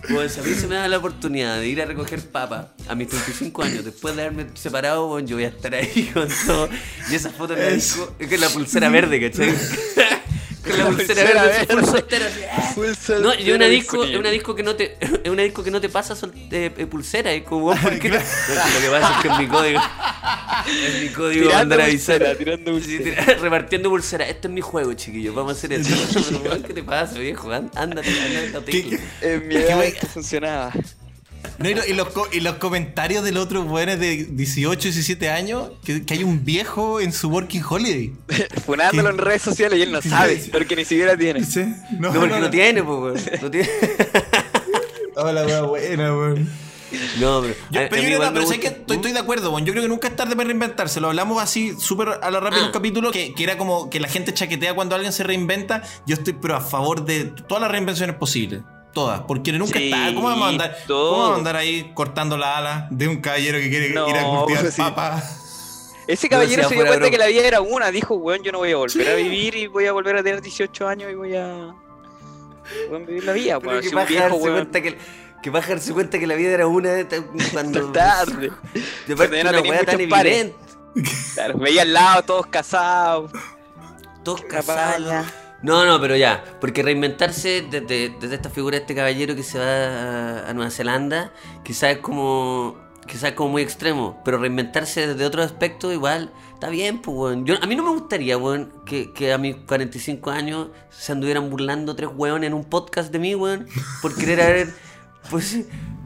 Bueno, 0.09 0.29
si 0.29 0.39
a 0.39 0.43
mí 0.43 0.53
se 0.53 0.67
me 0.67 0.75
da 0.75 0.87
la 0.87 0.97
oportunidad 0.97 1.59
de 1.59 1.67
ir 1.67 1.81
a 1.81 1.85
recoger 1.85 2.21
papas 2.21 2.67
a 2.87 2.95
mis 2.95 3.07
35 3.07 3.63
años, 3.63 3.85
después 3.85 4.15
de 4.15 4.23
haberme 4.23 4.45
separado, 4.53 5.07
bueno, 5.07 5.27
yo 5.27 5.35
voy 5.35 5.45
a 5.45 5.49
estar 5.49 5.73
ahí 5.73 6.11
con 6.13 6.27
todo. 6.45 6.69
Y 7.09 7.15
esa 7.15 7.31
foto 7.31 7.53
en 7.53 7.59
la 7.59 7.69
disco, 7.69 8.15
es 8.19 8.27
que 8.27 8.35
es 8.35 8.41
la 8.41 8.49
pulsera 8.49 8.89
verde, 8.89 9.19
¿cachai? 9.19 9.53
Con 10.67 10.77
la 10.79 10.85
pulsera 10.87 11.21
Pulsera 11.21 11.43
verde, 11.43 11.65
full 11.67 11.75
verde. 11.75 11.91
soltero, 11.91 12.25
así, 12.25 12.39
¡eh! 12.41 12.71
Full 12.73 13.21
No, 13.21 13.33
y 13.35 13.51
una 13.51 13.65
disco, 13.67 13.99
una 14.01 14.29
disco 14.31 14.55
que 14.55 14.63
no 14.63 14.75
te, 14.75 14.97
es 14.99 15.29
una 15.29 15.43
disco 15.43 15.63
que 15.63 15.71
no 15.71 15.79
te 15.79 15.89
pasa 15.89 16.15
sol- 16.15 16.33
eh, 16.35 16.71
eh, 16.77 16.85
pulsera, 16.87 17.31
es 17.31 17.43
como 17.43 17.67
weón, 17.67 17.79
¿por 17.81 17.99
qué 17.99 18.09
no? 18.09 18.15
No, 18.17 18.21
Lo 18.21 18.81
que 18.81 18.89
pasa 18.89 19.15
es 19.15 19.21
que 19.21 19.27
es 19.29 19.37
mi 19.39 19.47
código. 19.47 19.79
Es 20.65 21.01
mi 21.03 21.09
código 21.09 21.43
Tirando 21.43 21.57
mandar 21.59 21.81
a 21.81 21.83
avisar. 21.85 22.17
pulsera, 22.17 22.37
tirando 22.37 22.79
Sí, 22.79 22.97
pulsera. 22.97 23.25
tira- 23.25 23.35
repartiendo 23.41 23.89
pulsera. 23.89 24.27
Esto 24.27 24.47
es 24.47 24.53
mi 24.53 24.61
juego, 24.61 24.93
chiquillos. 24.93 25.35
Vamos 25.35 25.53
a 25.53 25.57
hacer 25.57 25.73
esto. 25.73 25.93
¿Qué 26.67 26.73
te 26.73 26.83
pasa, 26.83 27.19
viejo? 27.19 27.49
Án- 27.49 27.69
Ándate, 27.75 28.09
ándate, 28.09 28.45
ándate. 28.47 28.71
¿Qué- 28.71 28.89
qué- 28.89 28.99
En 29.21 29.47
mi 29.47 29.55
edad 29.55 29.83
esto 29.83 30.07
funcionaba. 30.07 30.71
No, 31.57 31.69
y, 31.69 31.73
lo- 31.73 31.85
y 31.85 31.93
los, 31.93 32.09
co- 32.09 32.27
y 32.33 32.39
los 32.41 32.55
comentarios 32.55 33.23
del 33.23 33.37
otro 33.37 33.61
weones 33.63 33.99
de 33.99 34.25
18, 34.25 34.81
17 34.89 35.29
años, 35.29 35.69
que, 35.83 36.05
que 36.05 36.13
hay 36.15 36.23
un 36.23 36.43
viejo 36.43 36.99
en 36.99 37.13
su 37.13 37.29
working 37.29 37.63
holiday. 37.67 38.13
Funándolo 38.65 39.09
en 39.09 39.17
redes 39.17 39.41
sociales 39.41 39.79
y 39.79 39.83
él 39.83 39.91
no 39.91 40.01
sabe, 40.01 40.43
porque 40.51 40.75
ni 40.75 40.83
siquiera 40.85 41.15
tiene. 41.17 41.43
¿Sí? 41.45 41.61
No, 41.99 42.11
No, 42.13 42.19
porque 42.19 42.39
no, 42.39 42.49
tiene, 42.49 42.83
pues, 42.83 42.99
weón. 42.99 43.41
No 43.41 43.51
tiene. 43.51 43.69
Hola, 45.15 45.45
weón, 45.45 45.67
buena, 45.69 46.13
weón. 46.15 46.49
No, 47.19 47.41
pero. 47.41 47.53
Yo, 47.71 47.81
a- 47.81 47.89
pero 47.89 48.01
yo 48.01 48.07
creo, 48.07 48.19
no, 48.23 48.33
pero 48.33 48.47
sé 48.47 48.59
que 48.59 48.67
estoy, 48.67 48.97
estoy 48.97 49.11
de 49.11 49.19
acuerdo, 49.19 49.51
weón. 49.51 49.65
Yo 49.65 49.71
creo 49.73 49.83
que 49.83 49.89
nunca 49.89 50.07
es 50.09 50.15
tarde 50.15 50.35
para 50.35 50.47
reinventarse. 50.47 50.99
Lo 51.01 51.07
hablamos 51.07 51.41
así 51.41 51.73
súper 51.79 52.19
a 52.21 52.31
la 52.31 52.39
rápida 52.39 52.59
en 52.59 52.63
un 52.65 52.69
Ah. 52.69 52.73
capítulo 52.73 53.11
que, 53.11 53.33
que 53.33 53.43
era 53.43 53.57
como 53.57 53.89
que 53.89 53.99
la 53.99 54.07
gente 54.07 54.33
chaquetea 54.33 54.73
cuando 54.75 54.95
alguien 54.95 55.13
se 55.13 55.23
reinventa. 55.23 55.83
Yo 56.05 56.15
estoy 56.15 56.33
pero 56.33 56.55
a 56.55 56.61
favor 56.61 57.05
de 57.05 57.25
todas 57.47 57.61
las 57.61 57.71
reinvenciones 57.71 58.15
posibles. 58.17 58.61
Todas. 58.95 59.21
Porque 59.27 59.51
nunca 59.51 59.77
Sí, 59.77 59.91
está. 59.91 60.15
¿Cómo 60.15 60.27
vamos 60.29 60.47
a 60.47 60.49
andar? 60.49 60.77
todo. 60.87 61.09
¿Cómo 61.11 61.21
vamos 61.21 61.35
a 61.35 61.39
andar 61.39 61.55
ahí 61.57 61.91
cortando 61.93 62.37
la 62.37 62.57
ala 62.57 62.87
de 62.89 63.07
un 63.07 63.17
caballero 63.21 63.59
que 63.59 63.69
quiere 63.69 63.89
No, 63.89 64.09
ir 64.09 64.15
a 64.17 64.23
cultivar 64.23 64.61
pues 64.63 64.75
papas? 64.75 65.93
Ese 66.07 66.29
caballero 66.29 66.63
se 66.63 66.69
dio 66.75 66.77
cuenta 66.85 66.95
broma. 66.97 67.11
que 67.11 67.17
la 67.17 67.27
vida 67.27 67.41
era 67.45 67.61
una. 67.61 67.91
Dijo, 67.91 68.15
weón, 68.15 68.41
yo 68.41 68.51
no 68.51 68.59
voy 68.59 68.71
a 68.71 68.77
volver 68.77 69.07
a 69.09 69.15
vivir 69.15 69.55
y 69.55 69.67
voy 69.67 69.85
a 69.85 69.91
volver 69.91 70.15
a 70.17 70.23
tener 70.23 70.41
18 70.41 70.87
años 70.87 71.11
y 71.11 71.15
voy 71.15 71.35
a. 71.35 71.75
Voy 72.89 73.01
a 73.01 73.05
vivir 73.05 73.23
la 73.25 73.33
vida, 73.33 73.59
Pero 73.59 73.71
weón. 73.71 73.81
que 73.83 73.89
Si 73.89 73.95
un 73.95 74.05
viejo, 74.07 74.23
darse 74.23 74.37
weón. 74.39 74.53
cuenta 74.55 74.81
que, 74.81 74.97
que 75.43 75.49
baja 75.49 75.69
darse 75.69 75.91
cuenta 75.93 76.17
que 76.17 76.25
la 76.27 76.35
vida 76.35 76.51
era 76.51 76.65
una 76.67 76.89
de- 76.91 77.23
cuando 77.51 77.91
Tarde. 77.91 78.51
de 79.07 79.15
parte 79.15 79.43
no 79.43 79.49
una 79.49 79.61
weá 79.61 79.83
tan 79.83 79.99
evidente. 79.99 80.55
Claro, 81.33 81.57
veía 81.57 81.81
al 81.81 81.91
lado, 81.91 82.23
todos 82.23 82.45
casados. 82.47 83.31
Todos 84.23 84.41
casados. 84.43 85.25
No, 85.61 85.85
no, 85.85 85.99
pero 85.99 86.15
ya, 86.15 86.43
porque 86.61 86.83
reinventarse 86.83 87.65
desde, 87.69 88.09
desde 88.19 88.35
esta 88.35 88.49
figura 88.49 88.75
de 88.77 88.81
este 88.81 88.93
caballero 88.95 89.35
que 89.35 89.43
se 89.43 89.57
va 89.57 89.65
a, 89.65 90.49
a 90.49 90.53
Nueva 90.53 90.69
Zelanda, 90.69 91.31
quizás 91.63 91.91
es 91.95 91.97
como 91.99 92.83
quizás 93.07 93.29
es 93.29 93.33
como 93.33 93.51
muy 93.51 93.61
extremo, 93.61 94.19
pero 94.25 94.39
reinventarse 94.39 95.05
desde 95.07 95.25
otro 95.25 95.43
aspecto 95.43 95.91
igual 95.91 96.31
está 96.53 96.69
bien, 96.69 97.01
pues, 97.01 97.15
weón. 97.15 97.45
Yo, 97.45 97.55
a 97.61 97.67
mí 97.67 97.75
no 97.75 97.83
me 97.83 97.91
gustaría, 97.91 98.37
weón, 98.37 98.71
que, 98.85 99.13
que 99.13 99.31
a 99.31 99.37
mis 99.37 99.55
45 99.57 100.31
años 100.31 100.69
se 100.89 101.11
anduvieran 101.11 101.49
burlando 101.49 101.95
tres 101.95 102.09
weones 102.15 102.47
en 102.47 102.53
un 102.55 102.63
podcast 102.65 103.11
de 103.11 103.19
mí, 103.19 103.35
weón, 103.35 103.67
por 104.01 104.15
querer 104.15 104.41
haber, 104.41 104.73
pues 105.29 105.55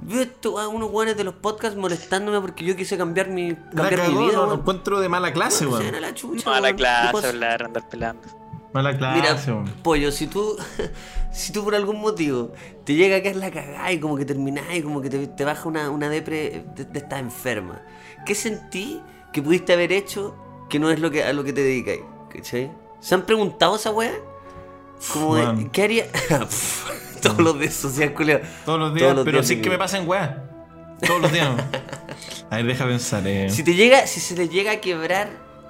esto, 0.09 0.59
a 0.59 0.67
unos 0.67 0.89
weones 0.91 1.15
de 1.17 1.23
los 1.23 1.35
podcasts 1.35 1.77
molestándome 1.77 2.41
porque 2.41 2.65
yo 2.65 2.75
quise 2.75 2.97
cambiar 2.97 3.29
mi, 3.29 3.51
La 3.51 3.89
cambiar 3.89 4.09
mi 4.09 4.17
vida, 4.25 4.33
no, 4.33 4.43
weón. 4.47 4.59
encuentro 4.59 4.99
de 4.99 5.07
mala 5.07 5.31
clase, 5.31 5.65
Weón, 5.67 5.81
se 5.83 5.89
weón. 5.89 6.01
la 6.01 6.13
chucha, 6.13 6.49
Mala 6.49 6.67
weón. 6.67 6.75
¿Qué 6.75 6.81
clase, 6.81 7.13
pasa? 7.13 7.29
hablar, 7.29 7.63
andar 7.63 7.87
pelando. 7.89 8.38
Mala 8.73 8.95
clase, 8.97 9.51
Mira, 9.51 9.65
pollo, 9.81 10.11
si 10.11 10.27
tú, 10.27 10.57
si 11.31 11.51
tú 11.51 11.63
por 11.63 11.73
algún 11.73 11.99
motivo 11.99 12.53
te 12.83 12.93
llega 12.93 13.17
a 13.17 13.23
caer 13.23 13.37
la 13.37 13.49
cagada 13.51 13.91
y 13.91 13.99
como 13.99 14.15
que 14.15 14.25
terminás 14.25 14.65
y 14.73 14.81
como 14.81 15.01
que 15.01 15.09
te, 15.09 15.27
te 15.27 15.43
baja 15.45 15.67
una, 15.67 15.89
una 15.89 16.09
depre 16.09 16.63
de, 16.75 16.85
de 16.85 16.99
estar 16.99 17.19
enferma, 17.19 17.81
¿qué 18.25 18.35
sentí 18.35 19.01
que 19.33 19.41
pudiste 19.41 19.73
haber 19.73 19.91
hecho 19.91 20.35
que 20.69 20.79
no 20.79 20.91
es 20.91 20.99
lo 20.99 21.09
que, 21.09 21.23
a 21.23 21.33
lo 21.33 21.43
que 21.43 21.53
te 21.53 21.61
dedicáis? 21.61 22.01
¿Cachai? 22.31 22.71
¿Se 22.99 23.15
han 23.15 23.23
preguntado 23.25 23.75
esa 23.75 23.91
weá? 23.91 24.13
Como 25.13 25.35
de. 25.35 25.69
¿qué 25.71 25.83
haría? 25.83 26.05
Todos 27.21 27.39
los 27.39 27.59
días 27.59 27.73
social, 27.73 28.13
culiao. 28.13 28.41
Todos 28.65 28.79
los 28.79 28.93
días, 28.93 29.03
Todos 29.03 29.15
los 29.17 29.25
pero 29.25 29.37
días 29.37 29.47
sí 29.47 29.61
que 29.61 29.69
me 29.69 29.77
pasen 29.77 30.07
weá. 30.07 30.43
Todos 31.05 31.21
los 31.21 31.31
días. 31.31 31.49
A 32.49 32.57
ver, 32.57 32.65
deja 32.65 32.85
pensar. 32.85 33.25
Eh. 33.25 33.49
Si 33.49 33.63
te 33.63 33.75
llega, 33.75 34.07
si 34.07 34.19
se 34.19 34.35
le 34.35 34.49
llega 34.49 34.73
a 34.73 34.81
quebrar 34.81 35.29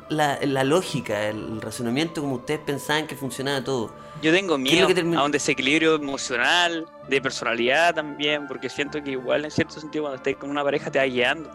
la, 0.10 0.40
la 0.42 0.64
lógica, 0.64 1.28
el 1.28 1.62
razonamiento 1.62 2.22
como 2.22 2.36
ustedes 2.36 2.60
pensaban 2.62 3.08
que 3.08 3.16
funcionaba 3.16 3.64
todo. 3.64 3.94
Yo 4.22 4.34
tengo 4.34 4.58
miedo 4.58 4.88
a 5.18 5.24
un 5.24 5.32
desequilibrio 5.32 5.96
emocional, 5.96 6.86
de 7.08 7.22
personalidad 7.22 7.96
también, 7.96 8.48
porque 8.48 8.70
siento 8.70 9.02
que 9.04 9.12
igual 9.12 9.46
en 9.46 9.52
cierto 9.52 9.80
sentido 9.80 10.04
cuando 10.04 10.18
estés 10.18 10.36
con 10.36 10.50
una 10.50 10.64
pareja 10.64 10.92
te 10.92 11.00
va 11.00 11.06
guiando. 11.06 11.50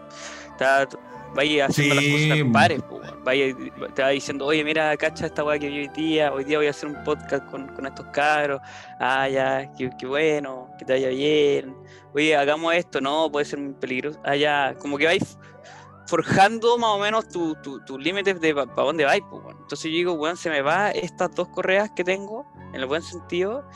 Está, 0.51 0.87
vaya 1.35 1.65
haciendo 1.65 1.95
Sí, 1.95 2.27
las 2.29 2.39
cosas 2.39 2.53
pares, 2.53 2.81
vaya, 3.23 3.55
te 3.93 4.01
va 4.01 4.09
diciendo, 4.09 4.45
oye, 4.45 4.63
mira, 4.63 4.95
cacha 4.97 5.25
esta 5.25 5.43
weá 5.43 5.59
que 5.59 5.67
vi 5.67 5.79
hoy 5.79 5.87
día, 5.89 6.33
hoy 6.33 6.43
día 6.45 6.57
voy 6.57 6.67
a 6.67 6.69
hacer 6.69 6.89
un 6.89 7.03
podcast 7.03 7.45
con, 7.51 7.67
con 7.75 7.85
estos 7.85 8.05
cabros, 8.07 8.61
ah, 8.99 9.27
ya, 9.27 9.69
qué, 9.77 9.89
qué 9.99 10.07
bueno, 10.07 10.69
que 10.79 10.85
te 10.85 10.93
vaya 10.93 11.09
bien, 11.09 11.75
oye, 12.13 12.35
hagamos 12.35 12.73
esto, 12.73 13.01
no, 13.01 13.29
puede 13.29 13.45
ser 13.45 13.59
muy 13.59 13.73
peligroso, 13.73 14.19
ah, 14.23 14.35
ya, 14.35 14.75
como 14.79 14.97
que 14.97 15.05
vais 15.05 15.37
forjando 16.07 16.77
más 16.77 16.91
o 16.91 16.99
menos 16.99 17.27
tus 17.27 17.61
tu, 17.61 17.79
tus 17.85 17.99
límites 18.01 18.39
de 18.39 18.53
para 18.53 18.71
dónde 18.75 19.05
vais, 19.05 19.23
pues, 19.29 19.43
weón. 19.43 19.57
Entonces 19.61 19.85
yo 19.91 19.97
digo, 19.97 20.13
weón, 20.13 20.37
se 20.37 20.49
me 20.49 20.61
va 20.61 20.91
estas 20.91 21.33
dos 21.35 21.47
correas 21.49 21.91
que 21.95 22.03
tengo, 22.03 22.45
en 22.69 22.75
el 22.75 22.85
buen 22.85 23.01
sentido, 23.01 23.67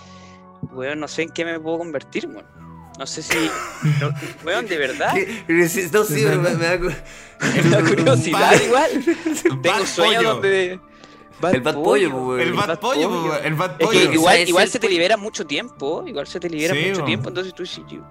weón, 0.71 0.99
no 0.99 1.07
sé 1.07 1.23
en 1.23 1.29
qué 1.29 1.45
me 1.45 1.59
puedo 1.59 1.77
convertir, 1.79 2.27
weón. 2.27 2.45
No 2.97 3.07
sé 3.07 3.21
si, 3.23 3.49
weón, 4.45 4.67
de 4.67 4.77
verdad. 4.77 5.13
No, 5.13 6.03
sí, 6.03 6.25
me, 6.25 6.37
me 6.37 6.51
da 6.65 6.77
cu- 6.79 6.91
me 7.55 7.69
da 7.69 7.81
curiosidad 7.81 8.39
Bad- 8.51 8.61
igual. 8.65 8.89
Tengo 9.61 9.85
sueños 9.85 10.15
pollo. 10.23 10.33
donde... 10.33 10.79
El 11.53 11.61
bad 11.61 11.73
pollo, 11.75 12.09
weón. 12.09 12.39
El 12.41 12.53
bad 12.53 12.79
pollo, 12.79 13.35
el 13.41 13.53
bad 13.53 13.75
Es 13.79 13.87
que 13.89 14.03
igual, 14.03 14.33
¿Sabes 14.35 14.49
igual 14.49 14.67
se 14.67 14.79
te 14.79 14.89
libera 14.89 15.15
mucho 15.15 15.47
tiempo, 15.47 16.03
igual 16.05 16.27
se 16.27 16.41
te 16.41 16.49
libera 16.49 16.73
Sí, 16.73 16.89
mucho 16.89 17.05
tiempo, 17.05 17.29
entonces 17.29 17.53
tú 17.53 17.63
dices, 17.63 17.81
yo, 17.89 18.01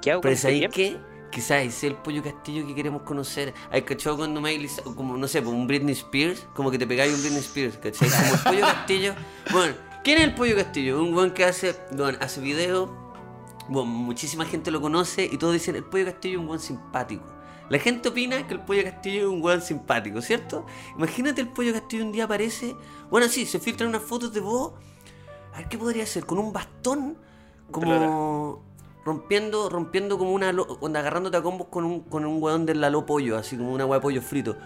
¿qué 0.00 0.12
hago 0.12 0.22
con 0.22 0.22
Pero 0.22 0.34
este 0.34 0.42
¿sabéis 0.48 0.70
tiempo? 0.70 1.06
Quizás 1.32 1.64
es 1.64 1.82
el 1.84 1.94
pollo 1.96 2.22
castillo 2.22 2.66
que 2.66 2.74
queremos 2.74 3.02
conocer. 3.02 3.54
Hay 3.70 3.82
cachado 3.82 4.18
cuando 4.18 4.40
Cy- 4.42 4.94
como 4.94 5.16
no 5.16 5.26
sé, 5.26 5.40
pues 5.40 5.54
un 5.54 5.66
Britney 5.66 5.94
Spears, 5.94 6.46
como 6.54 6.70
que 6.70 6.78
te 6.78 6.86
pegáis 6.86 7.12
un 7.14 7.20
Britney 7.22 7.40
Spears, 7.40 7.78
¿cachai? 7.78 8.08
Como 8.10 8.34
el 8.34 8.40
pollo 8.40 8.60
castillo. 8.60 9.14
Bueno, 9.50 9.74
¿quién 10.04 10.18
es 10.18 10.24
el 10.24 10.34
pollo 10.34 10.54
castillo? 10.54 11.02
Un 11.02 11.12
buen 11.14 11.30
que 11.32 11.44
hace, 11.44 11.74
bueno, 11.92 12.18
hace 12.20 12.40
videos, 12.42 12.90
bueno, 13.68 13.86
muchísima 13.90 14.44
gente 14.44 14.70
lo 14.70 14.80
conoce 14.82 15.24
y 15.24 15.38
todos 15.38 15.54
dicen 15.54 15.74
el 15.74 15.84
pollo 15.84 16.04
castillo 16.04 16.34
es 16.34 16.40
un 16.40 16.46
buen 16.48 16.60
simpático. 16.60 17.24
La 17.70 17.78
gente 17.78 18.10
opina 18.10 18.46
que 18.46 18.52
el 18.52 18.60
pollo 18.60 18.84
castillo 18.84 19.22
es 19.22 19.26
un 19.28 19.40
buen 19.40 19.62
simpático, 19.62 20.20
¿cierto? 20.20 20.66
Imagínate 20.98 21.40
el 21.40 21.48
pollo 21.48 21.72
castillo 21.72 22.04
un 22.04 22.12
día 22.12 22.24
aparece, 22.24 22.76
bueno, 23.10 23.26
sí, 23.28 23.46
se 23.46 23.58
filtran 23.58 23.88
unas 23.88 24.02
fotos 24.02 24.34
de 24.34 24.40
vos. 24.40 24.72
A 25.54 25.58
ver, 25.58 25.68
¿qué 25.68 25.78
podría 25.78 26.04
ser? 26.04 26.26
Con 26.26 26.38
un 26.38 26.52
bastón, 26.52 27.16
como 27.70 28.62
rompiendo, 29.04 29.68
rompiendo 29.68 30.18
como 30.18 30.32
una, 30.32 30.50
onda, 30.80 31.00
agarrándote 31.00 31.36
a 31.36 31.42
combos 31.42 31.68
con 31.68 31.84
un, 31.84 32.00
con 32.00 32.24
un 32.24 32.42
weón 32.42 32.66
del 32.66 32.80
lalo 32.80 33.06
pollo, 33.06 33.36
así 33.36 33.56
como 33.56 33.72
una 33.72 33.86
weá 33.86 33.98
de 33.98 34.02
pollo 34.02 34.22
frito. 34.22 34.56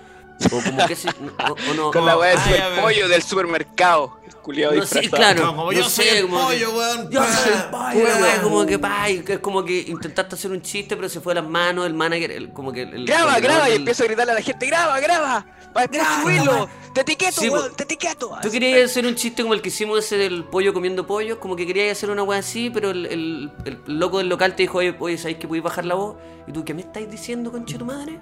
O 0.53 0.61
como 0.63 0.87
que 0.87 0.95
se, 0.97 1.09
o, 1.09 1.57
o 1.71 1.75
no, 1.75 1.91
Con 1.91 2.05
la 2.05 2.17
weá 2.19 2.31
del 2.31 2.39
Ay, 2.39 2.53
a 2.55 2.57
ver. 2.57 2.69
super 2.69 2.83
pollo 2.85 3.09
del 3.09 3.23
supermercado, 3.23 4.21
culiado 4.43 4.75
No 4.75 4.87
sé, 4.87 5.09
claro. 5.09 5.41
No, 5.45 5.57
como 5.57 5.65
no 5.65 5.73
yo 5.73 5.85
soy 5.89 6.05
sé, 6.05 6.19
el 6.19 6.27
como 6.29 6.37
que- 6.39 6.45
pollo, 6.45 6.71
weón. 6.77 7.11
Yo 7.11 7.25
soy 7.25 7.53
el 7.53 7.59
Ah, 7.59 7.69
pollo, 7.71 8.05
weón. 8.05 8.23
weón, 8.23 8.41
como 8.43 8.67
que 8.67 8.79
pa, 8.79 9.11
y 9.11 9.21
que 9.21 9.33
es 9.35 9.39
como 9.39 9.65
que 9.65 9.81
intentaste 9.89 10.35
hacer 10.35 10.51
un 10.51 10.61
chiste, 10.63 10.95
pero 10.95 11.09
se 11.09 11.21
fue 11.21 11.33
a 11.33 11.37
las 11.37 11.49
manos, 11.49 11.87
el 11.87 11.95
manager, 11.95 12.31
el- 12.31 12.53
como 12.53 12.71
que 12.73 12.83
el, 12.83 12.95
el 12.95 13.07
Graba, 13.07 13.41
graba 13.41 13.71
y 13.71 13.77
empiezo 13.77 14.03
a 14.05 14.07
gritarle 14.07 14.33
a 14.33 14.35
la 14.37 14.43
gente, 14.43 14.67
graba, 14.67 15.01
graba, 15.01 15.47
para 15.73 15.87
Graba, 15.87 16.23
subirlo, 16.23 16.69
te 16.95 17.01
etiqueto, 17.01 17.41
Sí, 17.41 17.49
weón, 17.49 17.75
te 17.75 17.85
etiqueto. 17.85 18.37
Tú 18.43 18.51
querías 18.51 18.91
hacer 18.91 19.07
un 19.07 19.15
chiste 19.15 19.43
como 19.43 19.55
el 19.55 19.63
que 19.63 19.69
hicimos 19.71 19.99
ese 20.01 20.17
del 20.19 20.45
pollo 20.45 20.73
comiendo 20.75 21.07
pollo, 21.07 21.41
como 21.41 21.57
que 21.57 21.67
querías 21.67 21.97
hacer 21.97 22.11
una 22.11 22.23
weá 22.23 22.41
así, 22.41 22.69
pero 22.71 22.91
el, 22.91 23.07
el- 23.07 23.53
el 23.65 23.81
loco 23.87 24.19
del 24.19 24.29
local 24.29 24.55
te 24.55 24.65
dijo, 24.65 24.79
oye, 24.79 24.95
oye, 25.01 25.17
¿sabéis 25.19 25.39
que 25.39 25.49
podéis 25.49 25.65
bajar 25.65 25.87
la 25.87 25.95
voz? 25.95 26.17
Y 26.47 26.53
tú, 26.53 26.63
¿qué 26.65 26.75
me 26.75 26.83
estáis 26.83 27.11
diciendo, 27.11 27.51
conche 27.51 27.79
tu 27.79 27.85
madre? 27.87 28.19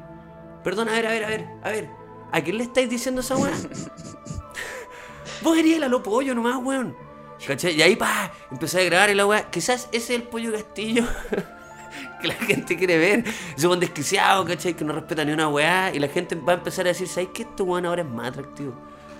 Perdón, 0.63 0.89
a 0.89 0.93
ver, 0.93 1.07
a 1.07 1.11
ver, 1.11 1.25
a 1.25 1.29
ver, 1.29 1.45
a 1.63 1.69
ver. 1.71 2.04
¿A 2.35 2.41
quién 2.43 2.59
le 2.59 2.65
estáis 2.65 2.91
diciendo 2.91 3.21
esa 3.21 3.37
weá? 3.37 3.55
Vos 5.41 5.57
erías 5.57 5.81
el 5.81 6.03
pollo 6.03 6.35
nomás, 6.35 6.57
weón. 6.61 6.97
¿Cachai? 7.47 7.77
Y 7.77 7.83
ahí, 7.83 7.95
pa, 7.95 8.33
empecé 8.51 8.81
a 8.81 8.85
grabar 8.85 9.11
y 9.11 9.15
la. 9.15 9.49
Quizás 9.53 9.89
ese 9.93 10.15
es 10.15 10.21
el 10.21 10.25
pollo 10.25 10.51
castillo 10.51 11.05
que 12.21 12.27
la 12.27 12.35
gente 12.35 12.77
quiere 12.77 12.99
ver. 12.99 13.25
Ese 13.57 13.69
buen 13.69 13.79
desquiciado, 13.79 14.45
¿cachai? 14.45 14.75
Que 14.75 14.85
no 14.85 14.93
respeta 14.93 15.25
ni 15.25 15.31
una 15.31 15.49
weá. 15.49 15.95
Y 15.95 16.01
la 16.01 16.09
gente 16.09 16.35
va 16.35 16.55
a 16.55 16.57
empezar 16.57 16.87
a 16.87 16.89
decir, 16.89 17.07
¿sabes 17.07 17.29
qué? 17.33 17.43
Este 17.43 17.63
weón 17.63 17.87
ahora 17.87 18.03
es 18.03 18.09
más 18.09 18.31
atractivo. 18.31 18.75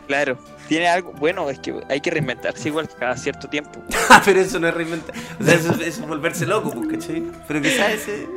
Claro, 0.07 0.37
tiene 0.69 0.89
algo, 0.89 1.13
bueno, 1.13 1.49
es 1.49 1.59
que 1.59 1.75
hay 1.89 2.01
que 2.01 2.11
reinventarse 2.11 2.69
igual 2.69 2.89
cada 2.99 3.17
cierto 3.17 3.49
tiempo. 3.49 3.81
Ah, 4.11 4.21
pero 4.25 4.41
eso 4.41 4.61
no 4.61 4.69
es 4.69 4.75
reinventar. 4.75 5.15
O 5.41 5.45
sea, 5.45 5.55
eso, 5.55 5.73
eso 5.73 5.83
es 5.83 6.07
volverse 6.07 6.47
loco, 6.47 6.71
pues, 6.71 6.89
¿cachai? 6.89 7.23
Pero 7.49 7.63
quizás 7.63 7.93
ese. 7.93 8.29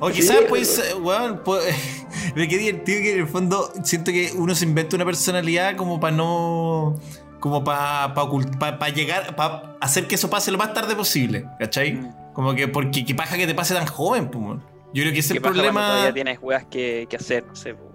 O 0.00 0.10
quizás, 0.10 0.38
pues, 0.48 0.94
weón, 1.00 1.40
pues, 1.44 1.64
pero 2.34 2.48
qué 2.50 2.58
divertido 2.58 3.00
que 3.00 3.12
en 3.12 3.20
el 3.20 3.28
fondo 3.28 3.72
siento 3.84 4.10
que 4.10 4.32
uno 4.34 4.54
se 4.54 4.64
inventa 4.64 4.96
una 4.96 5.04
personalidad 5.04 5.76
como 5.76 6.00
para 6.00 6.16
no. 6.16 6.98
como 7.38 7.62
para 7.62 8.12
pa, 8.14 8.88
llegar, 8.88 9.36
para 9.36 9.76
hacer 9.80 10.06
que 10.06 10.16
eso 10.16 10.28
pase 10.28 10.50
lo 10.50 10.58
más 10.58 10.74
tarde 10.74 10.96
posible, 10.96 11.46
¿cachai? 11.58 11.92
Mm. 11.92 12.12
Como 12.32 12.54
que, 12.54 12.66
porque 12.68 13.04
qué 13.04 13.14
paja 13.14 13.36
que 13.36 13.46
te 13.46 13.54
pase 13.54 13.74
tan 13.74 13.86
joven, 13.86 14.28
pues, 14.28 14.44
weón. 14.44 14.62
Yo 14.92 15.02
creo 15.02 15.12
que 15.12 15.20
ese 15.20 15.34
es 15.34 15.40
¿Qué 15.40 15.48
el 15.48 15.54
problema. 15.54 15.86
todavía 15.86 16.12
tienes 16.12 16.38
weas 16.42 16.64
que, 16.66 17.06
que 17.08 17.16
hacer? 17.16 17.46
No 17.46 17.56
sé, 17.56 17.74
po, 17.74 17.91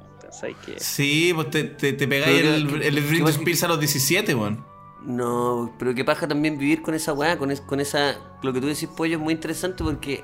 Sí, 0.80 1.32
pues 1.34 1.50
te, 1.50 1.64
te, 1.64 1.94
te 1.94 2.08
pegáis 2.08 2.38
Pero 2.42 2.54
el, 2.56 2.68
que- 2.80 2.88
el 2.88 3.02
Britney 3.02 3.30
Spears 3.32 3.64
a 3.64 3.68
los 3.70 3.80
17, 3.80 4.36
weón. 4.36 4.64
No, 5.04 5.74
pero 5.80 5.94
qué 5.96 6.04
paja 6.04 6.28
también 6.28 6.58
vivir 6.58 6.82
con 6.82 6.94
esa 6.94 7.14
weá, 7.14 7.38
con, 7.38 7.52
es- 7.52 7.62
con 7.62 7.80
esa. 7.80 8.16
Lo 8.42 8.52
que 8.54 8.60
tú 8.62 8.68
decís, 8.68 8.88
pollo, 8.96 9.18
es 9.18 9.22
muy 9.24 9.34
interesante 9.34 9.84
porque 9.84 10.24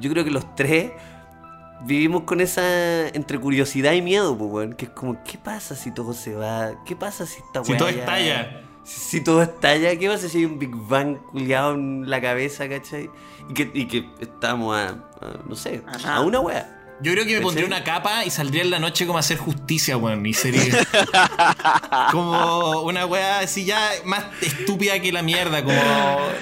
yo 0.00 0.10
creo 0.10 0.24
que 0.24 0.30
los 0.30 0.54
tres 0.54 0.92
vivimos 1.84 2.24
con 2.24 2.40
esa. 2.40 3.08
entre 3.08 3.38
curiosidad 3.38 3.92
y 3.92 4.02
miedo, 4.02 4.36
pues, 4.36 4.50
weón. 4.50 4.72
Que 4.74 4.86
es 4.86 4.90
como, 4.90 5.22
¿qué 5.24 5.38
pasa 5.38 5.74
si 5.76 5.92
todo 5.92 6.12
se 6.12 6.34
va? 6.34 6.72
¿Qué 6.84 6.96
pasa 6.96 7.26
si 7.26 7.38
esta 7.40 7.64
Si 7.64 7.76
todo 7.76 7.88
estalla. 7.88 8.62
Si, 8.84 9.00
si 9.00 9.20
todo 9.22 9.42
estalla, 9.42 9.96
¿qué 9.98 10.08
pasa 10.08 10.28
si 10.28 10.38
hay 10.38 10.44
un 10.46 10.58
Big 10.58 10.74
Bang 10.74 11.18
culiado 11.30 11.74
en 11.74 12.08
la 12.08 12.20
cabeza, 12.20 12.68
cachai? 12.68 13.10
Y 13.50 13.54
que, 13.54 13.70
y 13.74 13.86
que 13.86 14.08
estamos 14.20 14.76
a, 14.76 14.88
a, 14.88 15.42
no 15.46 15.54
sé, 15.56 15.82
Ajá. 15.86 16.16
a 16.16 16.20
una 16.22 16.40
weá. 16.40 16.74
Yo 17.00 17.12
creo 17.12 17.24
que 17.24 17.36
me 17.36 17.40
pondría 17.42 17.64
una 17.66 17.84
capa 17.84 18.24
y 18.24 18.30
saldría 18.30 18.62
en 18.62 18.70
la 18.70 18.80
noche 18.80 19.06
como 19.06 19.18
a 19.18 19.20
hacer 19.20 19.38
justicia, 19.38 19.96
weón. 19.96 20.26
Y 20.26 20.34
sería 20.34 20.62
como 22.10 22.82
una 22.82 23.06
weá 23.06 23.40
así 23.40 23.64
ya 23.64 23.90
más 24.04 24.24
estúpida 24.40 24.98
que 25.00 25.12
la 25.12 25.22
mierda. 25.22 25.62
Como 25.62 25.80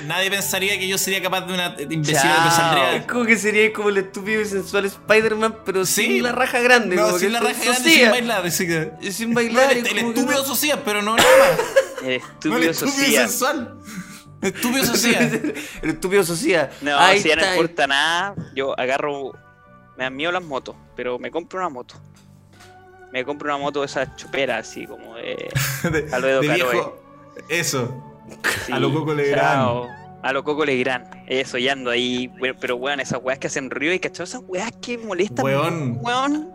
nadie 0.07 0.31
pensaría 0.31 0.79
que 0.79 0.89
yo 0.89 0.99
sería 0.99 1.23
capaz 1.23 1.43
de 1.43 1.55
una 1.55 1.77
imbécil 1.79 2.03
que 2.05 2.13
Chao. 2.13 2.49
Es 2.49 2.55
saldría. 2.55 3.07
como 3.07 3.25
que 3.27 3.37
sería 3.37 3.73
como 3.73 3.89
el 3.91 3.99
estúpido 3.99 4.41
y 4.41 4.45
sensual 4.47 4.87
Spider-Man, 4.87 5.59
pero 5.65 5.85
Sí. 5.85 6.07
sin 6.07 6.23
la 6.23 6.33
raja 6.33 6.61
grande. 6.61 6.97
No, 6.97 7.11
sin 7.19 7.29
que 7.29 7.29
la 7.31 7.41
raja 7.41 7.63
grande 7.65 7.91
sin 7.91 8.11
bailar. 8.11 8.47
así 8.47 8.67
que- 8.67 8.93
Y 9.03 9.13
Sin 9.13 9.31
No, 9.31 9.35
bailar. 9.37 9.73
el, 9.73 9.79
y 9.79 9.81
el 9.81 9.87
como 10.01 10.13
que 10.13 10.21
estúpido 10.21 10.41
no- 10.43 10.47
socias, 10.49 10.79
pero 10.85 11.03
no 11.03 11.17
nada 11.17 11.29
más. 11.39 11.61
El 12.03 12.21
No, 12.51 12.57
el 12.59 12.65
estúpido 12.65 12.71
estúpido 12.71 12.93
social. 13.07 13.29
sensual. 13.29 13.79
El 14.43 14.49
estúpido 14.55 14.85
socias. 14.85 15.33
el 15.83 15.91
estúpido 15.91 16.25
socia. 16.25 16.71
No, 16.83 16.97
Ahí 16.99 17.21
si 17.21 17.29
ya 17.31 17.37
no 17.37 17.47
importa 17.51 17.87
nada, 17.87 18.35
yo 18.55 18.79
agarro. 18.79 19.33
Me 19.97 20.05
dan 20.05 20.15
miedo 20.17 20.33
las 20.33 20.43
motos, 20.45 20.77
pero 20.95 21.19
me 21.19 21.31
compro 21.31 21.59
una 21.59 21.69
moto. 21.69 21.95
Me 23.13 23.25
compro 23.25 23.49
una 23.49 23.59
moto 23.59 23.81
de 23.81 23.87
esas 23.87 24.15
choperas, 24.17 24.69
así 24.69 24.87
como 24.87 25.15
de. 25.17 25.49
De, 25.91 26.09
A 26.15 26.19
lo 26.19 26.27
de 26.41 26.47
Caroe. 26.49 26.55
viejo. 26.73 26.97
Eso. 27.49 28.03
sí, 28.65 28.73
A 28.73 28.79
lo 28.79 28.93
Coco 28.93 29.15
Legrand. 29.15 29.89
A 30.23 30.33
lo 30.33 30.43
Coco 30.45 30.65
Legrand. 30.65 31.07
Eso, 31.29 31.57
y 31.59 31.69
ando 31.69 31.91
ahí. 31.91 32.31
Pero, 32.61 32.77
weón, 32.77 33.01
esas 33.01 33.21
weas 33.23 33.39
que 33.39 33.47
hacen 33.47 33.71
ruido 33.71 33.95
y 33.95 34.01
cachado, 34.01 34.25
esas 34.25 34.43
weas 34.47 34.73
que 34.83 34.99
molestan. 34.99 35.45
Weón. 35.45 35.99
Weón. 36.03 36.51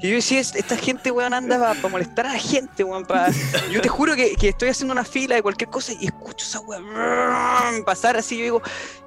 Y 0.00 0.08
yo 0.08 0.16
decía, 0.16 0.40
"Es- 0.40 0.54
esta 0.56 0.76
gente, 0.76 1.10
weón, 1.10 1.32
anda 1.32 1.58
para 1.58 1.88
molestar 1.88 2.26
a 2.26 2.32
la 2.32 2.38
gente, 2.38 2.82
weón. 2.84 3.04
pa- 3.06 3.28
Yo 3.70 3.80
te 3.80 3.88
juro 3.88 4.14
que, 4.16 4.34
que 4.34 4.48
estoy 4.48 4.68
haciendo 4.70 4.92
una 4.92 5.04
fila 5.04 5.36
de 5.36 5.42
cualquier 5.42 5.70
cosa 5.70 5.92
y 5.98 6.06
escucho 6.06 6.44
esa 6.44 6.60
brrrr, 6.60 7.84
pasar 7.84 8.16
así. 8.16 8.36
Yo 8.38 8.42
digo, 8.44 8.62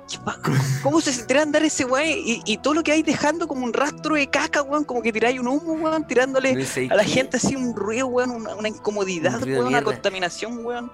"¿Qué 0.10 0.18
pa- 0.20 0.40
¿cómo 0.84 1.02
se 1.02 1.12
sentirá 1.12 1.42
andar 1.42 1.64
ese 1.64 1.84
weón? 1.86 2.08
Y, 2.08 2.42
y 2.46 2.58
todo 2.58 2.76
lo 2.76 2.84
que 2.84 2.92
hay 2.94 3.04
dejando 3.04 3.48
como 3.48 3.66
un 3.66 3.74
rastro 3.74 4.16
de 4.16 4.28
caca, 4.30 4.62
weón, 4.62 4.84
como 4.86 5.02
que 5.02 5.12
tiráis 5.12 5.40
un 5.40 5.48
humo, 5.48 5.74
weón, 5.74 6.08
tirándole 6.08 6.54
a 6.90 6.96
la 6.96 7.04
gente 7.04 7.38
así 7.38 7.56
un 7.56 7.76
ruido, 7.76 8.08
weón, 8.08 8.32
una, 8.32 8.56
una 8.56 8.70
incomodidad, 8.70 9.36
Un 9.44 9.50
weón, 9.50 9.68
una 9.68 9.80
contaminación, 9.96 10.66
weón. 10.66 10.92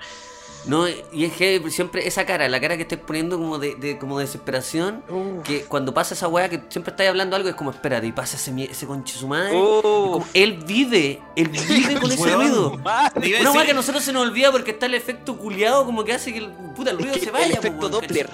No, 0.66 0.86
y 0.88 1.26
es 1.26 1.34
que 1.34 1.60
siempre 1.72 2.08
esa 2.08 2.26
cara, 2.26 2.48
la 2.48 2.62
cara 2.62 2.76
que 2.78 2.84
estés 2.84 3.00
poniendo 3.00 3.38
como 3.40 3.58
de, 3.58 3.74
de- 3.76 3.98
como 3.98 4.20
de 4.20 4.26
desesperación, 4.26 5.04
que 5.44 5.64
cuando 5.64 5.92
pasa 5.94 6.14
esa 6.14 6.28
weá 6.28 6.50
que 6.50 6.62
siempre 6.70 6.92
estás 6.92 7.08
hablando 7.08 7.36
algo, 7.36 7.50
es 7.50 7.56
como, 7.56 7.72
espérate, 7.72 8.06
y 8.06 8.12
pasa 8.12 8.38
ese, 8.38 8.54
ese 8.70 8.86
conche 8.86 9.18
su 9.18 9.28
madre. 9.28 9.54
y 9.54 9.58
Oh. 9.60 10.12
como, 10.14 10.28
él 10.36 10.64
vive, 10.66 11.20
él 11.36 11.48
vive 11.50 12.00
con 12.00 12.12
ese 12.12 12.36
ruido. 12.36 12.78
Madre. 12.78 13.42
Una 13.42 13.52
weá 13.52 13.66
que 13.66 13.72
a 13.72 13.74
nosotros 13.74 14.04
se 14.04 14.14
nos 14.14 14.22
olvida 14.22 14.52
porque 14.52 14.72
está 14.72 14.86
el 14.86 14.94
efecto 14.94 15.36
culiado 15.36 15.84
como 15.86 16.04
que 16.04 16.14
hace 16.14 16.32
que 16.32 16.40
el, 16.40 16.50
puta, 16.76 16.92
el 16.92 16.98
Es 16.98 17.02
ruido 17.06 17.14
que 17.16 17.22
se 17.22 17.32
vaya. 17.32 17.46
el 17.46 17.52
efecto 17.54 17.80
weón, 17.80 17.92
Doppler. 17.92 18.30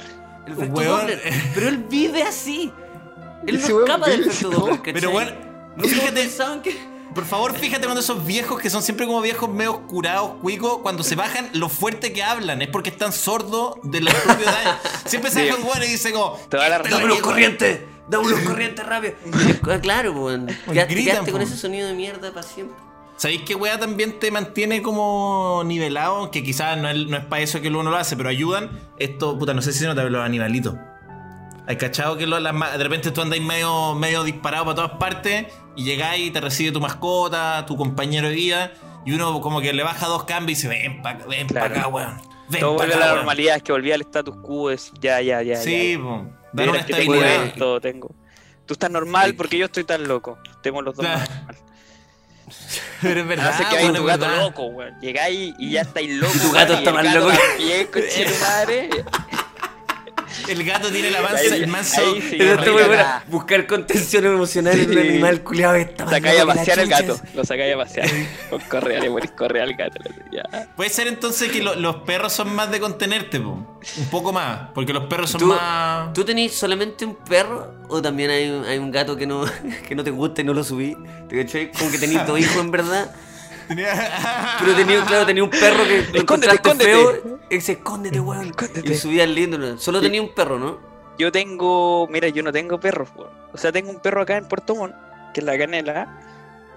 El 0.47 0.53
efecto 0.53 0.73
Weón. 0.79 0.97
Doppler. 0.99 1.21
Pero 1.53 1.67
él 1.69 1.77
vive 1.89 2.23
así. 2.23 2.71
Él 3.45 3.61
no 3.61 3.79
escapa 3.81 4.09
del 4.09 4.21
efecto 4.27 4.49
Doppler. 4.49 4.77
¿cachai? 4.79 4.93
Pero 4.93 5.11
bueno, 5.11 5.31
No 5.77 5.83
fíjate, 5.85 6.11
pensaban 6.11 6.61
que... 6.61 6.96
por 7.17 7.25
favor, 7.25 7.58
fíjate 7.58 7.86
cuando 7.86 8.01
esos 8.01 8.23
viejos 8.27 8.60
que 8.62 8.69
son 8.69 8.84
siempre 8.84 9.08
como 9.08 9.21
viejos 9.21 9.49
medio 9.49 9.88
curados, 9.88 10.34
cuicos, 10.39 10.77
cuando 10.84 11.01
se 11.03 11.15
bajan, 11.15 11.49
lo 11.53 11.67
fuerte 11.67 12.13
que 12.13 12.21
hablan 12.21 12.62
es 12.62 12.67
porque 12.67 12.91
están 12.91 13.12
sordos 13.12 13.77
de 13.82 14.01
los 14.01 14.13
propios 14.13 14.45
daños. 14.45 14.75
Siempre 15.06 15.32
se 15.32 15.49
bajan 15.49 15.65
bueno 15.65 15.84
y 15.84 15.88
dicen 15.88 16.13
como. 16.13 16.38
Toda 16.47 16.69
la 16.69 16.75
"Esta 16.75 16.89
es 16.89 16.93
razón. 16.93 16.99
¡Dame 16.99 17.08
los 17.08 17.17
mierda". 17.17 17.27
corrientes! 17.27 17.82
¡Dame 18.08 18.30
los 18.30 18.39
corrientes 18.41 18.86
rápido! 18.86 19.13
Claro, 19.82 20.13
pues. 20.13 20.39
Quedaste, 20.71 20.95
quedaste 20.95 21.32
con 21.32 21.41
po. 21.41 21.47
ese 21.47 21.58
sonido 21.58 21.88
de 21.88 21.95
mierda 21.95 22.32
para 22.32 22.43
siempre. 22.45 22.77
¿Sabéis 23.15 23.41
qué 23.47 23.56
weá 23.56 23.80
también 23.80 24.19
te 24.19 24.30
mantiene 24.30 24.84
como 24.84 25.63
nivelado? 25.65 26.30
Que 26.30 26.43
quizás 26.43 26.77
no 26.77 26.88
es, 26.88 27.08
no 27.08 27.17
es 27.17 27.25
para 27.25 27.41
eso 27.41 27.62
que 27.62 27.69
uno 27.69 27.89
lo 27.89 27.97
hace, 27.97 28.15
pero 28.15 28.30
ayudan. 28.30 28.69
Esto, 28.99 29.39
puta, 29.39 29.56
no 29.56 29.63
sé 29.63 29.73
si 29.73 29.80
se 29.80 29.86
nota, 29.88 30.01
pero 30.01 30.12
los 30.12 30.23
animalitos. 30.23 30.75
Hay 31.67 31.75
cachado 31.75 32.17
que 32.17 32.25
lo- 32.25 32.39
las 32.39 32.53
de 32.77 32.84
repente 32.84 33.12
tú 33.12 33.21
andáis 33.21 33.43
medio, 33.43 33.93
medio 33.93 34.23
disparado 34.23 34.65
para 34.65 34.75
todas 34.75 34.91
partes 34.91 35.47
y 35.75 35.84
llegáis 35.84 36.27
y 36.27 36.32
te 36.32 36.39
recibe 36.41 36.71
tu 36.71 36.80
mascota, 36.80 37.65
tu 37.65 37.75
compañero 37.75 38.30
de 38.30 38.36
vida, 38.36 38.71
y 39.06 39.12
uno 39.13 39.41
como 39.41 39.60
que 39.62 39.73
le 39.73 39.84
baja 39.84 40.08
dos 40.08 40.23
cambios 40.23 40.63
y 40.63 40.67
dice, 40.67 40.82
ven 40.82 41.01
para 41.01 41.25
ven 41.25 41.47
Claro. 41.47 41.73
pa 41.73 41.80
acá, 41.80 41.88
weón. 41.89 42.21
Ven 42.49 42.62
Todo 42.62 42.73
vuelve 42.75 42.93
a 42.93 42.97
la 42.97 43.06
weón". 43.08 43.15
normalidad, 43.17 43.58
es 43.58 43.63
que 43.63 43.71
volví 43.73 43.91
al 43.91 44.01
status 44.01 44.36
quo, 44.41 44.71
es 44.71 44.91
ya, 45.01 45.19
ya, 45.21 45.41
ya. 45.41 45.58
Sí, 45.58 45.97
ya. 46.01 46.25
Dar 46.53 46.69
una 46.69 46.80
estabilidad. 46.80 47.53
todo, 47.58 47.82
tengo. 47.82 48.10
Tú 48.65 48.73
estás 48.73 48.89
normal 48.89 49.36
porque 49.36 49.58
yo 49.58 49.65
estoy 49.65 49.84
tan 49.84 50.08
loco. 50.08 50.38
Tengo 50.63 50.82
los 50.82 50.95
dos. 50.95 51.06
Claro. 51.06 51.19
normal. 51.30 51.58
Pero 53.01 53.19
es 53.21 53.27
verdad, 53.27 53.49
Hace 53.49 53.65
que 53.65 53.77
hay 53.77 53.84
weón, 53.86 53.95
tu 53.97 54.03
gato 54.06 54.21
verdad. 54.21 54.41
loco, 54.41 54.63
weón. 54.67 54.99
Llegáis 55.01 55.53
y 55.60 55.71
ya 55.71 55.82
estáis 55.82 56.10
loco. 56.15 56.34
Y 56.36 56.39
tu 56.39 56.51
gato 56.53 56.73
está 56.73 56.93
más 56.93 57.13
loco 57.13 57.30
conche 57.91 58.25
tu 58.25 58.39
madre. 58.41 58.89
El 60.47 60.63
gato 60.63 60.89
tiene 60.91 61.12
la 61.12 61.21
mansa, 61.21 61.56
el 61.56 61.67
manso. 61.67 62.02
ahí 62.02 62.21
sí, 62.21 62.38
está 62.39 62.71
muy 62.71 62.82
acá. 62.84 63.23
Buscar 63.28 63.67
contención 63.67 64.26
emocional 64.26 64.80
en 64.80 64.88
un 64.89 64.93
Sí. 64.93 65.00
animal 65.10 65.41
culiado 65.43 65.73
que 65.76 65.82
está 65.82 66.10
Sacáis 66.10 66.39
a 66.39 66.45
pasear 66.45 66.80
el 66.80 66.89
gato. 66.89 67.19
Lo 67.34 67.43
sacáis 67.43 67.73
a 67.73 67.78
pasear. 67.78 68.10
Con 68.50 68.60
correa, 68.62 69.00
le 69.00 69.10
pones 69.10 69.32
correa 69.32 69.63
al 69.63 69.73
gato. 69.76 70.00
Ya. 70.32 70.67
Puede 70.76 70.89
ser 70.89 71.08
entonces 71.08 71.52
que 71.52 71.62
lo- 71.62 71.76
los 71.76 71.97
perros 71.97 72.34
son 72.34 72.54
más 72.56 72.69
de 72.71 72.80
contenerte, 72.80 73.39
po. 73.39 73.52
un 73.97 74.06
poco 74.12 74.32
más, 74.34 74.69
porque 74.73 74.93
los 74.93 75.06
perros 75.06 75.30
son 75.32 75.39
¿Tú, 75.41 75.47
más. 75.47 76.13
¿Tú 76.13 76.23
tenés 76.26 76.54
solamente 76.54 77.06
un 77.06 77.15
perro 77.15 77.73
o 77.89 78.02
también 78.02 78.30
hay, 78.30 78.50
un- 78.50 78.65
hay 78.65 78.78
un 78.78 78.91
gato 78.91 79.15
que 79.15 79.26
no, 79.28 79.43
que 79.88 79.95
no 79.95 80.04
te 80.04 80.12
gusta 80.12 80.41
y 80.41 80.43
no 80.43 80.54
lo 80.54 80.63
subí? 80.63 80.95
¿Te 81.30 81.43
cachai? 81.43 81.71
Como 81.71 81.91
que 81.91 81.97
tenés 81.97 82.26
dos 82.28 82.39
hijos 82.39 82.58
en 82.58 82.71
verdad. 82.71 83.15
Pero 83.67 84.75
tenía, 84.75 85.03
claro, 85.06 85.25
tenía 85.25 85.43
un 85.43 85.49
perro 85.49 85.84
que 85.84 86.08
lo 86.13 86.19
Escóndete, 86.19 86.56
escóndete. 86.56 86.91
feo 86.91 87.39
y 87.49 87.56
dice, 87.56 87.71
escóndete, 87.73 88.19
weón. 88.19 88.47
Escóndete. 88.47 88.91
Y 88.91 88.95
subía 88.95 89.23
al 89.23 89.36
lindo. 89.36 89.77
Solo 89.77 90.01
tenía 90.01 90.21
un 90.21 90.34
perro, 90.34 90.58
¿no? 90.60 90.80
Yo 91.17 91.32
tengo, 91.32 92.08
mira, 92.10 92.27
yo 92.30 92.43
no 92.43 92.51
tengo 92.51 92.80
perros, 92.80 93.10
weón. 93.15 93.32
O 93.53 93.58
sea, 93.58 93.71
tengo 93.71 93.89
un 93.89 93.99
perro 93.99 94.21
acá 94.21 94.38
en 94.38 94.47
Puerto 94.47 94.75
Montt, 94.75 94.93
que 95.34 95.39
es 95.39 95.45
la 95.45 95.58
canela, 95.58 96.19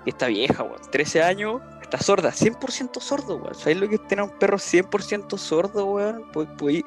y 0.07 0.11
está 0.11 0.26
vieja, 0.29 0.62
weón. 0.62 0.81
13 0.90 1.22
años, 1.22 1.61
está 1.83 1.98
sorda, 1.98 2.31
100% 2.33 3.00
sordo, 3.00 3.37
weón. 3.37 3.55
¿Sabes 3.55 3.79
lo 3.79 3.88
que 3.88 3.96
es 3.96 4.07
tener 4.09 4.24
un 4.24 4.31
perro 4.31 4.57
100% 4.59 5.37
sordo, 5.38 5.85
weón? 5.87 6.24
Pues, 6.33 6.48
pues, 6.57 6.83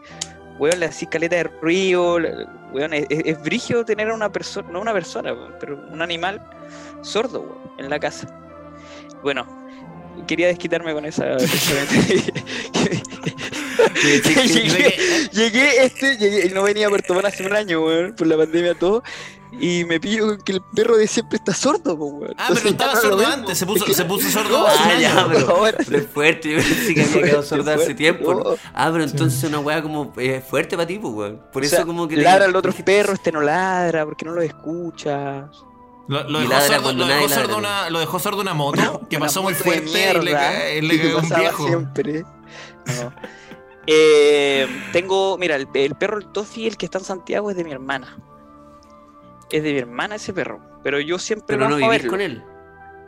weón, 0.57 0.79
le 0.79 0.87
así 0.87 1.05
caleta 1.05 1.35
de 1.35 1.43
ruido, 1.43 2.19
le- 2.19 2.45
weón, 2.73 2.93
es, 2.93 3.05
es, 3.09 3.21
es 3.25 3.41
brígido 3.43 3.85
tener 3.85 4.09
a 4.09 4.15
una 4.15 4.31
persona, 4.31 4.67
no 4.71 4.81
una 4.81 4.93
persona, 4.93 5.31
weón, 5.33 5.53
pero 5.59 5.77
un 5.91 6.01
animal 6.01 6.41
sordo, 7.01 7.41
weón, 7.41 7.79
en 7.79 7.89
la 7.89 7.99
casa. 7.99 8.27
Bueno, 9.21 9.45
quería 10.27 10.47
desquitarme 10.47 10.93
con 10.93 11.05
esa... 11.05 11.37
llegué, 14.47 14.95
llegué, 15.31 15.85
este, 15.85 16.17
llegué, 16.17 16.49
no 16.53 16.63
venía 16.63 16.87
a 16.87 16.89
Puerto 16.89 17.13
Montt 17.13 17.25
hace 17.27 17.45
un 17.45 17.53
año, 17.55 17.81
weón, 17.83 18.15
por 18.15 18.27
la 18.27 18.37
pandemia 18.37 18.75
todo. 18.75 19.03
Y 19.59 19.85
me 19.85 19.99
pillo 19.99 20.25
con 20.25 20.41
que 20.41 20.53
el 20.53 20.61
perro 20.75 20.97
de 20.97 21.05
siempre 21.05 21.37
está 21.37 21.53
sordo, 21.53 21.93
weón. 21.93 22.33
Ah, 22.39 22.47
pero 22.49 22.67
Entonces, 22.67 22.71
estaba 22.71 22.93
no 22.93 22.95
lo 22.95 23.01
sordo 23.01 23.17
veo, 23.17 23.27
antes, 23.27 23.57
se 23.57 23.65
puso, 23.67 23.83
Es 23.83 23.89
que- 23.89 23.93
se 23.93 24.05
puso 24.05 24.29
sordo 24.31 24.65
Ah, 24.67 24.97
ya, 24.99 25.27
pero, 25.31 25.49
Ahora. 25.49 25.77
pero 25.85 25.97
es 25.99 26.07
fuerte. 26.07 26.49
Yo 26.53 26.57
pensé 26.57 26.93
que 26.95 27.03
había 27.03 27.21
quedado 27.21 27.43
sordo 27.43 27.71
hace 27.71 27.93
tiempo. 27.93 28.33
no. 28.33 28.55
Ah, 28.73 28.89
pero 28.91 29.03
entonces 29.03 29.43
una 29.43 29.59
weá 29.59 29.83
como 29.83 30.11
eh, 30.17 30.41
fuerte 30.47 30.75
para 30.75 30.87
ti, 30.87 30.97
pues, 30.97 31.13
weón. 31.13 31.41
Por 31.51 31.61
O 31.61 31.65
eso 31.65 31.75
sea, 31.75 31.85
como 31.85 32.07
que... 32.07 32.17
ladra 32.17 32.45
te- 32.45 32.49
al 32.49 32.55
otro 32.55 32.73
perro, 32.73 33.13
este 33.13 33.31
no 33.31 33.41
ladra, 33.41 34.05
porque 34.05 34.25
no 34.25 34.31
lo 34.33 34.41
escucha. 34.41 35.49
Lo, 36.07 36.23
lo 36.29 36.41
Y 36.43 36.47
dejó 36.47 36.61
sordo, 36.61 36.93
lo 36.93 37.05
dejó 37.05 37.29
sordo 37.29 37.57
una, 37.57 37.89
lo 37.89 37.99
dejó 37.99 38.19
sordo 38.19 38.41
una 38.41 38.53
moto 38.53 39.01
que 39.09 39.17
pasó 39.19 39.41
muy 39.41 39.53
fuerte 39.53 39.89
y 39.89 39.93
le, 39.93 40.21
mierda 40.21 40.31
ca- 40.31 40.59
le 40.81 41.01
que 41.01 41.15
un 41.15 41.29
viejo. 41.29 41.67
siempre. 41.67 42.23
No. 42.85 43.13
Eh, 43.85 44.65
tengo, 44.93 45.37
mira, 45.37 45.57
el, 45.57 45.67
el 45.73 45.95
perro, 45.95 46.17
el 46.17 46.27
Toffee, 46.27 46.67
el 46.67 46.77
que 46.77 46.85
está 46.85 46.99
en 46.99 47.03
Santiago, 47.03 47.49
es 47.51 47.57
de 47.57 47.65
mi 47.65 47.71
hermana. 47.73 48.17
Es 49.49 49.61
de 49.61 49.73
mi 49.73 49.79
hermana 49.79 50.15
ese 50.15 50.31
perro. 50.31 50.61
Pero 50.83 51.01
yo 51.01 51.19
siempre 51.19 51.57
Pero 51.57 51.67
no 51.69 51.75
bajo 51.75 51.91
a 51.91 51.95
vivís 51.97 52.09
con 52.09 52.21
él. 52.21 52.43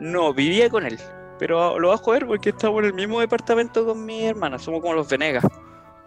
No, 0.00 0.34
vivía 0.34 0.68
con 0.68 0.84
él. 0.84 1.00
Pero 1.38 1.78
lo 1.78 1.88
bajo 1.88 2.10
a 2.10 2.14
ver 2.14 2.26
porque 2.26 2.50
estamos 2.50 2.80
en 2.80 2.86
el 2.86 2.92
mismo 2.92 3.20
departamento 3.20 3.86
con 3.86 4.04
mi 4.04 4.26
hermana. 4.26 4.58
Somos 4.58 4.82
como 4.82 4.92
los 4.92 5.08
Venegas. 5.08 5.44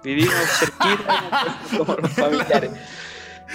Vivimos 0.04 0.36
cerquita 0.60 1.58
como, 1.72 1.86
como 1.86 1.96
los 2.02 2.12
familiares. 2.14 2.72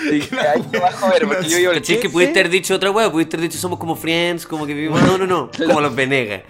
Y 0.03 0.35
ahí 0.37 0.65
lo 0.73 0.81
bajo 0.81 1.07
a 1.07 1.11
ver 1.11 1.27
porque 1.27 1.49
yo 1.49 1.57
vivo 1.59 1.71
en 1.71 1.77
el 1.77 1.83
¿Cachai? 1.83 1.97
Que 1.97 2.03
15. 2.03 2.13
pudiste 2.13 2.41
haber 2.41 2.51
dicho 2.53 2.75
otra 2.75 2.91
weá, 2.91 3.11
pudiste 3.13 3.37
haber 3.37 3.49
dicho 3.49 3.61
somos 3.61 3.79
como 3.79 3.95
friends, 3.95 4.47
como 4.47 4.67
que 4.67 4.75
vivimos. 4.75 5.01
No, 5.03 5.17
no, 5.19 5.27
no, 5.27 5.51
como 5.67 5.81
los 5.81 5.95
Venegas. 5.95 6.43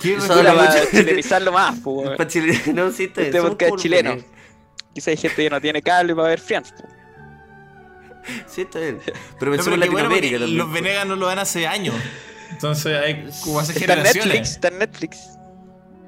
¿Qué 0.00 0.14
Eso 0.14 0.32
habla 0.32 0.54
para 0.54 0.90
chilenizarlo 0.90 1.52
más, 1.52 1.76
pues, 1.84 2.06
weón. 2.06 2.16
Pa' 2.16 2.26
Chile- 2.26 2.60
No, 2.72 2.90
sí, 2.90 3.04
está 3.04 3.20
bien, 3.22 3.34
Este 3.36 3.48
podcast 3.48 3.72
los 3.72 3.82
chileno. 3.82 4.10
Venegas. 4.10 4.30
Quizá 4.94 5.10
hay 5.10 5.16
gente 5.16 5.36
que 5.44 5.50
no 5.50 5.60
tiene 5.60 5.82
cable 5.82 6.14
para 6.14 6.28
ver 6.28 6.40
Friends. 6.40 6.72
po. 6.72 6.88
Sí, 8.46 8.62
está 8.62 8.78
bien. 8.80 8.98
Pero 9.04 9.16
No, 9.16 9.36
pero 9.38 9.52
pensemos 9.52 9.66
en 9.66 9.80
bueno 9.80 10.08
Latinoamérica 10.08 10.38
porque 10.38 10.44
también. 10.44 10.58
los 10.58 10.72
Venegas 10.72 11.06
no 11.06 11.16
lo 11.16 11.26
dan 11.26 11.38
hace 11.38 11.66
años. 11.66 11.94
Entonces 12.50 12.96
hay 12.98 13.28
como 13.42 13.60
hace 13.60 13.72
Está 13.72 13.84
en 13.84 13.90
generaciones. 13.98 14.26
Netflix, 14.34 14.50
está 14.50 14.68
en 14.68 14.78
Netflix. 14.78 15.18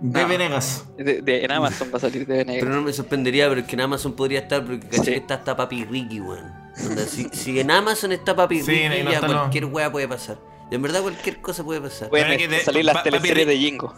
De 0.01 0.23
No. 0.23 0.29
Venegas. 0.29 0.87
De, 0.97 1.21
de- 1.23 1.45
en 1.45 1.53
Amazon 1.53 1.91
va 1.93 1.99
a 1.99 2.01
salir 2.01 2.27
de 2.27 2.39
Venegas. 2.39 2.63
Pero 2.65 2.75
no 2.75 2.83
me 2.83 2.93
sorprendería, 2.93 3.49
pero 3.49 3.61
es 3.61 3.67
que 3.67 3.75
en 3.77 3.81
Amazon 3.83 4.15
podría 4.15 4.41
estar, 4.41 4.65
porque 4.65 4.81
caché 4.81 4.97
Sí. 5.05 5.11
que 5.13 5.17
está 5.17 5.35
hasta 5.35 5.57
Papi 5.57 5.85
Ricky, 5.85 6.21
weón. 6.21 6.53
Si, 7.07 7.29
si 7.33 7.61
en 7.61 7.71
Amazon 7.71 8.13
está 8.13 8.35
Papi 8.35 8.63
Sí, 8.63 8.71
Ricky, 8.89 9.03
no 9.05 9.11
ya 9.11 9.17
está, 9.17 9.29
no. 9.29 9.39
cualquier 9.41 9.65
weá 9.67 9.93
puede 9.93 10.09
pasar. 10.09 10.39
En 10.71 10.81
verdad 10.83 11.03
cualquier 11.03 11.41
cosa 11.41 11.65
puede 11.65 11.81
pasar. 11.81 12.09
Pueden 12.09 12.39
que 12.39 12.49
de- 12.49 12.61
salir 12.61 12.85
las 12.85 12.95
pa- 12.97 13.03
teleseries 13.03 13.47
de 13.47 13.59
Jingo. 13.59 13.93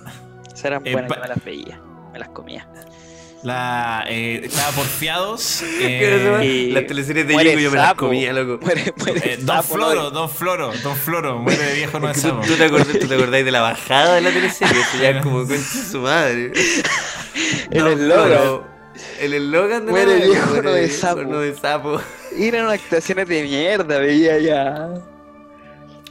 Esas 0.47 0.65
eran 0.65 0.87
Eh, 0.87 0.93
buenas, 0.93 1.09
pa- 1.09 1.17
yo 1.17 1.23
me 1.23 1.29
las 1.29 1.45
veía. 1.45 1.81
Me 2.13 2.19
las 2.19 2.29
comía. 2.31 2.67
La, 3.43 4.05
eh, 4.09 4.41
estaba 4.45 4.71
porfiados. 4.71 5.65
¿Qué 5.79 6.07
era 6.07 6.17
esa 6.17 6.45
Eh, 6.45 6.69
Las 6.73 6.87
teleseries 6.87 7.27
de 7.27 7.37
Jingo 7.37 7.59
yo 7.59 7.71
me 7.73 7.77
las 7.77 7.95
comía, 7.95 8.33
loco. 8.33 8.59
Muere, 8.65 8.95
muere 8.97 9.33
eh, 9.33 9.37
don 9.39 9.57
sapo, 9.63 9.79
¿no? 9.79 9.85
Floro, 9.87 10.11
Don 10.13 10.31
Floro, 10.31 10.73
Don 10.83 10.97
Floro, 10.97 11.39
muere 11.41 11.61
de 11.65 11.75
viejo 11.75 11.99
no 11.99 12.09
es 12.09 12.23
¿Tú, 12.23 12.29
sapo. 12.29 12.43
tú 12.47 12.55
te 12.55 12.65
acordás, 12.67 12.87
tú 13.01 13.09
te 13.09 13.15
acordáis 13.15 13.45
de 13.45 13.51
la 13.51 13.61
bajada 13.63 14.15
de 14.15 14.21
la 14.21 14.31
teleserie, 14.31 14.81
eso 14.81 15.03
ya 15.03 15.11
es 15.11 15.23
como 15.25 15.39
concha 15.47 15.57
su 15.91 15.99
madre. 16.01 16.53
El 17.73 17.87
eslogan. 17.89 18.61
El 19.19 19.35
eslogan 19.35 19.87
de 19.87 19.91
Muere 19.93 20.19
la 20.21 20.25
viejo, 20.27 20.47
muere 20.51 20.63
no 20.63 20.73
de 20.75 20.81
viejo, 20.85 21.01
sapo. 21.01 21.23
no 21.25 21.39
de 21.41 21.55
sapo. 21.57 22.01
Y 22.39 22.45
eran 22.47 22.69
actuaciones 22.69 23.27
de 23.27 23.43
mierda, 23.43 23.99
veía 23.99 24.39
ya. 24.39 24.85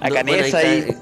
A 0.02 0.10
No, 0.10 0.16
Canesa 0.16 0.58
bueno, 0.60 0.74
y. 0.74 0.80
está- 0.80 0.96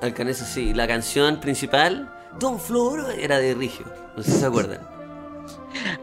Al 0.00 0.14
Canesa 0.14 0.46
sí. 0.46 0.72
La 0.72 0.86
canción 0.88 1.38
principal, 1.40 2.10
Don 2.38 2.58
Floro, 2.58 3.10
era 3.10 3.38
de 3.38 3.52
Rigio. 3.54 3.84
No 4.16 4.22
sé 4.22 4.30
si 4.30 4.38
se 4.38 4.46
acuerdan. 4.46 4.78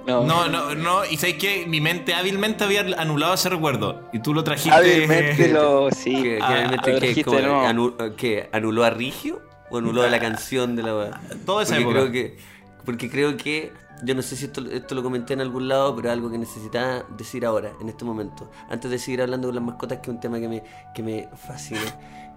No, 0.05 0.23
No, 0.23 0.47
no, 0.47 0.75
no, 0.75 1.05
y 1.05 1.17
sabes 1.17 1.35
que 1.35 1.65
mi 1.67 1.81
mente 1.81 2.13
hábilmente 2.13 2.63
había 2.63 2.81
anulado 2.97 3.33
ese 3.33 3.49
recuerdo. 3.49 4.07
Y 4.13 4.19
tú 4.19 4.33
lo 4.33 4.43
trajiste. 4.43 4.71
Hábilmente 4.77 5.49
lo. 5.49 5.89
Sí, 5.95 6.15
Que, 6.15 6.37
que 6.37 6.39
ah, 6.41 8.09
que 8.15 8.49
anuló 8.51 8.83
a 8.83 8.89
Rigio 8.89 9.41
o 9.69 9.77
anuló 9.77 10.03
a 10.03 10.09
la 10.09 10.19
canción 10.19 10.75
de 10.75 10.83
la. 10.83 11.19
Toda 11.45 11.63
esa 11.63 11.75
porque 11.75 11.81
época. 11.81 11.93
creo 11.99 12.11
que 12.11 12.37
porque 12.85 13.09
creo 13.09 13.37
que 13.37 13.71
yo 14.03 14.13
no 14.15 14.21
sé 14.21 14.35
si 14.35 14.45
esto, 14.45 14.61
esto 14.71 14.93
lo 14.95 15.03
comenté 15.03 15.33
en 15.33 15.41
algún 15.41 15.67
lado, 15.67 15.95
pero 15.95 16.11
algo 16.11 16.29
que 16.31 16.37
necesitaba 16.37 17.03
decir 17.17 17.45
ahora, 17.45 17.71
en 17.81 17.89
este 17.89 18.05
momento. 18.05 18.49
Antes 18.69 18.91
de 18.91 18.99
seguir 18.99 19.21
hablando 19.23 19.47
de 19.47 19.55
las 19.55 19.63
mascotas, 19.63 19.97
que 19.97 20.03
es 20.11 20.15
un 20.15 20.19
tema 20.19 20.39
que 20.39 20.47
me, 20.47 20.63
que 20.93 21.03
me 21.03 21.27
fascina. 21.35 21.81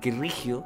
Que 0.01 0.11
Rigio 0.11 0.65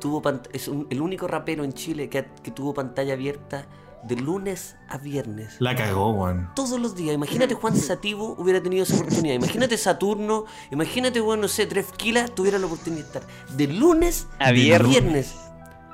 tuvo 0.00 0.20
pant- 0.20 0.48
es 0.52 0.66
un- 0.68 0.86
el 0.90 1.00
único 1.00 1.28
rapero 1.28 1.62
en 1.64 1.72
Chile 1.72 2.08
que, 2.08 2.26
que 2.42 2.50
tuvo 2.50 2.74
pantalla 2.74 3.12
abierta 3.14 3.66
de 4.02 4.16
lunes 4.16 4.76
a 4.88 4.98
viernes. 4.98 5.56
La 5.60 5.76
cagó, 5.76 6.10
weón. 6.10 6.50
Todos 6.56 6.80
los 6.80 6.94
días. 6.96 7.14
Imagínate 7.14 7.54
Juan 7.54 7.76
Sativo 7.76 8.34
hubiera 8.38 8.62
tenido 8.62 8.82
esa 8.82 8.96
oportunidad. 8.96 9.34
Imagínate 9.34 9.76
Saturno. 9.78 10.44
Imagínate, 10.70 11.20
bueno, 11.20 11.42
no 11.42 11.48
sé, 11.48 11.66
Trefquila 11.66 12.26
tuviera 12.28 12.58
la 12.58 12.66
oportunidad 12.66 13.02
de 13.02 13.06
estar 13.18 13.22
de 13.56 13.66
lunes 13.68 14.26
A 14.38 14.50
viernes. 14.52 14.90
viernes. 14.90 15.34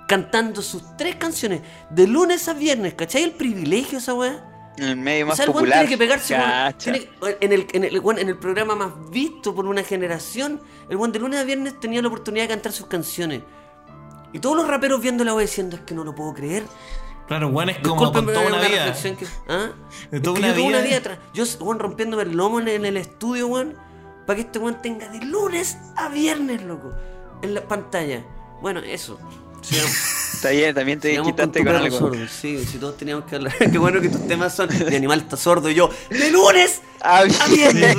Cantando 0.09 0.63
sus 0.63 0.97
tres 0.97 1.17
canciones. 1.17 1.61
De 1.91 2.07
lunes 2.07 2.49
a 2.49 2.55
viernes. 2.55 2.95
¿Cachai 2.95 3.23
el 3.25 3.33
privilegio 3.33 3.99
esa 3.99 4.15
weá? 4.15 4.45
En 4.79 4.85
el 4.85 4.97
medio 4.97 5.25
O 5.25 5.29
más 5.29 5.37
sea, 5.37 5.45
el 5.45 5.51
weón 5.51 5.65
popular. 5.65 5.81
tiene 5.81 5.89
que 5.91 5.99
pegarse 5.99 6.37
tiene 6.79 7.01
que- 7.01 7.37
en, 7.41 7.53
el, 7.53 7.67
en, 7.73 7.85
el, 7.85 8.01
weón, 8.01 8.19
en 8.19 8.29
el 8.29 8.39
programa 8.39 8.75
más 8.75 9.11
visto 9.11 9.55
por 9.55 9.67
una 9.67 9.83
generación. 9.83 10.63
El 10.89 10.97
weón 10.97 11.13
de 11.13 11.19
lunes 11.19 11.41
a 11.41 11.45
viernes 11.45 11.79
tenía 11.81 12.01
la 12.01 12.09
oportunidad 12.09 12.45
de 12.45 12.49
cantar 12.49 12.73
sus 12.73 12.87
canciones. 12.87 13.43
Y 14.33 14.39
todos 14.39 14.57
los 14.57 14.67
raperos 14.69 15.01
viendo 15.01 15.25
la 15.25 15.35
weá 15.35 15.45
diciendo 15.45 15.77
es 15.77 15.83
que 15.83 15.95
no 15.95 16.05
lo 16.05 16.15
puedo 16.15 16.33
creer. 16.33 16.63
Claro, 17.29 17.49
weón, 17.49 17.69
es 17.71 17.79
como 17.79 18.11
con 18.13 18.25
toda 18.27 18.41
una 18.47 18.59
vida. 18.67 18.95
que- 19.01 19.27
¿ah? 19.49 19.71
De 20.11 20.17
Es 20.17 20.23
toda 20.23 20.41
que 20.41 20.47
una 20.47 20.57
yo 20.57 20.65
una 20.65 20.81
vida. 20.81 20.97
atrás. 20.97 21.19
Yo, 21.35 21.45
weón, 21.61 21.79
rompiéndome 21.79 22.23
el 22.25 22.37
lomo 22.37 22.59
en, 22.61 22.85
el 22.87 22.97
estudio, 22.97 23.47
weón, 23.49 23.75
para 24.27 24.37
que 24.37 24.43
este 24.43 24.59
weón 24.59 24.81
tenga 24.83 25.09
de 25.09 25.21
lunes 25.25 25.77
a 25.97 26.09
viernes, 26.09 26.63
loco, 26.63 26.93
en 27.43 27.55
la 27.55 27.61
pantalla. 27.69 28.25
Bueno, 28.63 28.81
eso. 28.81 29.19
Sigamos, 29.61 29.91
Está 30.35 30.51
bien, 30.51 30.75
también 30.75 31.01
te 31.01 31.21
quitaste 31.21 31.65
con 31.65 31.75
algo. 31.77 31.99
sordo. 31.99 32.27
Sí, 32.29 32.65
si 32.65 32.79
todos 32.79 32.97
teníamos 32.97 33.25
que 33.27 33.37
hablar. 33.37 33.55
Qué 33.73 33.77
bueno 33.79 34.01
que 34.01 34.09
tus 34.09 34.27
temas 34.27 34.55
son 34.55 34.69
mi 34.89 34.97
animal 34.97 35.19
está 35.21 35.37
sordo 35.37 35.69
y 35.71 35.75
yo, 35.75 35.91
de 36.11 36.31
lunes 36.31 36.81
Ah, 37.03 37.19
a 37.19 37.49
viernes. 37.49 37.95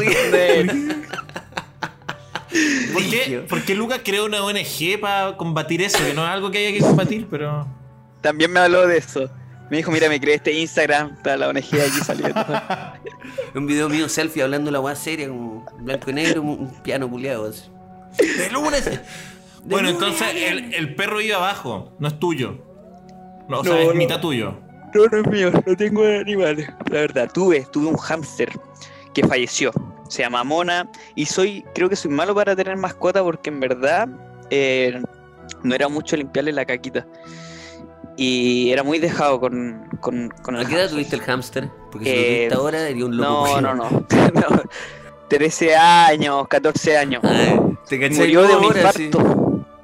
¿Por 2.93 3.03
qué, 3.03 3.19
Rigio. 3.25 3.47
por 3.47 3.61
qué 3.63 3.75
Lucas 3.75 4.01
creó 4.03 4.25
una 4.25 4.43
ONG 4.43 4.99
para 4.99 5.37
combatir 5.37 5.81
eso? 5.83 5.99
Que 5.99 6.13
no 6.15 6.23
es 6.25 6.29
algo 6.31 6.49
que 6.49 6.57
haya 6.57 6.71
que 6.77 6.79
combatir, 6.83 7.27
pero. 7.29 7.67
También 8.21 8.51
me 8.51 8.59
habló 8.59 8.87
de 8.87 8.97
eso. 8.97 9.29
Me 9.69 9.77
dijo, 9.77 9.91
mira, 9.91 10.09
me 10.09 10.19
creé 10.19 10.35
este 10.35 10.51
Instagram, 10.51 11.13
está 11.13 11.37
la 11.37 11.49
ONG 11.49 11.57
aquí 11.57 11.99
saliendo. 12.03 12.43
Un 13.55 13.67
video 13.67 13.87
mío 13.87 14.09
selfie 14.09 14.41
hablando 14.41 14.71
la 14.71 14.79
weá 14.79 14.95
seria, 14.95 15.27
como 15.27 15.63
blanco 15.79 16.09
y 16.09 16.13
negro, 16.13 16.41
un, 16.41 16.69
piano 16.81 17.07
culiado. 17.09 17.49
así. 17.49 17.69
De 18.17 18.49
lunes. 18.49 18.85
de 18.85 18.99
Bueno, 19.65 19.91
lunes 19.91 20.03
entonces 20.19 20.73
el, 20.75 20.95
perro 20.95 21.21
iba 21.21 21.37
abajo, 21.37 21.93
no 21.99 22.07
es 22.07 22.19
tuyo. 22.19 22.57
No, 23.47 23.59
o 23.59 23.63
No, 23.63 23.71
sea, 23.71 23.81
es 23.81 23.87
no. 23.89 23.93
mitad 23.93 24.19
tuyo. 24.19 24.57
No, 24.93 25.05
no 25.05 25.17
es 25.19 25.27
mío, 25.27 25.51
no 25.65 25.75
tengo 25.75 26.03
animales. 26.03 26.67
La 26.89 27.01
verdad, 27.01 27.29
tuve, 27.31 27.67
tuve 27.71 27.87
un 27.87 27.97
hámster 27.97 28.49
que 29.13 29.27
falleció. 29.27 29.71
Se 30.07 30.23
llama 30.23 30.43
Mona. 30.43 30.89
Y 31.13 31.27
soy, 31.27 31.63
creo 31.75 31.89
que 31.89 31.95
soy 31.95 32.09
malo 32.09 32.33
para 32.33 32.55
tener 32.55 32.75
mascota 32.75 33.21
porque 33.21 33.51
en 33.51 33.59
verdad 33.59 34.07
eh, 34.49 34.99
no 35.61 35.75
era 35.75 35.87
mucho 35.87 36.17
limpiarle 36.17 36.51
la 36.53 36.65
caquita. 36.65 37.05
Y 38.21 38.69
era 38.69 38.83
muy 38.83 38.99
dejado 38.99 39.39
con, 39.39 39.87
con, 40.01 40.27
con 40.41 40.57
el 40.57 40.65
¿A 40.65 40.69
qué 40.69 40.75
edad 40.75 40.89
tuviste 40.89 41.15
el 41.15 41.21
hámster? 41.21 41.69
Porque 41.89 42.05
si 42.05 42.11
lo 42.11 42.17
Eh, 42.17 42.35
tuviste 42.35 42.55
ahora, 42.55 42.79
sería 42.79 43.05
un 43.05 43.15
loco. 43.15 43.61
No, 43.61 43.61
no, 43.61 43.75
no, 43.75 43.89
no. 44.33 44.63
13 45.29 45.75
años, 45.77 46.47
14 46.49 46.97
años. 46.97 47.23
Ay, 47.23 47.57
¿Te 47.87 47.97
cachai? 47.97 48.17
Murió 48.17 48.41
de 48.41 48.55
un 48.57 48.63
ahora, 48.65 48.91
sí. 48.91 49.09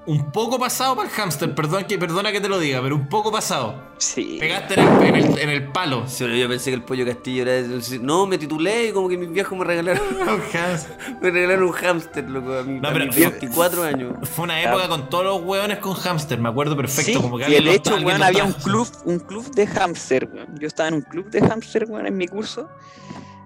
Un 0.08 0.32
poco 0.32 0.60
pasado 0.60 0.95
para 0.95 1.10
el 1.10 1.14
hámster, 1.16 1.56
perdón 1.56 1.86
que, 1.86 1.97
perdona 1.97 2.32
que 2.32 2.39
te 2.39 2.47
lo 2.47 2.60
diga, 2.60 2.80
pero 2.82 2.93
un 2.95 3.10
poco 3.10 3.32
pasado. 3.32 3.82
Sí. 3.97 4.38
Pegaste 4.39 4.76
en 4.80 4.88
el, 4.88 5.03
en 5.03 5.16
el- 5.16 5.39
en 5.39 5.49
el 5.49 5.72
palo. 5.72 6.03
Sí, 6.08 6.26
yo 6.39 6.47
pensé 6.47 6.70
que 6.70 6.76
el 6.76 6.84
pollo 6.84 7.06
castillo 7.06 7.41
era. 7.41 7.53
de- 7.53 7.99
No, 8.01 8.28
me 8.28 8.38
titulé 8.38 8.89
y 8.89 8.91
como 8.91 9.10
que 9.10 9.18
mis 9.18 9.32
viejos 9.32 9.58
me 9.58 9.66
regalaron. 9.66 10.03
Un 10.22 10.41
hámster. 10.51 10.97
me 11.22 11.32
regalaron 11.32 11.64
un 11.64 11.72
hámster, 11.72 12.30
loco, 12.30 12.53
a, 12.53 12.62
mi, 12.64 12.80
No, 12.80 12.89
a 12.89 12.93
pero 12.93 13.06
mis 13.06 13.16
fue- 13.16 13.28
24 13.30 13.84
años. 13.84 14.14
Fue 14.30 14.43
una 14.43 14.62
época 14.62 14.88
con 14.88 15.10
todos 15.10 15.24
los 15.26 15.41
hueones 15.41 15.80
con 15.80 15.93
hámster, 15.95 16.39
me 16.39 16.49
acuerdo 16.49 16.78
perfecto. 16.78 17.12
Sí, 17.14 17.18
como 17.20 17.38
que 17.39 17.49
y 17.49 17.56
el 17.56 17.68
hecho, 17.68 17.95
weón, 17.95 18.22
había 18.22 18.43
un 18.43 18.53
club, 18.53 18.88
un 19.06 19.18
club 19.20 19.49
de 19.56 19.66
hámster, 19.66 20.30
weón. 20.32 20.60
Yo 20.60 20.68
estaba 20.68 20.89
en 20.89 20.95
un 20.95 21.01
club 21.01 21.32
de 21.32 21.41
hámster, 21.41 21.86
weón, 21.89 22.06
en 22.06 22.16
mi 22.16 22.28
curso. 22.28 22.70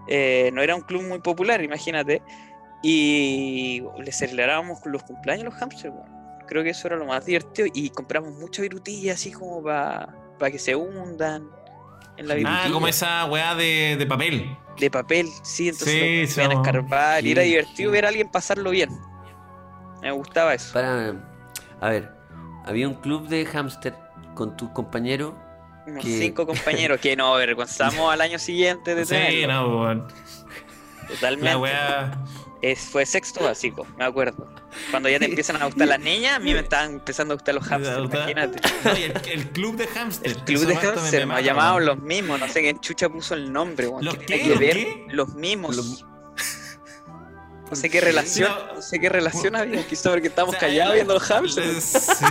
Eh, 0.10 0.49
no 0.53 0.62
era 0.62 0.76
un 0.76 0.82
club 0.82 1.03
muy 1.03 1.20
popular, 1.20 1.64
imagínate. 1.64 2.22
Y 2.84 3.82
le 4.03 4.12
celebrábamos 4.12 4.80
con 4.82 4.91
los 4.91 5.03
cumpleaños 5.03 5.43
a 5.43 5.49
los 5.51 5.53
hámsters, 5.55 5.93
weón. 5.93 6.18
Creo 6.50 6.64
que 6.64 6.72
eso 6.72 6.88
era 6.88 6.97
lo 6.97 7.06
más 7.06 7.26
divertido. 7.26 7.68
Y 7.74 7.89
compramos 7.91 8.34
mucha 8.34 8.62
virutilla 8.62 9.14
así 9.14 9.32
como 9.32 9.64
para 9.64 10.52
que 10.52 10.58
se 10.60 10.76
hundan 10.76 11.47
en 12.18 12.28
la 12.28 12.34
virutilla. 12.36 12.66
Ah, 12.66 12.70
como 12.72 12.88
esa 12.88 13.26
weá 13.26 13.54
de, 13.56 13.95
de 13.97 14.06
papel. 14.08 14.58
De 14.78 14.89
papel, 14.89 15.28
sí, 15.43 15.70
entonces 15.70 16.32
Sí, 16.34 16.39
lo 16.41 16.47
podían 16.47 16.62
escarbar. 16.64 17.26
Y 17.26 17.32
era 17.32 17.43
sí, 17.43 17.47
divertido 17.50 17.91
sí. 17.91 17.93
ver 17.93 18.06
a 18.06 18.08
alguien 18.10 18.30
pasarlo 18.32 18.72
bien. 18.72 18.89
Me 20.02 20.12
gustaba 20.12 20.54
eso. 20.54 20.74
Para. 20.74 21.14
A 21.82 21.89
ver, 21.89 22.12
había 22.66 22.88
un 22.88 22.95
club 22.95 23.28
de 23.28 23.45
hámster 23.45 23.95
con 24.36 24.58
tus 24.58 24.70
compañeros. 24.72 25.34
Unos 25.86 26.04
que- 26.04 26.18
cinco 26.20 26.47
compañeros 26.47 27.00
que 27.00 27.16
nos 27.16 27.36
avergonzamos 27.36 28.12
al 28.12 28.22
año 28.22 28.39
siguiente 28.39 28.95
de 28.95 29.06
Sí, 29.06 29.12
tenerlo. 29.12 29.54
no, 29.54 29.82
weón. 29.84 30.08
Totalmente. 31.10 31.45
La 31.50 31.58
weá. 31.58 32.24
Es, 32.62 32.80
fue 32.82 33.05
sexto 33.05 33.43
básico, 33.45 33.88
me 33.97 34.03
acuerdo. 34.03 34.47
Cuando 34.91 35.07
ya 35.07 35.18
te 35.18 35.26
empiezan 35.26 35.62
a 35.62 35.66
gustar 35.66 35.88
las 35.88 35.99
niñas, 35.99 36.36
a 36.36 36.39
mí 36.39 36.53
me 36.53 36.60
estaban 36.60 36.95
empezando 36.95 37.34
a 37.34 37.38
gustar 37.38 37.55
los 37.55 37.64
hamsters, 37.66 38.03
imagínate. 38.03 38.60
No, 38.84 38.97
y 38.97 39.03
el, 39.03 39.14
el 39.32 39.49
club 39.51 39.78
de 39.78 39.88
hámster. 39.88 40.28
El 40.32 40.38
club 40.43 40.66
de 40.66 40.76
hamsters, 40.76 41.12
me 41.14 41.20
me 41.20 41.26
mata, 41.28 41.41
llamaban 41.41 41.86
los 41.86 41.99
mismos, 41.99 42.38
no 42.39 42.47
sé 42.49 42.62
quién 42.62 42.80
chucha 42.82 43.07
puso 43.07 43.34
el 43.34 43.51
nombre, 43.53 43.88
weón, 43.88 44.03
¿Los 44.03 44.18
que 44.18 44.26
qué? 44.26 44.39
tiene 44.39 44.43
que 44.43 44.49
¿Los 44.49 44.60
ver 44.60 44.74
qué? 44.76 45.05
los 45.10 45.36
mismos. 45.36 45.76
Los- 45.78 46.05
No 47.70 47.76
sé 47.76 47.89
qué 47.89 48.01
relación, 48.01 48.51
No. 48.51 48.74
no 48.76 48.82
sé 48.82 48.99
qué 48.99 49.10
relación 49.10 49.55
había, 49.55 49.86
quizá 49.88 50.10
porque 50.10 50.28
estábamos 50.28 50.55
O 50.55 50.60
sea, 50.60 50.68
callados 50.68 50.95
viendo 50.95 51.14
los 51.14 51.24
hamsters. 51.24 51.84
Sí. 51.84 52.26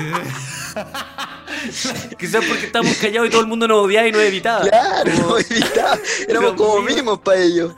Quizás 2.18 2.44
porque 2.44 2.66
estábamos 2.66 2.96
callados 2.98 3.28
y 3.28 3.30
todo 3.30 3.40
el 3.40 3.46
mundo 3.46 3.66
nos 3.66 3.84
odiaba 3.86 4.06
y 4.06 4.12
nos 4.12 4.20
evitaba. 4.22 4.60
Claro, 4.68 5.10
Como- 5.22 5.38
evitaba. 5.38 5.98
éramos 6.28 6.52
como 6.54 6.82
mimos 6.82 7.18
para 7.20 7.40
ellos. 7.40 7.72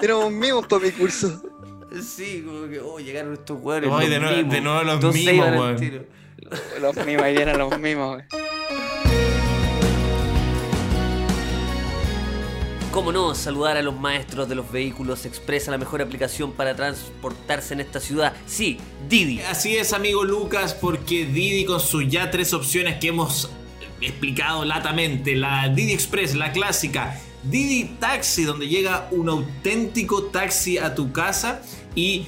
Éramos 0.00 0.30
mimos 0.32 0.66
para 0.66 0.82
mi 0.84 0.90
curso. 0.92 1.40
Sí, 2.02 2.42
como 2.46 2.68
que, 2.68 2.80
oh, 2.80 2.98
llegaron 2.98 3.32
estos 3.34 3.58
hueones. 3.60 3.90
Los 3.90 4.00
de 4.08 4.18
nuevo- 4.20 4.36
mimos. 4.36 4.52
de 4.52 4.60
nuevo 4.60 4.82
los 4.84 5.14
mimos, 5.14 5.50
weón. 5.50 5.76
tiro. 5.76 6.04
Los 6.80 6.96
mimos, 7.06 7.22
ahí 7.22 7.36
eran 7.36 7.58
los 7.58 7.78
mimos. 7.78 8.14
güey. 8.14 8.24
¿Cómo 12.90 13.10
no? 13.10 13.34
Saludar 13.34 13.76
a 13.76 13.82
los 13.82 13.98
maestros 13.98 14.48
de 14.48 14.54
los 14.54 14.70
vehículos 14.70 15.26
expresa 15.26 15.72
la 15.72 15.78
mejor 15.78 16.00
aplicación 16.00 16.52
para 16.52 16.76
transportarse 16.76 17.74
en 17.74 17.80
esta 17.80 17.98
ciudad. 17.98 18.34
Sí, 18.46 18.78
Didi. 19.08 19.40
Así 19.40 19.76
es, 19.76 19.92
amigo 19.92 20.22
Lucas, 20.22 20.74
porque 20.74 21.26
Didi 21.26 21.64
con 21.64 21.80
sus 21.80 22.08
ya 22.08 22.30
tres 22.30 22.52
opciones 22.54 22.98
que 23.00 23.08
hemos 23.08 23.50
explicado 24.00 24.64
latamente, 24.64 25.34
la 25.34 25.68
Didi 25.70 25.92
Express, 25.92 26.36
la 26.36 26.52
clásica, 26.52 27.18
Didi 27.50 27.96
Taxi, 28.00 28.44
donde 28.44 28.68
llega 28.68 29.08
un 29.10 29.28
auténtico 29.28 30.24
taxi 30.24 30.78
a 30.78 30.94
tu 30.94 31.12
casa 31.12 31.62
y 31.94 32.26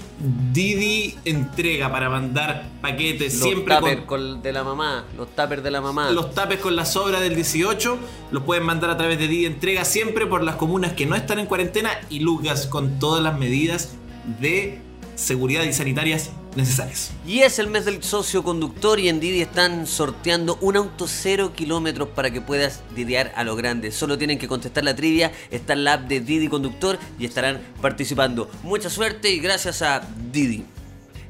Didi 0.53 1.17
entrega 1.25 1.91
para 1.91 2.09
mandar 2.09 2.69
paquetes 2.81 3.35
Los 3.35 3.43
siempre 3.43 3.77
con 3.81 4.05
con- 4.07 4.43
de 4.43 4.53
la 4.53 4.63
mamá, 4.63 5.05
los 5.17 5.29
tuppers 5.35 5.63
de 5.63 5.71
la 5.71 5.81
mamá. 5.81 6.11
los 6.11 6.33
tapes 6.35 6.61
con 6.61 6.77
la 6.77 6.85
sobra 6.85 7.19
del 7.21 7.35
18 7.35 7.99
los 8.31 8.43
pueden 8.45 8.65
mandar 8.65 8.91
a 8.91 8.97
través 8.97 9.19
de 9.19 9.27
Didi 9.27 9.47
Entrega 9.47 9.85
siempre 9.85 10.27
por 10.27 10.43
las 10.45 10.55
comunas 10.57 10.93
que 10.93 11.07
no 11.07 11.17
están 11.17 11.39
en 11.41 11.47
cuarentena 11.47 11.91
y 12.11 12.21
Lucas 12.21 12.67
con 12.67 12.99
todas 13.01 13.23
las 13.23 13.37
medidas 13.39 13.95
de 14.41 14.81
seguridad 15.17 15.65
y 15.65 15.73
sanitarias 15.73 16.31
necesarias. 16.57 17.11
Y 17.27 17.41
es 17.41 17.59
el 17.59 17.69
mes 17.69 17.85
del 17.85 18.03
socio 18.03 18.43
conductor 18.43 18.99
y 18.99 19.09
en 19.09 19.21
Didi 19.21 19.43
están 19.43 19.87
sorteando 19.87 20.59
un 20.61 20.77
auto 20.77 21.07
cero 21.07 21.53
kilómetros 21.55 22.09
para 22.09 22.31
que 22.31 22.41
puedas 22.41 22.83
didiar 22.95 23.33
a 23.37 23.45
lo 23.45 23.57
grande. 23.57 23.93
Solo 23.93 24.19
tienen 24.19 24.39
que 24.39 24.49
contestar 24.49 24.85
la 24.85 24.97
trivia, 24.97 25.33
está 25.51 25.75
en 25.75 25.85
la 25.85 25.95
app 25.95 26.09
de 26.09 26.21
Didi 26.21 26.49
Conductor 26.49 26.99
y 27.19 27.27
estarán 27.27 27.61
participando. 27.81 28.51
Mucha 28.63 28.91
suerte 28.91 29.31
y 29.31 29.41
gracias 29.41 29.83
a 29.83 30.03
Didi. 30.33 30.65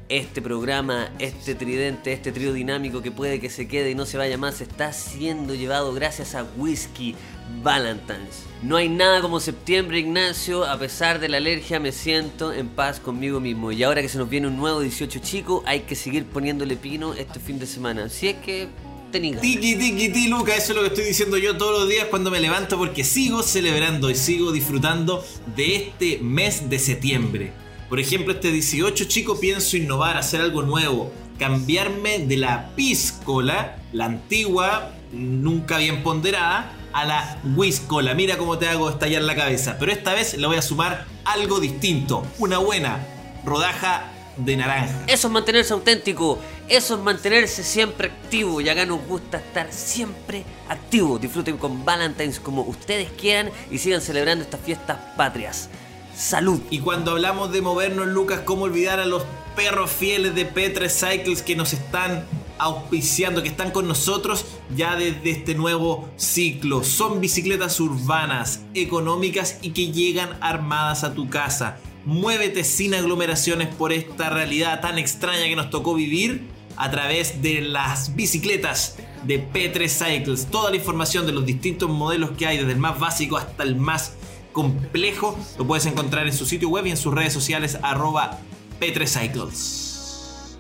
Este 0.09 0.40
programa, 0.40 1.11
este 1.18 1.57
tridente, 1.57 2.12
este 2.12 2.30
trío 2.30 2.52
dinámico 2.52 3.02
que 3.02 3.11
puede 3.11 3.40
que 3.40 3.50
se 3.50 3.66
quede 3.66 3.90
y 3.90 3.96
no 3.96 4.07
se 4.07 4.16
vaya 4.16 4.38
más, 4.38 4.61
está 4.61 4.92
siendo 4.92 5.52
llevado 5.52 5.92
gracias 5.92 6.36
a 6.36 6.46
Whiskey 6.57 7.16
Valentine's. 7.64 8.44
No 8.62 8.76
hay 8.76 8.88
nada 8.88 9.20
como 9.20 9.40
septiembre, 9.40 9.98
Ignacio. 9.98 10.64
A 10.64 10.78
pesar 10.78 11.18
de 11.18 11.28
la 11.28 11.38
alergia, 11.38 11.80
me 11.80 11.90
siento 11.90 12.52
en 12.52 12.68
paz 12.68 13.00
conmigo 13.00 13.40
mismo. 13.40 13.72
Y 13.72 13.82
ahora 13.82 14.00
que 14.00 14.09
se 14.09 14.18
nos 14.18 14.30
viene 14.30 14.46
un 14.46 14.57
nuevo 14.57 14.78
18 14.78 15.18
chico, 15.18 15.64
hay 15.66 15.80
que 15.80 15.96
seguir 15.96 16.24
poniéndole 16.26 16.76
pino 16.76 17.12
este 17.14 17.40
fin 17.40 17.59
de 17.59 17.66
semana. 17.66 18.09
Si 18.09 18.28
es 18.28 18.36
que 18.36 18.68
tenéis 19.11 19.36
ganas. 19.36 19.50
Tiki 19.50 19.74
tiki 19.76 20.09
ti 20.11 20.28
Lucas, 20.28 20.59
eso 20.59 20.72
es 20.72 20.76
lo 20.76 20.82
que 20.82 20.88
estoy 20.88 21.04
diciendo 21.04 21.36
yo 21.36 21.57
todos 21.57 21.80
los 21.80 21.88
días 21.88 22.07
cuando 22.11 22.30
me 22.30 22.38
levanto 22.38 22.78
porque 22.78 23.02
sigo 23.02 23.42
celebrando 23.42 24.09
y 24.09 24.14
sigo 24.14 24.52
disfrutando 24.52 25.24
de 25.57 25.76
este 25.76 26.18
mes 26.18 26.70
de 26.70 26.78
septiembre. 26.78 27.66
Por 27.89 28.01
ejemplo, 28.01 28.32
este 28.32 28.51
18 28.51 29.05
chico 29.05 29.39
pienso 29.39 29.76
innovar, 29.76 30.16
hacer 30.16 30.41
algo 30.41 30.62
nuevo, 30.62 31.12
cambiarme 31.39 32.18
de 32.18 32.37
la 32.37 32.70
piscola, 32.74 33.78
la 33.93 34.07
antigua, 34.07 34.93
nunca 35.12 35.78
bien 35.78 36.03
ponderada, 36.03 36.72
a 36.93 37.05
la 37.05 37.41
whiskola. 37.55 38.14
Mira 38.14 38.39
cómo 38.39 38.59
te 38.59 38.68
hago 38.68 38.91
estallar 38.91 39.22
la 39.22 39.37
cabeza, 39.37 39.76
pero 39.78 39.93
esta 39.93 40.14
vez 40.14 40.34
le 40.37 40.47
voy 40.47 40.57
a 40.57 40.62
sumar 40.62 41.07
algo 41.24 41.61
distinto, 41.61 42.26
una 42.39 42.59
buena 42.59 43.07
rodaja 43.45 44.11
de 44.37 44.57
naranja. 44.57 45.05
Eso 45.07 45.28
es 45.28 45.32
mantenerse 45.32 45.72
auténtico, 45.72 46.39
eso 46.68 46.97
es 46.97 47.01
mantenerse 47.01 47.62
siempre 47.62 48.09
activo 48.09 48.61
y 48.61 48.68
acá 48.68 48.84
nos 48.84 49.07
gusta 49.07 49.39
estar 49.39 49.72
siempre 49.72 50.45
activo. 50.68 51.18
Disfruten 51.18 51.57
con 51.57 51.84
Valentine's 51.84 52.41
como 52.41 52.62
ustedes 52.62 53.11
quieran 53.12 53.51
y 53.70 53.78
sigan 53.78 54.01
celebrando 54.01 54.45
estas 54.45 54.61
fiestas 54.61 54.99
patrias. 55.16 55.70
Salud. 56.17 56.61
Y 56.71 56.79
cuando 56.79 57.11
hablamos 57.11 57.53
de 57.53 57.61
movernos, 57.61 58.07
Lucas, 58.07 58.41
¿cómo 58.45 58.62
olvidar 58.62 59.01
a 59.01 59.05
los 59.05 59.25
perros 59.55 59.91
fieles 59.91 60.35
de 60.35 60.47
Petre 60.47 60.89
Cycles 60.89 61.43
que 61.43 61.57
nos 61.57 61.75
están 61.75 62.25
auspiciando, 62.59 63.43
que 63.43 63.51
están 63.51 63.71
con 63.71 63.87
nosotros 63.87 64.47
ya 64.75 64.97
desde 64.97 65.31
este 65.31 65.55
nuevo 65.55 66.09
ciclo? 66.17 66.83
Son 66.85 67.21
bicicletas 67.21 67.81
urbanas, 67.81 68.62
económicas 68.73 69.59
y 69.61 69.71
que 69.71 69.93
llegan 69.93 70.39
armadas 70.41 71.05
a 71.05 71.12
tu 71.12 71.29
casa. 71.29 71.77
Muévete 72.07 72.64
sin 72.64 72.95
aglomeraciones 72.95 73.75
por 73.75 73.93
esta 73.93 74.31
realidad 74.31 74.81
tan 74.81 74.97
extraña 74.97 75.45
que 75.45 75.57
nos 75.57 75.69
tocó 75.69 75.95
vivir 75.95 76.47
a 76.77 76.91
través 76.91 77.43
de 77.43 77.61
las 77.61 78.17
bicicletas 78.17 78.97
de 79.25 79.39
Petre 79.39 79.91
Cycles. 79.91 80.47
Toda 80.47 80.71
la 80.71 80.77
información 80.77 81.27
de 81.27 81.33
los 81.33 81.45
distintos 81.45 81.91
modelos 81.91 82.31
que 82.39 82.47
hay, 82.47 82.57
desde 82.57 82.73
el 82.73 82.79
más 82.79 82.99
básico 82.99 83.37
hasta 83.37 83.64
el 83.64 83.77
más 83.77 84.14
complejo, 84.57 85.38
lo 85.59 85.66
puedes 85.66 85.84
encontrar 85.84 86.26
en 86.26 86.32
su 86.32 86.46
sitio 86.46 86.70
web 86.70 86.86
y 86.86 86.90
en 86.90 86.96
sus 86.96 87.12
redes 87.12 87.34
sociales 87.34 87.78
arroba 87.82 88.38
Petrecycles. 88.80 90.57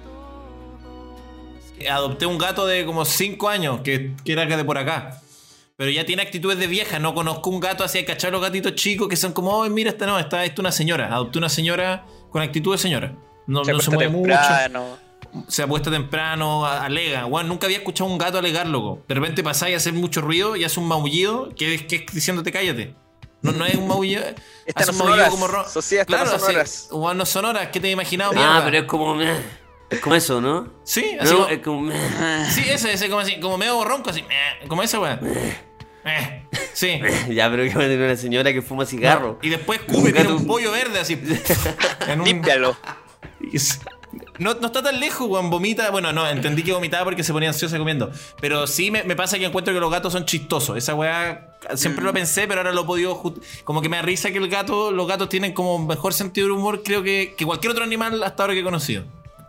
Adopté 1.90 2.26
un 2.26 2.36
gato 2.36 2.66
de 2.66 2.84
como 2.84 3.06
5 3.06 3.48
años, 3.48 3.80
que, 3.80 4.12
que 4.22 4.32
era 4.32 4.44
de 4.44 4.64
por 4.66 4.76
acá. 4.76 5.22
Pero 5.78 5.90
ya 5.90 6.04
tiene 6.04 6.20
actitudes 6.20 6.58
de 6.58 6.66
vieja, 6.66 6.98
no 6.98 7.14
conozco 7.14 7.48
un 7.48 7.58
gato 7.58 7.84
así, 7.84 8.04
cachar 8.04 8.32
los 8.32 8.42
gatitos 8.42 8.74
chicos 8.74 9.08
que 9.08 9.16
son 9.16 9.32
como, 9.32 9.50
oh, 9.50 9.68
mira, 9.70 9.88
esta 9.88 10.04
no, 10.04 10.18
esta, 10.18 10.44
es 10.44 10.58
una 10.58 10.72
señora. 10.72 11.06
Adopté 11.14 11.38
una 11.38 11.48
señora 11.48 12.04
con 12.30 12.42
actitud 12.42 12.72
de 12.72 12.78
señora. 12.78 13.16
No 13.46 13.64
Se 13.64 13.72
no 13.72 13.80
se, 13.80 13.90
mueve 13.90 14.10
mucho 14.10 14.30
temprano. 14.30 14.98
se 15.48 15.62
apuesta 15.62 15.90
temprano, 15.90 16.66
alega. 16.66 17.24
Weón, 17.24 17.48
nunca 17.48 17.66
había 17.66 17.78
escuchado 17.78 18.10
a 18.10 18.12
un 18.12 18.18
gato 18.18 18.36
alegar, 18.36 18.66
loco. 18.66 19.02
De 19.08 19.14
repente 19.14 19.42
pasáis 19.42 19.72
a 19.72 19.76
hacer 19.78 19.94
mucho 19.94 20.20
ruido 20.20 20.54
y 20.54 20.64
hace 20.64 20.80
un 20.80 20.86
maullido 20.86 21.48
que 21.56 21.74
es, 21.74 21.82
que 21.84 21.96
es 21.96 22.06
diciéndote 22.12 22.52
cállate. 22.52 23.05
No, 23.42 23.52
no 23.52 23.64
es 23.66 23.74
un 23.76 23.86
maullido. 23.86 24.22
Estas 24.64 24.86
no 24.88 24.92
un 24.92 24.98
son 24.98 25.06
maullido 25.08 25.26
horas. 25.26 25.30
como 25.30 25.46
ro- 25.46 25.68
Sociedad, 25.68 26.02
estas 26.02 26.18
no 26.20 26.24
Claro, 26.24 26.38
son 26.40 26.48
sí. 26.50 26.54
horas. 26.56 26.88
Weón, 26.90 27.18
no 27.18 27.26
son 27.26 27.44
horas. 27.44 27.68
¿Qué 27.72 27.80
te 27.80 27.88
he 27.88 27.90
imaginado, 27.92 28.32
Ah, 28.32 28.34
mierda? 28.34 28.64
pero 28.64 28.78
es 28.78 28.84
como... 28.84 29.20
Es 29.88 30.00
como 30.00 30.14
eso, 30.16 30.40
¿no? 30.40 30.72
Sí, 30.82 31.16
así 31.20 31.32
No, 31.32 31.38
como, 31.38 31.48
es 31.48 31.58
como... 31.60 31.92
sí, 32.50 32.64
ese, 32.68 32.92
ese 32.92 33.08
como 33.08 33.20
así, 33.20 33.38
como 33.38 33.56
medio 33.56 33.84
ronco, 33.84 34.10
así. 34.10 34.24
Como 34.66 34.82
esa, 34.82 34.98
weón. 34.98 35.20
Eh, 36.04 36.42
Sí. 36.72 37.00
Ya, 37.30 37.48
pero 37.50 37.62
que 37.64 37.70
va 37.74 37.84
a 37.84 37.86
tener 37.86 38.00
una 38.00 38.16
señora 38.16 38.52
que 38.52 38.62
fuma 38.62 38.84
cigarro. 38.84 39.38
Y 39.42 39.48
después 39.48 39.80
Un 39.88 39.94
Cube 39.94 40.12
tiene 40.12 40.32
un 40.32 40.46
pollo 40.46 40.72
verde 40.72 40.98
así. 41.00 41.14
en 42.08 42.20
un- 42.20 42.26
Límpialo. 42.26 42.76
No, 44.38 44.54
no 44.54 44.66
está 44.66 44.82
tan 44.82 44.98
lejos, 45.00 45.26
Juan. 45.28 45.50
Vomita. 45.50 45.90
Bueno, 45.90 46.12
no, 46.12 46.28
entendí 46.28 46.62
que 46.62 46.72
vomitaba 46.72 47.04
porque 47.04 47.22
se 47.24 47.32
ponía 47.32 47.48
ansiosa 47.48 47.78
comiendo. 47.78 48.10
Pero 48.40 48.66
sí 48.66 48.90
me, 48.90 49.02
me 49.04 49.16
pasa 49.16 49.38
que 49.38 49.44
encuentro 49.46 49.72
que 49.72 49.80
los 49.80 49.90
gatos 49.90 50.12
son 50.12 50.24
chistosos. 50.26 50.76
Esa 50.76 50.94
weá 50.94 51.55
siempre 51.74 52.02
Mm. 52.02 52.06
lo 52.06 52.12
pensé, 52.12 52.46
pero 52.46 52.60
ahora 52.60 52.72
lo 52.72 52.82
he 52.82 52.84
podido. 52.84 53.34
Como 53.64 53.82
que 53.82 53.88
me 53.88 53.96
da 53.96 54.02
risa 54.02 54.30
que 54.30 54.38
el 54.38 54.48
gato, 54.48 54.90
los 54.90 55.06
gatos 55.08 55.28
tienen 55.28 55.52
como 55.52 55.78
mejor 55.84 56.12
sentido 56.12 56.46
del 56.46 56.56
humor, 56.56 56.82
creo 56.84 57.02
que, 57.02 57.34
que 57.36 57.44
cualquier 57.44 57.72
otro 57.72 57.84
animal 57.84 58.22
hasta 58.22 58.42
ahora 58.42 58.54
que 58.54 58.60
he 58.60 58.64
conocido. 58.64 59.04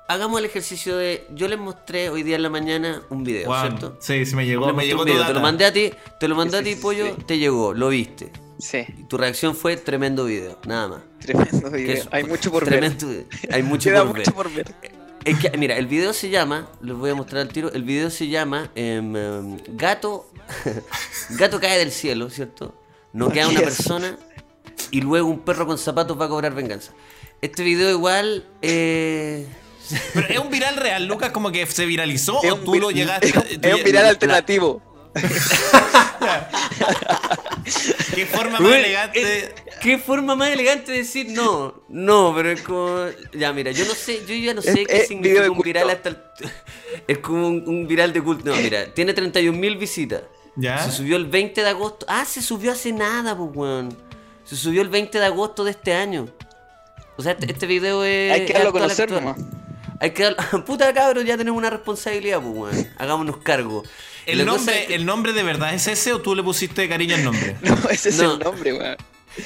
Hagamos 0.10 0.40
el 0.40 0.46
ejercicio 0.46 0.96
de... 0.96 1.28
Yo 1.36 1.50
les 1.50 1.60
mostré 1.60 2.10
hoy 2.10 2.24
día 2.24 2.38
en 2.38 2.44
la 2.44 2.50
mañana 2.50 3.02
un 3.10 3.26
video, 3.26 3.48
Juan, 3.48 3.68
¿cierto? 3.78 3.98
Sí, 4.00 4.26
sí 4.26 4.36
me 4.38 4.46
llegó. 4.46 4.62
Les 4.66 4.68
Me 4.68 4.74
mostré 4.74 4.88
llegó 4.88 5.00
un 5.02 5.06
video, 5.06 5.18
Te 5.22 5.28
lo 5.28 5.34
data. 5.34 5.42
mandé 5.42 5.66
a 5.66 5.74
ti, 5.74 5.92
te 6.20 6.28
lo 6.30 6.36
mandé 6.36 6.56
a 6.58 6.60
Sí, 6.60 6.66
ti, 6.66 6.74
sí, 6.76 6.82
pollo, 6.82 7.06
sí. 7.08 7.24
te 7.26 7.38
llegó, 7.38 7.74
lo 7.74 7.90
viste. 7.90 8.32
Sí, 8.58 8.86
Y 8.98 9.04
tu 9.04 9.18
reacción 9.18 9.54
fue 9.54 9.76
tremendo 9.76 10.24
video, 10.26 10.58
nada 10.66 10.88
más. 10.88 11.02
tremendo 11.20 11.70
Que 11.72 11.78
video. 11.78 11.94
es- 11.96 12.08
Hay 12.12 12.24
mucho 12.24 12.52
por 12.52 12.64
ver. 12.64 12.80
tremendo 12.80 13.06
video. 13.08 13.26
Hay 13.52 13.64
mucho 13.64 13.90
Queda 13.90 14.06
por 14.06 14.14
ver. 14.14 14.20
mucho 14.26 14.34
por 14.34 14.52
ver. 14.54 14.74
Es 15.26 15.38
que, 15.40 15.58
mira, 15.58 15.76
el 15.76 15.88
video 15.88 16.14
se 16.14 16.30
llama, 16.30 16.70
les 16.82 16.96
voy 16.96 17.10
a 17.10 17.16
mostrar 17.16 17.42
al 17.42 17.50
tiro, 17.50 17.70
el 17.74 17.84
video 17.84 18.10
se 18.10 18.30
llama 18.30 18.72
em, 18.76 19.14
em, 19.14 19.58
Gato 19.76 20.30
Gato 21.32 21.60
cae 21.60 21.78
del 21.80 21.92
cielo, 21.92 22.30
¿cierto? 22.30 22.74
No 23.14 23.30
queda 23.32 23.48
una 23.48 23.62
persona 23.62 24.18
y 24.92 25.02
luego 25.02 25.28
un 25.30 25.40
perro 25.40 25.66
con 25.66 25.78
zapatos 25.78 26.20
va 26.20 26.26
a 26.26 26.30
cobrar 26.30 26.54
venganza. 26.54 26.92
Este 27.42 27.64
video 27.64 27.90
igual... 27.92 28.46
Eh, 28.62 29.48
Pero 30.14 30.28
es 30.28 30.40
un 30.40 30.50
viral 30.50 30.76
real, 30.76 31.06
Lucas, 31.06 31.32
como 31.32 31.52
que 31.52 31.66
se 31.66 31.86
viralizó 31.86 32.42
Es 32.44 32.52
o 32.52 32.56
un 32.56 32.64
tú 32.66 32.76
lo 32.76 32.92
llegaste. 32.92 33.28
Es 33.62 33.74
un 33.76 33.84
viral 33.84 34.06
alternativo. 34.08 34.82
Qué 38.16 38.26
forma 38.26 38.60
más 38.60 38.74
elegante. 38.74 39.22
eh, 39.40 39.56
¿Qué 39.82 39.98
forma 39.98 40.36
más 40.36 40.50
elegante 40.52 40.92
de 40.92 41.00
decir 41.00 41.28
no? 41.30 41.84
No, 41.90 42.34
pero 42.36 42.52
es 42.52 42.62
como. 42.62 43.06
Ya, 43.34 43.52
mira, 43.54 43.72
yo 43.72 43.86
no 43.86 43.94
sé, 43.94 44.22
yo 44.26 44.34
ya 44.36 44.54
no 44.54 44.62
sé 44.62 44.82
Es- 44.82 44.88
qué 44.88 44.98
es 45.02 45.08
significa 45.08 45.50
un 45.50 45.60
viral 45.60 45.90
hasta 45.90 46.10
el- 46.10 46.18
Es 47.08 47.18
como 47.20 47.48
un, 47.48 47.64
un 47.68 47.88
viral 47.88 48.14
de 48.14 48.22
culto. 48.22 48.50
No, 48.50 48.56
mira, 48.56 48.94
tiene 48.94 49.14
31.000 49.14 49.78
visitas. 49.80 50.22
¿Ya? 50.58 50.80
Se 50.84 50.92
subió 50.92 51.18
el 51.18 51.26
20 51.28 51.62
de 51.62 51.70
agosto. 51.70 52.06
Ah, 52.10 52.26
se 52.26 52.42
subió 52.42 52.72
hace 52.72 52.92
nada, 52.92 53.38
pues, 53.38 53.50
weón. 53.54 53.98
Se 54.44 54.56
subió 54.56 54.82
el 54.82 54.90
20 54.90 55.20
de 55.20 55.26
agosto 55.26 55.64
de 55.64 55.72
este 55.72 55.94
año. 55.94 56.28
O 57.18 57.24
sea, 57.24 57.34
este, 57.34 57.52
este 57.52 57.66
video 57.68 58.04
es. 58.04 58.32
Hay 58.34 58.42
que 58.46 58.54
es 58.54 58.54
darlo 58.54 58.70
a 58.70 58.74
conocer 58.74 59.12
nomás. 59.12 59.38
Hay 60.00 60.12
que 60.12 60.24
darlo. 60.24 60.38
Puta 60.66 60.94
cabros, 60.94 61.26
ya 61.26 61.38
tenemos 61.38 61.58
una 61.58 61.70
responsabilidad, 61.70 62.42
pues, 62.42 62.56
weón. 62.76 62.88
Hagámonos 62.98 63.38
cargo. 63.38 63.84
¿El 64.26 64.46
nombre, 64.46 64.82
es 64.82 64.88
que- 64.88 64.96
¿El 64.96 65.06
nombre 65.06 65.32
de 65.34 65.44
verdad 65.44 65.74
es 65.74 65.88
ese 65.88 66.12
o 66.14 66.22
tú 66.22 66.36
le 66.36 66.44
pusiste 66.44 66.82
de 66.82 66.90
cariño 66.90 67.16
el 67.16 67.24
nombre? 67.24 67.56
No, 67.62 67.78
ese 67.90 68.10
es 68.10 68.18
No. 68.18 68.34
el 68.34 68.40
nombre, 68.40 68.74
weón. 68.74 68.98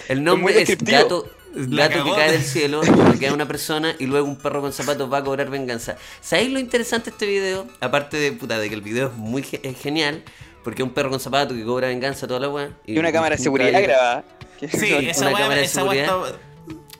El 0.08 0.24
nombre 0.24 0.54
es 0.62 0.68
descriptivo. 0.68 0.98
gato, 0.98 1.30
La 1.54 1.88
gato 1.90 2.04
que 2.06 2.12
cae 2.16 2.32
del 2.32 2.44
cielo, 2.44 2.82
donde 2.86 3.20
queda 3.20 3.34
una 3.34 3.48
persona 3.48 3.96
y 4.00 4.06
luego 4.08 4.28
un 4.28 4.38
perro 4.38 4.62
con 4.62 4.72
zapatos 4.74 5.12
va 5.12 5.18
a 5.20 5.24
cobrar 5.24 5.50
venganza. 5.50 5.98
¿Sabéis 6.22 6.52
lo 6.52 6.60
interesante 6.60 7.12
de 7.12 7.16
este 7.16 7.26
video? 7.28 7.68
Aparte 7.82 8.18
de 8.18 8.32
puta, 8.32 8.58
de 8.58 8.70
que 8.70 8.76
el 8.76 8.82
video 8.82 9.08
es 9.10 9.14
muy 9.16 9.44
ge- 9.44 9.60
es 9.64 9.78
genial, 9.80 10.24
porque 10.64 10.82
es 10.82 10.88
un 10.88 10.94
perro 10.94 11.10
con 11.10 11.20
zapatos 11.20 11.56
que 11.58 11.64
cobra 11.64 11.88
venganza 11.88 12.28
toda 12.28 12.40
la 12.40 12.50
weá. 12.50 12.70
Y 12.86 12.98
una 12.98 13.12
cámara 13.12 13.36
de 13.36 13.42
seguridad 13.44 13.82
grabada. 13.82 14.24
Que- 14.60 14.68
Sí, 14.70 14.94
esa 15.10 15.22
Una 15.22 15.30
weá 15.32 15.40
cámara 15.42 15.60
de 15.60 15.66
esa 15.66 15.82
seguridad. 15.82 16.36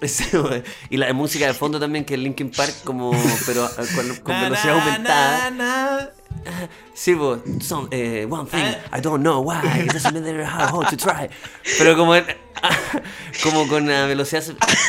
y 0.90 0.98
la 0.98 1.14
música 1.14 1.46
de 1.46 1.54
fondo 1.54 1.80
también, 1.80 2.04
que 2.06 2.16
es 2.16 2.20
Linkin 2.20 2.50
Park, 2.50 2.74
como, 2.84 3.12
pero 3.46 3.66
ah, 3.66 3.84
con, 3.96 4.16
con 4.18 4.34
Na, 4.34 4.44
velocidad 4.44 4.76
na, 4.76 4.84
aumentada. 4.84 5.52
na. 5.52 6.10
Sí, 6.96 7.14
pues, 7.14 7.40
some, 7.64 7.88
eh, 7.92 8.26
one 8.28 8.50
thing, 8.50 8.64
Ah. 8.92 8.98
I 8.98 9.02
don't 9.02 9.22
know 9.22 9.42
why, 9.44 9.60
it 9.86 9.94
doesn't 9.94 10.14
matter 10.14 10.44
how 10.44 10.82
hard 10.82 10.90
to 10.90 10.98
try. 10.98 11.30
Pero 11.78 11.96
como, 11.96 12.16
en- 12.16 12.26
como 13.44 13.68
con 13.68 13.88
la 13.88 14.08
velocidad... 14.08 14.44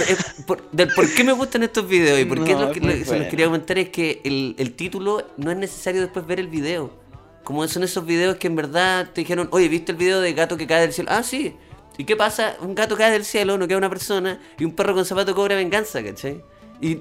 eh, 0.09 0.17
por, 0.47 0.71
del 0.71 0.89
por 0.95 1.13
qué 1.13 1.25
me 1.25 1.33
gustan 1.33 1.63
estos 1.63 1.87
videos 1.87 2.19
y 2.19 2.25
por 2.25 2.43
qué 2.43 2.55
No, 2.55 2.63
lo 2.63 2.73
que- 2.73 2.81
lo- 2.81 3.05
se 3.05 3.19
los 3.19 3.29
quería 3.29 3.47
comentar 3.47 3.77
es 3.79 3.91
que 3.91 4.23
el, 4.25 4.55
el 4.59 4.73
título 4.73 5.27
no 5.37 5.51
es 5.51 5.59
necesario 5.59 6.01
después 6.01 6.27
ver 6.27 6.41
el 6.41 6.49
video. 6.49 7.02
Como 7.45 7.67
son 7.69 7.83
esos 7.83 8.07
videos 8.07 8.37
que 8.37 8.47
en 8.47 8.57
verdad 8.57 9.11
te 9.13 9.23
dijeron, 9.23 9.49
oye, 9.53 9.69
¿viste 9.69 9.93
el 9.93 9.99
video 9.99 10.21
de 10.21 10.33
gato 10.33 10.57
que 10.57 10.67
cae 10.67 10.81
del 10.83 10.93
cielo? 10.93 11.11
Ah, 11.13 11.23
sí. 11.23 11.57
¿Y 11.99 12.05
qué 12.05 12.17
pasa? 12.17 12.57
Un 12.61 12.75
gato 12.75 12.97
cae 12.97 13.11
del 13.11 13.25
cielo, 13.25 13.59
no 13.59 13.67
queda 13.69 13.79
una 13.79 13.91
persona, 13.91 14.41
y 14.59 14.65
un 14.65 14.75
perro 14.75 14.95
con 14.95 15.05
zapato 15.05 15.35
cobra 15.35 15.57
venganza, 15.57 16.03
¿cachai? 16.03 16.43
Y. 16.81 16.99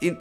y 0.00 0.12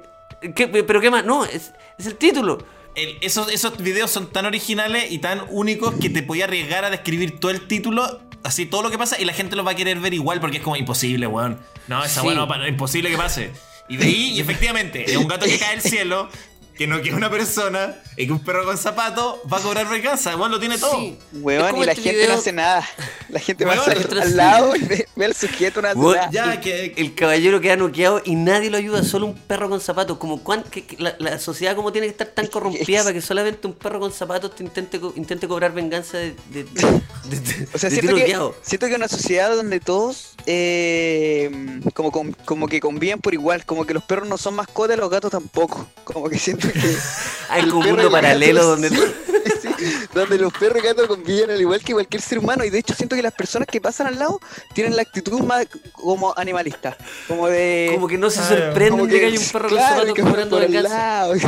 ¿qué- 0.55 0.67
¿Pero 0.67 1.01
qué 1.01 1.09
más? 1.09 1.25
No, 1.25 1.45
es, 1.45 1.71
es 1.97 2.05
el 2.05 2.15
título. 2.15 2.59
El- 2.95 3.17
esos, 3.21 3.51
esos 3.51 3.77
videos 3.77 4.11
son 4.11 4.27
tan 4.31 4.45
originales 4.45 5.09
y 5.11 5.19
tan 5.19 5.41
únicos 5.49 5.95
que 5.95 6.09
te 6.09 6.21
podía 6.23 6.43
arriesgar 6.45 6.83
a 6.85 6.89
describir 6.89 7.39
todo 7.39 7.51
el 7.51 7.67
título, 7.67 8.19
así 8.43 8.65
todo 8.65 8.81
lo 8.83 8.91
que 8.91 8.97
pasa, 8.97 9.19
y 9.19 9.25
la 9.25 9.33
gente 9.33 9.55
lo 9.55 9.63
va 9.63 9.71
a 9.71 9.75
querer 9.75 9.99
ver 9.99 10.13
igual 10.13 10.39
porque 10.41 10.57
es 10.57 10.63
como 10.63 10.75
imposible, 10.75 11.25
weón. 11.27 11.57
No, 11.87 12.03
esa 12.03 12.21
Sí. 12.21 12.27
weón 12.27 12.47
no 12.47 12.67
imposible 12.67 13.09
que 13.09 13.17
pase. 13.17 13.51
Y 13.89 13.97
de 13.97 14.05
ahí, 14.05 14.31
y 14.33 14.39
efectivamente, 14.41 15.09
es 15.09 15.17
un 15.17 15.27
gato 15.27 15.45
que 15.45 15.57
cae 15.57 15.71
del 15.71 15.81
cielo, 15.81 16.29
que 16.75 16.87
no 16.87 17.01
queda 17.01 17.15
una 17.15 17.29
persona, 17.29 17.95
y 18.17 18.25
que 18.25 18.31
un 18.31 18.43
perro 18.43 18.65
con 18.65 18.77
zapato 18.77 19.41
va 19.51 19.57
a 19.57 19.61
cobrar 19.61 19.87
venganza, 19.89 20.35
weón, 20.35 20.51
lo 20.51 20.59
tiene 20.59 20.77
todo. 20.77 20.91
Sí. 20.99 21.17
Weón, 21.33 21.77
y 21.77 21.85
la 21.85 21.91
este 21.91 22.03
gente 22.03 22.19
video- 22.21 22.33
no 22.33 22.39
hace 22.39 22.51
nada. 22.51 22.87
La 23.29 23.39
gente 23.39 23.65
Weón, 23.65 23.77
pasa 23.77 24.21
al 24.21 24.35
lado 24.37 24.75
y 24.75 24.79
ve, 24.79 25.07
ve 25.15 25.25
al 25.25 25.35
sujeto 25.35 25.81
no 25.81 25.87
hace 25.89 25.97
Weón, 25.97 26.15
nada. 26.15 26.29
Ya, 26.31 26.59
que. 26.59 26.93
El 26.97 27.15
caballero 27.15 27.61
queda 27.61 27.75
noqueado 27.77 28.21
y 28.25 28.35
nadie 28.35 28.69
lo 28.69 28.77
ayuda, 28.77 29.03
solo 29.03 29.27
un 29.27 29.35
perro 29.35 29.69
con 29.69 29.79
zapatos. 29.79 30.17
Como 30.17 30.43
cuán- 30.43 30.63
que- 30.63 30.85
que 30.85 30.97
la, 31.01 31.15
la 31.19 31.39
sociedad 31.39 31.75
como 31.75 31.91
tiene 31.91 32.07
que 32.07 32.11
estar 32.11 32.27
tan 32.27 32.47
corrompida 32.47 33.03
para 33.03 33.13
que 33.13 33.21
solamente 33.21 33.67
un 33.67 33.73
perro 33.73 33.99
con 33.99 34.11
zapatos 34.11 34.55
te 34.55 34.63
intente, 34.63 34.99
co- 34.99 35.13
intente 35.15 35.47
cobrar 35.47 35.71
venganza 35.73 36.17
de, 36.17 36.35
de, 36.49 36.63
de- 36.63 36.71
de- 37.29 37.67
O 37.73 37.77
sea, 37.77 37.89
siento 37.89 38.15
que, 38.15 38.37
siento 38.63 38.87
que 38.87 38.95
una 38.95 39.07
sociedad 39.07 39.55
donde 39.55 39.79
todos 39.79 40.35
eh, 40.45 41.79
como, 41.93 42.11
com- 42.11 42.33
como 42.45 42.67
que 42.67 42.79
conviven 42.79 43.19
por 43.19 43.33
igual, 43.33 43.65
como 43.65 43.85
que 43.85 43.93
los 43.93 44.03
perros 44.03 44.27
no 44.27 44.37
son 44.37 44.55
mascotas, 44.55 44.97
los 44.97 45.09
gatos 45.09 45.31
tampoco. 45.31 45.87
Como 46.03 46.29
que 46.29 46.37
siento 46.37 46.60
que. 46.60 46.60
Hay 47.49 47.63
el 47.63 47.69
como 47.69 47.81
un 47.81 47.87
mundo 47.87 48.03
el 48.03 48.11
paralelo 48.11 48.63
donde... 48.63 48.89
sí, 49.61 49.69
donde 50.13 50.37
los 50.37 50.53
perros 50.53 50.77
y 50.83 50.85
gatos 50.87 51.07
conviven 51.07 51.49
al 51.51 51.59
igual 51.59 51.81
que 51.81 51.93
cualquier 51.93 52.21
ser 52.21 52.37
humano. 52.39 52.63
Y 52.63 52.69
de 52.69 52.77
hecho 52.79 52.93
siento 52.93 53.15
que 53.15 53.23
las 53.23 53.33
personas 53.33 53.67
que 53.67 53.81
pasan 53.81 54.07
al 54.07 54.19
lado 54.19 54.39
tienen 54.73 54.95
la 54.95 55.01
actitud 55.01 55.39
más 55.41 55.65
como 55.93 56.33
animalista. 56.37 56.95
Como 57.27 57.47
de. 57.47 57.89
Como 57.93 58.07
que 58.07 58.17
no 58.17 58.29
se 58.29 58.39
Ah, 58.41 58.47
sorprenden 58.47 58.89
como 58.91 59.07
de 59.07 59.19
que 59.19 59.25
hay 59.25 59.37
un 59.37 59.43
perro 59.49 59.69
claro, 59.69 60.13
que 60.13 60.21
van 60.21 60.31
cobrando 60.31 60.55
por 60.57 60.63
al 60.65 60.71
venganza. 60.71 60.97
lado, 60.97 61.33
que- 61.33 61.39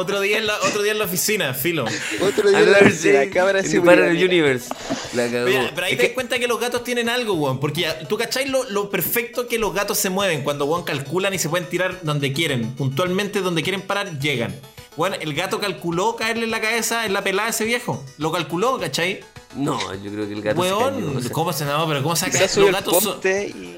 Otro 0.00 0.20
día, 0.20 0.38
en 0.38 0.46
la, 0.46 0.56
otro 0.60 0.82
día 0.82 0.92
en 0.92 0.98
la 0.98 1.04
oficina, 1.04 1.54
filo. 1.54 1.84
Otro 2.20 2.48
día 2.50 2.60
la, 2.60 2.80
la 2.80 3.30
cámara 3.30 3.62
de 3.62 3.70
en 3.70 3.84
Parallel 3.84 4.18
seguridad. 4.18 4.24
Universe. 4.24 4.68
La 5.14 5.30
cagó. 5.30 5.44
Oye, 5.46 5.70
pero 5.74 5.86
ahí 5.86 5.92
Es 5.92 5.96
te 5.98 6.02
das 6.04 6.08
que- 6.08 6.14
cuenta 6.14 6.38
que 6.38 6.46
los 6.48 6.60
gatos 6.60 6.84
tienen 6.84 7.08
algo, 7.08 7.34
weón. 7.34 7.60
Porque 7.60 7.82
ya, 7.82 7.98
tú 8.08 8.16
cachai 8.16 8.48
lo, 8.48 8.64
lo 8.70 8.88
perfecto 8.90 9.46
que 9.48 9.58
los 9.58 9.74
gatos 9.74 9.98
se 9.98 10.10
mueven 10.10 10.42
cuando, 10.42 10.64
weón, 10.66 10.84
calculan 10.84 11.34
y 11.34 11.38
se 11.38 11.48
pueden 11.48 11.68
tirar 11.68 12.00
donde 12.02 12.32
quieren. 12.32 12.74
Puntualmente 12.74 13.40
donde 13.40 13.62
quieren 13.62 13.82
parar, 13.82 14.18
llegan. 14.18 14.54
Weón, 14.96 15.14
el 15.20 15.34
gato 15.34 15.60
calculó 15.60 16.16
caerle 16.16 16.44
en 16.44 16.50
la 16.50 16.60
cabeza 16.60 17.06
en 17.06 17.12
la 17.12 17.22
pelada 17.22 17.48
a 17.48 17.50
ese 17.50 17.64
viejo. 17.64 18.04
Lo 18.18 18.32
calculó, 18.32 18.78
¿cachai? 18.78 19.20
No, 19.54 19.78
yo 19.94 20.10
creo 20.12 20.26
que 20.28 20.34
el 20.34 20.42
gato 20.42 20.62
se 20.62 20.68
cayó, 20.68 20.78
Weón, 20.78 21.16
o 21.16 21.20
sea, 21.20 21.30
¿cómo 21.32 21.52
se 21.52 21.64
no? 21.64 21.86
Pero 21.88 22.02
¿cómo 22.02 22.14
se 22.16 22.26
Quizás 22.26 22.56
Los 22.56 22.66
el 22.68 22.72
gatos 22.72 23.02
son- 23.02 23.20
y... 23.24 23.76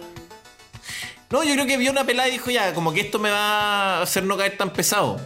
No, 1.31 1.43
yo 1.45 1.55
creo 1.55 1.67
que 1.67 1.79
vio 1.79 1.91
una 1.91 2.05
pelada 2.05 2.29
y 2.29 2.33
dijo 2.33 2.51
ya, 2.51 2.75
como 2.75 2.93
que 2.93 3.01
esto 3.01 3.19
me 3.19 3.31
va 3.31 3.99
a 3.99 4.03
hacer 4.03 4.23
no 4.25 4.37
caer 4.37 4.59
tan 4.59 4.71
pesado. 4.73 5.19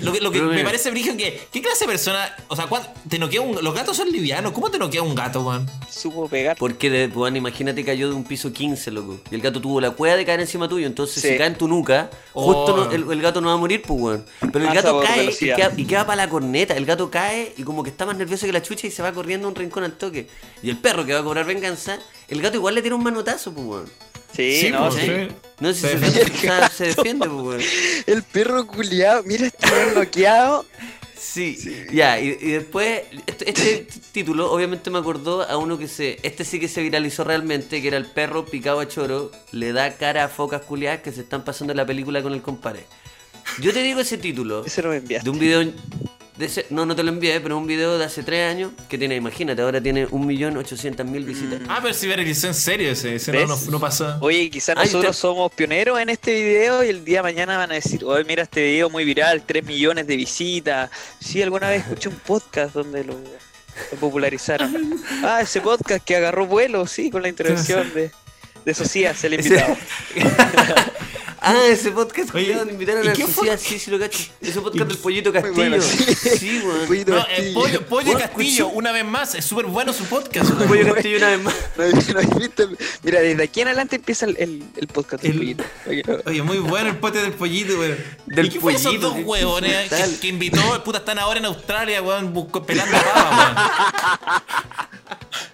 Lo 0.00 0.12
que, 0.12 0.20
lo 0.20 0.30
que 0.30 0.38
Pero 0.38 0.50
me 0.52 0.62
parece 0.62 0.90
brillo 0.90 1.16
que. 1.16 1.48
¿Qué 1.52 1.60
clase 1.60 1.84
de 1.86 1.90
persona? 1.90 2.36
O 2.48 2.54
sea, 2.54 2.66
¿cuán- 2.66 2.86
te 3.08 3.18
noquea 3.18 3.40
un, 3.40 3.62
los 3.64 3.74
gatos 3.74 3.96
son 3.96 4.12
livianos. 4.12 4.52
¿Cómo 4.52 4.70
te 4.70 4.78
noquea 4.78 5.02
un 5.02 5.14
gato, 5.14 5.42
weón? 5.42 5.68
supo 5.90 6.28
pegar. 6.28 6.56
Porque, 6.56 6.88
de, 6.88 7.06
weón, 7.08 7.36
imagínate 7.36 7.84
cayó 7.84 8.08
de 8.08 8.14
un 8.14 8.22
piso 8.24 8.52
15, 8.52 8.90
loco. 8.92 9.18
Y 9.30 9.34
el 9.34 9.40
gato 9.40 9.60
tuvo 9.60 9.80
la 9.80 9.90
cueva 9.90 10.16
de 10.16 10.24
caer 10.24 10.40
encima 10.40 10.68
tuyo. 10.68 10.86
Entonces, 10.86 11.20
Sí. 11.22 11.30
si 11.30 11.36
cae 11.38 11.48
en 11.48 11.56
tu 11.58 11.66
nuca, 11.68 12.10
Oh. 12.32 12.52
justo 12.52 12.76
no- 12.76 12.90
el, 12.92 13.10
el 13.10 13.22
gato 13.22 13.40
no 13.40 13.48
va 13.48 13.54
a 13.54 13.56
morir, 13.56 13.82
pues, 13.82 14.00
weón. 14.00 14.24
Pero 14.52 14.68
el 14.68 14.74
gato 14.74 15.00
cae 15.00 15.24
y 15.32 15.36
queda, 15.36 15.72
y 15.76 15.84
queda 15.84 16.06
para 16.06 16.16
la 16.16 16.28
corneta. 16.28 16.76
El 16.76 16.86
gato 16.86 17.10
cae 17.10 17.52
y 17.56 17.62
como 17.64 17.82
que 17.82 17.90
está 17.90 18.06
más 18.06 18.16
nervioso 18.16 18.46
que 18.46 18.52
la 18.52 18.62
chucha 18.62 18.86
y 18.86 18.90
se 18.90 19.02
va 19.02 19.12
corriendo 19.12 19.46
a 19.48 19.50
un 19.50 19.56
rincón 19.56 19.82
al 19.84 19.92
toque. 19.94 20.28
Y 20.62 20.70
el 20.70 20.76
perro 20.78 21.04
que 21.04 21.12
va 21.14 21.20
a 21.20 21.24
cobrar 21.24 21.44
venganza, 21.44 21.98
el 22.28 22.40
gato 22.40 22.56
igual 22.56 22.74
le 22.76 22.82
tira 22.82 22.94
un 22.94 23.02
manotazo, 23.02 23.52
pues, 23.52 23.66
weón. 23.66 24.11
Sí, 24.34 24.60
Sí, 24.62 24.70
no, 24.70 24.88
pues, 24.88 24.94
sí. 25.02 25.06
sí. 25.06 25.28
No 25.60 25.72
sé 25.74 25.74
si 25.74 25.86
Se 25.88 25.98
se, 26.70 26.84
defiende. 26.84 27.26
se 27.26 27.30
pues. 27.30 28.04
El 28.06 28.22
perro 28.22 28.66
culiado, 28.66 29.22
mira 29.24 29.46
este 29.46 29.66
weón 29.70 29.94
noqueado. 29.94 30.66
Sí, 31.18 31.56
ya, 31.92 32.18
y, 32.20 32.36
y 32.40 32.50
después, 32.50 33.02
este, 33.26 33.48
este 33.48 33.86
título 34.10 34.50
obviamente 34.52 34.90
me 34.90 34.98
acordó 34.98 35.42
a 35.48 35.56
uno 35.56 35.78
que 35.78 35.86
se, 35.86 36.18
este 36.24 36.44
sí 36.44 36.58
que 36.58 36.66
se 36.66 36.82
viralizó 36.82 37.22
realmente, 37.22 37.80
que 37.80 37.88
era 37.88 37.96
el 37.96 38.06
perro 38.06 38.44
picado 38.44 38.80
a 38.80 38.88
choro, 38.88 39.30
le 39.52 39.72
da 39.72 39.94
cara 39.96 40.24
a 40.24 40.28
focas 40.28 40.62
culiadas 40.62 41.00
que 41.00 41.12
se 41.12 41.20
están 41.20 41.44
pasando 41.44 41.72
en 41.72 41.76
la 41.76 41.86
película 41.86 42.22
con 42.22 42.32
el 42.32 42.42
compadre. 42.42 42.84
Yo 43.60 43.72
te 43.72 43.82
digo 43.82 44.00
ese 44.00 44.18
título 44.18 44.64
Ese 44.64 44.82
no 44.82 44.88
me 44.88 44.96
enviaste. 44.96 45.24
de 45.24 45.30
un 45.30 45.38
video, 45.38 45.72
de 46.36 46.46
ese- 46.46 46.66
no, 46.70 46.86
no 46.86 46.96
te 46.96 47.02
lo 47.02 47.10
envié, 47.10 47.40
pero 47.40 47.58
un 47.58 47.66
video 47.66 47.98
de 47.98 48.04
hace 48.06 48.22
tres 48.22 48.50
años 48.50 48.72
que 48.88 48.96
tiene, 48.96 49.16
imagínate, 49.16 49.60
ahora 49.62 49.80
tiene 49.82 50.06
1.800.000 50.08 51.24
visitas. 51.24 51.60
Ah, 51.68 51.80
pero 51.82 51.92
si 51.92 52.06
viralizó 52.06 52.46
en 52.46 52.54
serio 52.54 52.90
ese. 52.90 53.16
ese 53.16 53.32
no, 53.32 53.46
no, 53.46 53.58
no 53.70 53.80
pasó. 53.80 54.16
Oye, 54.20 54.48
quizás 54.50 54.76
Ay, 54.78 54.86
nosotros 54.86 55.14
te- 55.16 55.20
somos 55.20 55.52
pioneros 55.52 56.00
en 56.00 56.08
este 56.08 56.32
video 56.42 56.82
y 56.84 56.88
el 56.88 57.04
día 57.04 57.18
de 57.18 57.22
mañana 57.24 57.58
van 57.58 57.70
a 57.70 57.74
decir, 57.74 58.02
oye, 58.04 58.24
mira 58.24 58.44
este 58.44 58.62
video 58.64 58.88
muy 58.88 59.04
viral, 59.04 59.42
3 59.44 59.64
millones 59.64 60.06
de 60.06 60.16
visitas. 60.16 60.90
Sí, 61.20 61.42
alguna 61.42 61.68
vez 61.68 61.82
escuché 61.82 62.08
un 62.08 62.16
podcast 62.16 62.74
donde 62.74 63.04
lo, 63.04 63.12
lo 63.14 63.98
popularizaron. 64.00 65.00
Ah, 65.24 65.40
ese 65.42 65.60
podcast 65.60 66.02
que 66.04 66.16
agarró 66.16 66.46
vuelo, 66.46 66.86
sí, 66.86 67.10
con 67.10 67.22
la 67.22 67.28
intervención 67.28 67.92
de, 67.94 68.10
de 68.64 68.74
Socias, 68.74 69.22
el 69.24 69.34
invitado. 69.34 69.76
ah, 71.42 71.66
ese 71.68 71.90
podcast 71.90 72.32
donde 72.32 72.72
invitaron 72.72 73.04
¿y 73.04 73.08
a 73.08 73.10
la 73.10 73.16
sociedad, 73.26 73.58
sí, 73.60 73.78
sí 73.78 73.90
lo 73.90 73.98
cacho. 73.98 74.18
Ese 74.40 74.60
podcast 74.60 74.88
del 74.88 74.98
pollito 74.98 75.32
Castillo. 75.32 75.54
bueno, 75.54 75.80
sí. 75.82 76.14
sí, 76.14 76.60
weón. 76.64 76.86
Pollito 76.86 77.12
No, 77.12 77.18
eh, 77.20 77.24
Castillo. 77.28 77.54
Pollo, 77.54 77.86
Pollo 77.86 78.12
Bueno, 78.12 78.18
Castillo, 78.20 78.68
una 78.68 78.92
vez 78.92 79.04
más. 79.04 79.34
Es 79.34 79.44
súper 79.44 79.66
bueno 79.66 79.92
su 79.92 80.04
podcast. 80.04 80.50
weón. 80.50 80.68
Pollo 80.68 80.94
Castillo 80.94 81.16
una 81.18 81.28
vez 81.28 81.40
más. 81.42 81.54
¿No 81.76 81.84
no 82.22 82.38
visto? 82.38 82.68
Mira, 83.02 83.20
desde 83.20 83.42
aquí 83.42 83.60
en 83.60 83.68
adelante 83.68 83.96
empieza 83.96 84.26
el, 84.26 84.36
el, 84.38 84.62
el 84.76 84.86
podcast 84.88 85.22
del 85.22 85.32
El- 85.32 85.38
pollito. 85.38 85.64
Oye, 86.26 86.42
muy 86.42 86.58
bueno 86.58 86.90
el 86.90 86.96
pote 86.98 87.20
del 87.22 87.32
pollito, 87.32 87.78
weón. 87.78 87.98
Del 88.26 88.46
¿Y 88.46 88.50
qué 88.50 88.60
fue 88.60 88.72
esos 88.74 88.86
pollito, 88.86 89.10
dos 89.10 89.18
huevones 89.24 89.88
brutal. 89.90 90.10
que, 90.14 90.18
que 90.20 90.28
invitó? 90.28 90.84
Puta, 90.84 90.98
están 90.98 91.18
ahora 91.18 91.38
en 91.38 91.46
Australia, 91.46 92.02
weón, 92.02 92.32
pelando 92.66 92.96
pava, 93.14 94.44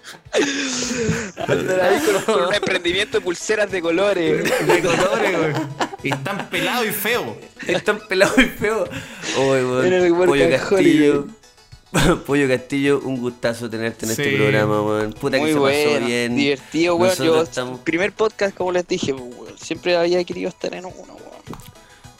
Andan 1.47 1.79
ahí 1.81 1.99
con, 1.99 2.21
con 2.35 2.47
un 2.47 2.53
emprendimiento 2.53 3.17
de 3.17 3.21
pulseras 3.23 3.71
de 3.71 3.81
colores. 3.81 4.43
De 4.67 4.81
colores, 4.81 5.37
weón. 5.39 5.69
Y 6.03 6.13
están 6.13 6.49
pelados 6.49 6.85
y 6.87 6.91
feos. 6.91 7.25
Están 7.67 7.99
pelados 8.07 8.37
y 8.37 8.45
feos. 8.45 8.89
Pollo. 9.35 10.49
Castillo. 10.49 11.27
Pollo 12.27 12.47
Castillo, 12.47 13.01
un 13.03 13.19
gustazo 13.19 13.67
tenerte 13.69 14.05
en 14.05 14.11
este 14.11 14.35
programa, 14.37 14.81
weón. 14.81 15.13
Puta 15.13 15.37
que 15.37 15.41
Muy 15.41 15.53
se 15.53 15.57
bueno, 15.59 15.91
pasó 15.95 16.05
bien. 16.05 16.35
divertido, 16.35 16.95
weón. 16.95 17.15
Yo, 17.17 17.41
estamos- 17.41 17.79
primer 17.81 18.11
podcast, 18.13 18.55
como 18.55 18.71
les 18.71 18.87
dije, 18.87 19.11
weón, 19.13 19.57
siempre 19.57 19.95
había 19.97 20.23
querido 20.23 20.49
estar 20.49 20.73
en 20.73 20.85
uno, 20.85 20.93
weón. 20.97 21.19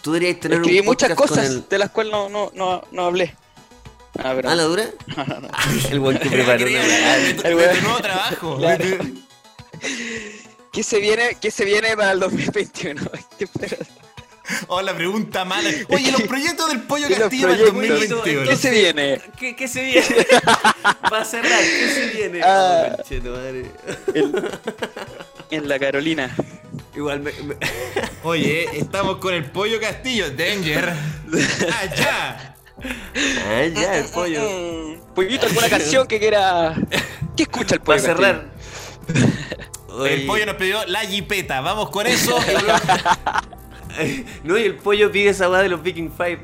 Tú 0.01 0.13
deberías 0.13 0.39
tener 0.39 0.57
Escribí 0.59 0.79
un 0.79 0.85
muchas 0.85 1.13
cosas 1.13 1.49
el- 1.49 1.67
de 1.69 1.77
las 1.77 1.91
cuales 1.91 2.11
no, 2.11 2.29
no, 2.29 2.51
no, 2.55 2.81
no 2.91 3.05
hablé. 3.05 3.35
Ah, 4.17 4.33
pero 4.35 4.49
¿Ah, 4.49 4.55
la 4.55 4.63
dura? 4.63 4.85
El 5.91 5.99
weón 5.99 6.17
que 6.17 6.29
preparó 6.31 6.65
El 6.67 7.55
weón. 7.55 7.83
nuevo 7.83 7.99
trabajo. 8.01 8.57
Claro. 8.57 8.85
¿Qué 10.71 10.83
se 10.83 10.99
viene, 10.99 11.37
qué 11.41 11.51
se 11.51 11.65
viene 11.65 11.95
para 11.95 12.11
el 12.11 12.19
2021? 12.19 13.01
¿Qué 13.37 13.43
espera? 13.45 13.77
Oh, 14.67 14.81
la 14.81 14.95
pregunta 14.95 15.45
mala. 15.45 15.69
Oye, 15.89 16.11
los 16.11 16.23
proyectos 16.23 16.67
del 16.69 16.81
Pollo 16.81 17.07
Castillo 17.07 17.47
para 17.49 17.61
el 17.61 17.69
proyectos. 17.71 18.09
2021. 18.09 18.49
¿Qué 18.49 18.55
se 18.55 18.71
viene? 18.71 19.21
¿Qué, 19.39 19.55
¿Qué 19.55 19.67
se 19.67 19.83
viene? 19.83 20.07
Va 21.13 21.19
a 21.21 21.25
cerrar, 21.25 21.61
¿qué 21.61 21.89
se 21.93 22.07
viene? 22.17 22.41
Ah. 22.43 22.95
Oh. 22.97 24.13
El- 24.13 24.49
en 25.51 25.67
la 25.69 25.79
Carolina. 25.79 26.35
Igual 26.95 27.19
me, 27.21 27.31
me- 27.43 27.57
Oye, 28.23 28.67
estamos 28.77 29.17
con 29.17 29.33
el 29.35 29.45
Pollo 29.51 29.79
Castillo. 29.79 30.31
Danger. 30.31 30.93
Allá. 31.81 32.55
Ah, 32.83 33.65
ya, 33.65 33.97
el 33.97 34.05
pollo. 34.05 34.41
Pollito, 35.15 35.45
alguna 35.47 35.69
canción 35.69 36.07
que 36.07 36.19
quiera. 36.19 36.75
¿Qué 37.35 37.43
escucha 37.43 37.75
el 37.75 37.81
pollo? 37.81 37.99
a 37.99 38.01
cerrar. 38.01 38.45
El 40.07 40.25
pollo 40.27 40.45
nos 40.45 40.55
pidió 40.55 40.85
la 40.85 40.99
jipeta. 40.99 41.61
Vamos 41.61 41.89
con 41.89 42.07
eso. 42.07 42.37
No, 44.43 44.57
y 44.57 44.63
el 44.63 44.75
pollo 44.75 45.11
pide 45.11 45.29
esa 45.29 45.49
weá 45.49 45.61
de 45.61 45.67
los 45.67 45.81
Viking 45.81 46.11
Five. 46.15 46.39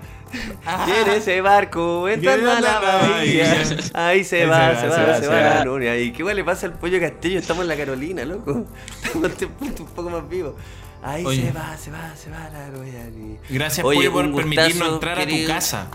Viene 0.86 1.18
ese 1.18 1.40
barco, 1.42 2.10
entrando 2.10 2.52
a 2.52 2.60
la 2.60 2.80
bahía. 2.80 3.64
Ahí 3.94 4.24
se 4.24 4.46
va, 4.46 4.78
se 4.78 4.88
va, 4.88 5.20
se 5.22 5.28
va. 5.28 5.64
Ni 5.64 5.88
ahí. 5.88 6.12
¿Qué 6.12 6.24
le 6.24 6.44
pasa 6.44 6.68
al 6.68 6.74
pollo 6.74 7.00
Castillo? 7.00 7.40
Estamos 7.40 7.62
en 7.62 7.70
la 7.70 7.78
Carolina, 7.78 8.26
loco. 8.26 8.66
Estamos 9.04 9.26
en 9.26 9.32
este 9.32 9.46
un 9.46 9.88
poco 9.96 10.10
más 10.10 10.28
vivos. 10.28 10.56
Ahí 11.04 11.24
Oye. 11.24 11.44
se 11.44 11.52
va, 11.52 11.78
se 11.78 11.92
va, 11.92 12.16
se 12.16 12.30
va 12.32 12.50
la 12.50 12.72
Royal. 12.72 13.14
Gracias, 13.48 13.86
Oye, 13.86 14.10
Pollo, 14.10 14.12
por 14.12 14.36
permitirnos 14.36 14.94
entrar 14.94 15.20
a 15.20 15.28
tu 15.28 15.46
casa. 15.46 15.88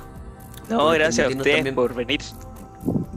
No, 0.71 0.89
gracias 0.91 1.27
a 1.27 1.31
ustedes 1.31 1.57
también 1.57 1.75
por 1.75 1.95
venir. 1.95 2.21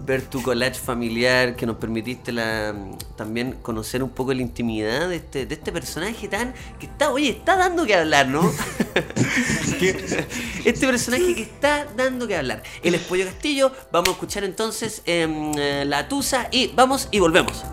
ver 0.06 0.24
tu 0.24 0.42
collage 0.42 0.80
familiar, 0.80 1.56
que 1.56 1.66
nos 1.66 1.78
permitiste 1.78 2.32
la, 2.32 2.76
también 3.16 3.54
conocer 3.62 4.02
un 4.02 4.10
poco 4.10 4.34
la 4.34 4.42
intimidad 4.42 5.08
de 5.08 5.18
este, 5.18 5.46
de 5.46 5.54
este 5.54 5.72
personaje 5.72 6.28
tan 6.28 6.54
que 6.80 6.88
está, 6.88 7.12
oye, 7.12 7.30
está 7.30 7.56
dando 7.56 7.86
que 7.86 7.96
hablar, 7.96 8.28
¿no? 8.28 8.42
este 10.66 10.88
personaje 10.88 11.36
que 11.36 11.44
está 11.44 11.86
dando 11.96 12.28
que 12.28 12.36
hablar. 12.36 12.64
El 12.82 12.96
es 12.96 13.02
Pollo 13.02 13.26
Castillo, 13.26 13.72
vamos 13.92 14.10
a 14.10 14.12
escuchar 14.14 14.44
entonces 14.44 15.04
em, 15.06 15.52
eh, 15.56 15.86
La 15.86 16.08
Tusa 16.08 16.48
y 16.52 16.68
vamos 16.76 17.08
y 17.12 17.20
volvemos. 17.20 17.64